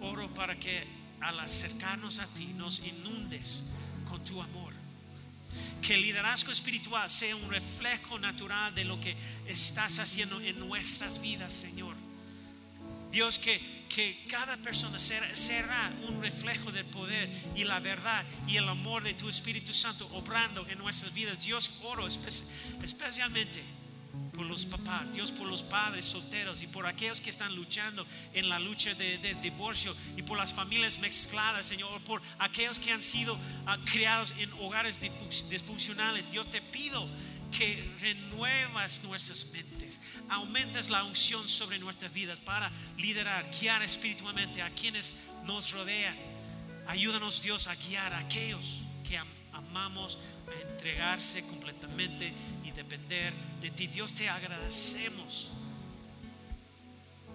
Oro 0.00 0.32
para 0.34 0.58
que 0.58 0.84
al 1.20 1.40
acercarnos 1.40 2.18
a 2.18 2.26
ti 2.26 2.46
nos 2.54 2.80
inundes 2.80 3.64
con 4.08 4.22
tu 4.24 4.40
amor. 4.40 4.72
Que 5.80 5.94
el 5.94 6.02
liderazgo 6.02 6.52
espiritual 6.52 7.08
sea 7.08 7.36
un 7.36 7.50
reflejo 7.50 8.18
natural 8.18 8.74
de 8.74 8.84
lo 8.84 9.00
que 9.00 9.16
estás 9.46 9.98
haciendo 9.98 10.40
en 10.40 10.58
nuestras 10.58 11.20
vidas, 11.20 11.52
Señor. 11.52 11.94
Dios, 13.10 13.38
que, 13.38 13.84
que 13.88 14.26
cada 14.28 14.56
persona 14.58 14.98
será, 14.98 15.92
un 16.06 16.20
reflejo 16.20 16.72
del 16.72 16.84
poder 16.86 17.30
y 17.54 17.64
la 17.64 17.80
verdad 17.80 18.24
y 18.46 18.56
el 18.56 18.68
amor 18.68 19.02
de 19.02 19.14
tu 19.14 19.28
Espíritu 19.28 19.72
Santo 19.72 20.06
obrando 20.12 20.66
en 20.68 20.78
nuestras 20.78 21.14
vidas. 21.14 21.42
Dios, 21.42 21.80
oro 21.82 22.06
especialmente 22.06 23.62
por 24.36 24.46
los 24.46 24.66
papás, 24.66 25.12
Dios 25.12 25.32
por 25.32 25.48
los 25.48 25.62
padres 25.62 26.04
solteros 26.04 26.62
y 26.62 26.66
por 26.66 26.86
aquellos 26.86 27.20
que 27.20 27.30
están 27.30 27.54
luchando 27.56 28.06
en 28.34 28.48
la 28.48 28.58
lucha 28.58 28.94
de, 28.94 29.36
divorcio 29.40 29.96
y 30.16 30.22
por 30.22 30.36
las 30.36 30.52
familias 30.52 30.98
mezcladas, 30.98 31.66
Señor, 31.66 32.02
por 32.02 32.20
aquellos 32.38 32.78
que 32.78 32.92
han 32.92 33.02
sido 33.02 33.38
ah, 33.66 33.78
criados 33.84 34.34
en 34.38 34.52
hogares 34.54 35.00
disfuncionales. 35.00 36.30
Dios 36.30 36.48
te 36.50 36.60
pido 36.60 37.08
que 37.56 37.90
renuevas 38.00 39.02
nuestras 39.04 39.46
mentes, 39.52 40.00
aumentes 40.28 40.90
la 40.90 41.04
unción 41.04 41.48
sobre 41.48 41.78
nuestras 41.78 42.12
vidas 42.12 42.38
para 42.40 42.70
liderar, 42.98 43.50
guiar 43.58 43.82
espiritualmente 43.82 44.60
a 44.60 44.70
quienes 44.70 45.16
nos 45.44 45.70
rodean. 45.72 46.16
Ayúdanos 46.86 47.40
Dios 47.40 47.66
a 47.68 47.74
guiar 47.74 48.12
a 48.12 48.18
aquellos 48.18 48.82
que 49.08 49.18
amamos, 49.52 50.18
a 50.46 50.70
entregarse 50.70 51.46
completamente 51.46 52.32
depender 52.76 53.32
de 53.60 53.70
ti. 53.70 53.88
Dios 53.88 54.14
te 54.14 54.28
agradecemos 54.28 55.50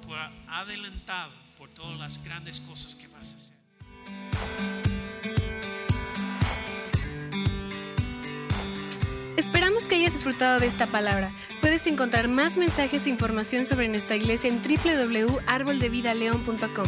por 0.08 0.18
adelantado 0.48 1.34
por 1.58 1.68
todas 1.70 2.00
las 2.00 2.24
grandes 2.24 2.62
cosas 2.62 2.96
que 2.96 3.08
vas 3.08 3.34
a 3.34 3.36
hacer. 3.36 3.52
Esperamos 9.38 9.86
que 9.86 9.96
hayas 9.96 10.14
disfrutado 10.14 10.60
de 10.60 10.68
esta 10.68 10.86
palabra. 10.88 11.32
Puedes 11.62 11.88
encontrar 11.88 12.28
más 12.28 12.58
mensajes 12.58 13.06
e 13.06 13.10
información 13.10 13.64
sobre 13.66 13.88
nuestra 13.88 14.16
iglesia 14.16 14.50
en 14.50 14.62
www.arboldevidaleon.com. 14.62 16.88